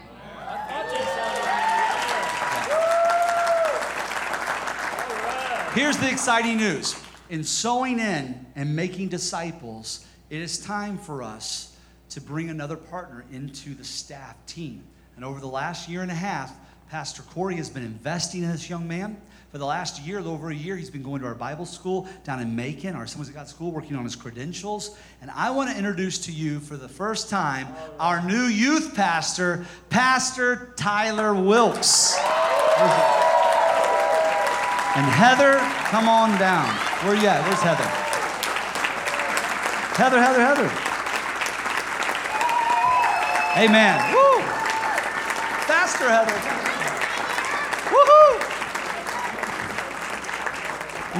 Here's 5.74 5.98
the 5.98 6.08
exciting 6.08 6.56
news 6.56 6.94
in 7.28 7.44
sowing 7.44 7.98
in 7.98 8.46
and 8.54 8.74
making 8.74 9.08
disciples, 9.08 10.06
it 10.30 10.40
is 10.40 10.58
time 10.58 10.98
for 10.98 11.22
us 11.22 11.76
to 12.10 12.20
bring 12.20 12.50
another 12.50 12.76
partner 12.76 13.24
into 13.32 13.74
the 13.74 13.84
staff 13.84 14.34
team. 14.46 14.82
And 15.16 15.24
over 15.24 15.40
the 15.40 15.46
last 15.46 15.88
year 15.88 16.02
and 16.02 16.10
a 16.10 16.14
half, 16.14 16.52
Pastor 16.90 17.22
Corey 17.22 17.56
has 17.56 17.68
been 17.68 17.82
investing 17.82 18.42
in 18.42 18.50
this 18.50 18.70
young 18.70 18.86
man. 18.86 19.16
For 19.50 19.58
the 19.58 19.66
last 19.66 20.02
year, 20.02 20.18
over 20.20 20.50
a 20.50 20.54
year, 20.54 20.76
he's 20.76 20.90
been 20.90 21.02
going 21.02 21.20
to 21.22 21.26
our 21.26 21.34
Bible 21.34 21.66
school 21.66 22.06
down 22.24 22.40
in 22.40 22.54
Macon, 22.54 22.94
our 22.94 23.04
of 23.04 23.34
God 23.34 23.48
school, 23.48 23.70
working 23.70 23.96
on 23.96 24.04
his 24.04 24.14
credentials. 24.14 24.98
And 25.22 25.30
I 25.30 25.50
want 25.50 25.70
to 25.70 25.76
introduce 25.76 26.18
to 26.26 26.32
you 26.32 26.60
for 26.60 26.76
the 26.76 26.88
first 26.88 27.30
time 27.30 27.68
our 27.98 28.22
new 28.22 28.44
youth 28.44 28.94
pastor, 28.94 29.66
Pastor 29.88 30.74
Tyler 30.76 31.34
Wilkes. 31.34 32.16
And 34.96 35.04
Heather, 35.04 35.58
come 35.90 36.08
on 36.08 36.38
down. 36.38 36.68
Where 37.04 37.14
you 37.14 37.26
at? 37.26 37.44
Where's 37.44 37.60
Heather? 37.60 37.84
Heather, 39.92 40.18
Heather, 40.18 40.40
Heather. 40.40 40.70
Amen. 43.60 44.00
Woo! 44.14 44.40
Faster, 45.66 46.08
Heather. 46.08 46.32
Woohoo! 47.92 48.40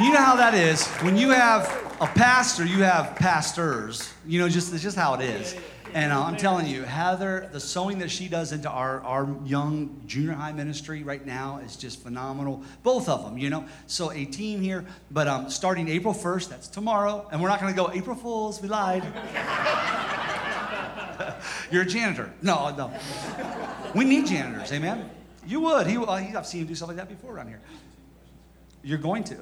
You 0.03 0.13
know 0.13 0.21
how 0.21 0.37
that 0.37 0.55
is. 0.55 0.87
When 1.03 1.19
you 1.19 1.29
have 1.31 1.69
a 2.01 2.07
pastor, 2.07 2.65
you 2.65 2.83
have 2.83 3.15
pastors. 3.17 4.11
You 4.27 4.41
know, 4.41 4.49
just 4.49 4.73
it's 4.73 4.83
just 4.83 4.97
how 4.97 5.13
it 5.15 5.21
is. 5.21 5.55
And 5.97 6.13
uh, 6.13 6.25
I'm 6.25 6.37
telling 6.37 6.67
you, 6.67 6.83
Heather, 6.83 7.49
the 7.53 7.59
sewing 7.59 8.01
that 8.01 8.11
she 8.11 8.29
does 8.29 8.53
into 8.53 8.69
our, 8.69 9.01
our 9.01 9.35
young 9.47 10.03
junior 10.05 10.35
high 10.35 10.53
ministry 10.53 11.03
right 11.03 11.25
now 11.25 11.59
is 11.65 11.75
just 11.75 12.03
phenomenal. 12.03 12.63
Both 12.83 13.09
of 13.09 13.25
them, 13.25 13.39
you 13.39 13.49
know. 13.49 13.65
So 13.87 14.13
a 14.13 14.27
team 14.27 14.61
here, 14.61 14.85
but 15.11 15.27
um, 15.27 15.49
starting 15.49 15.89
April 15.89 16.13
1st, 16.13 16.51
that's 16.51 16.69
tomorrow, 16.69 17.27
and 17.33 17.41
we're 17.41 17.49
not 17.49 17.63
going 17.63 17.73
to 17.73 17.77
go 17.77 17.91
April 17.95 18.15
Fools, 18.15 18.61
we 18.61 18.69
lied. 18.69 19.05
You're 21.71 21.85
a 21.85 21.87
janitor. 21.87 22.31
No, 22.43 22.77
no. 22.77 22.93
We 23.95 24.05
need 24.05 24.27
janitors, 24.27 24.71
amen. 24.73 25.09
You 25.47 25.61
would. 25.61 25.87
He, 25.87 25.97
uh, 25.97 26.13
I've 26.13 26.47
seen 26.47 26.61
him 26.61 26.67
do 26.67 26.75
stuff 26.75 26.89
like 26.89 26.99
that 26.99 27.09
before 27.09 27.33
around 27.33 27.49
here. 27.49 27.63
You're 28.83 28.99
going 28.99 29.25
to. 29.25 29.39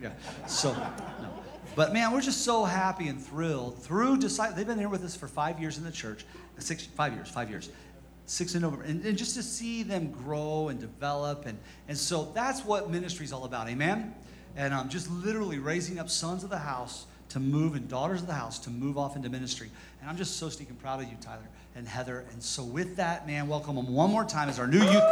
Yeah. 0.00 0.12
So, 0.46 0.72
no. 0.72 1.43
But 1.76 1.92
man, 1.92 2.12
we're 2.12 2.20
just 2.20 2.42
so 2.42 2.64
happy 2.64 3.08
and 3.08 3.20
thrilled 3.20 3.78
through 3.78 4.18
disciples. 4.18 4.56
They've 4.56 4.66
been 4.66 4.78
here 4.78 4.88
with 4.88 5.04
us 5.04 5.16
for 5.16 5.26
five 5.26 5.58
years 5.60 5.76
in 5.76 5.84
the 5.84 5.90
church, 5.90 6.24
six, 6.58 6.86
five 6.86 7.14
years, 7.14 7.28
five 7.28 7.50
years, 7.50 7.70
six 8.26 8.54
in 8.54 8.62
November, 8.62 8.84
and, 8.84 9.04
and 9.04 9.18
just 9.18 9.34
to 9.34 9.42
see 9.42 9.82
them 9.82 10.10
grow 10.10 10.68
and 10.68 10.78
develop, 10.80 11.46
and 11.46 11.58
and 11.88 11.98
so 11.98 12.30
that's 12.34 12.64
what 12.64 12.90
ministry 12.90 13.24
is 13.24 13.32
all 13.32 13.44
about, 13.44 13.68
amen. 13.68 14.14
And 14.56 14.72
um, 14.72 14.88
just 14.88 15.10
literally 15.10 15.58
raising 15.58 15.98
up 15.98 16.08
sons 16.08 16.44
of 16.44 16.50
the 16.50 16.58
house 16.58 17.06
to 17.30 17.40
move 17.40 17.74
and 17.74 17.88
daughters 17.88 18.20
of 18.20 18.28
the 18.28 18.34
house 18.34 18.60
to 18.60 18.70
move 18.70 18.96
off 18.96 19.16
into 19.16 19.28
ministry. 19.28 19.68
And 20.00 20.08
I'm 20.08 20.16
just 20.16 20.36
so 20.36 20.48
stinking 20.48 20.76
proud 20.76 21.02
of 21.02 21.08
you, 21.08 21.16
Tyler 21.20 21.48
and 21.74 21.88
Heather. 21.88 22.24
And 22.32 22.40
so 22.40 22.62
with 22.62 22.94
that, 22.96 23.26
man, 23.26 23.48
welcome 23.48 23.74
them 23.74 23.92
one 23.92 24.10
more 24.10 24.24
time 24.24 24.48
as 24.48 24.60
our 24.60 24.68
new 24.68 24.78
youth. 24.78 25.02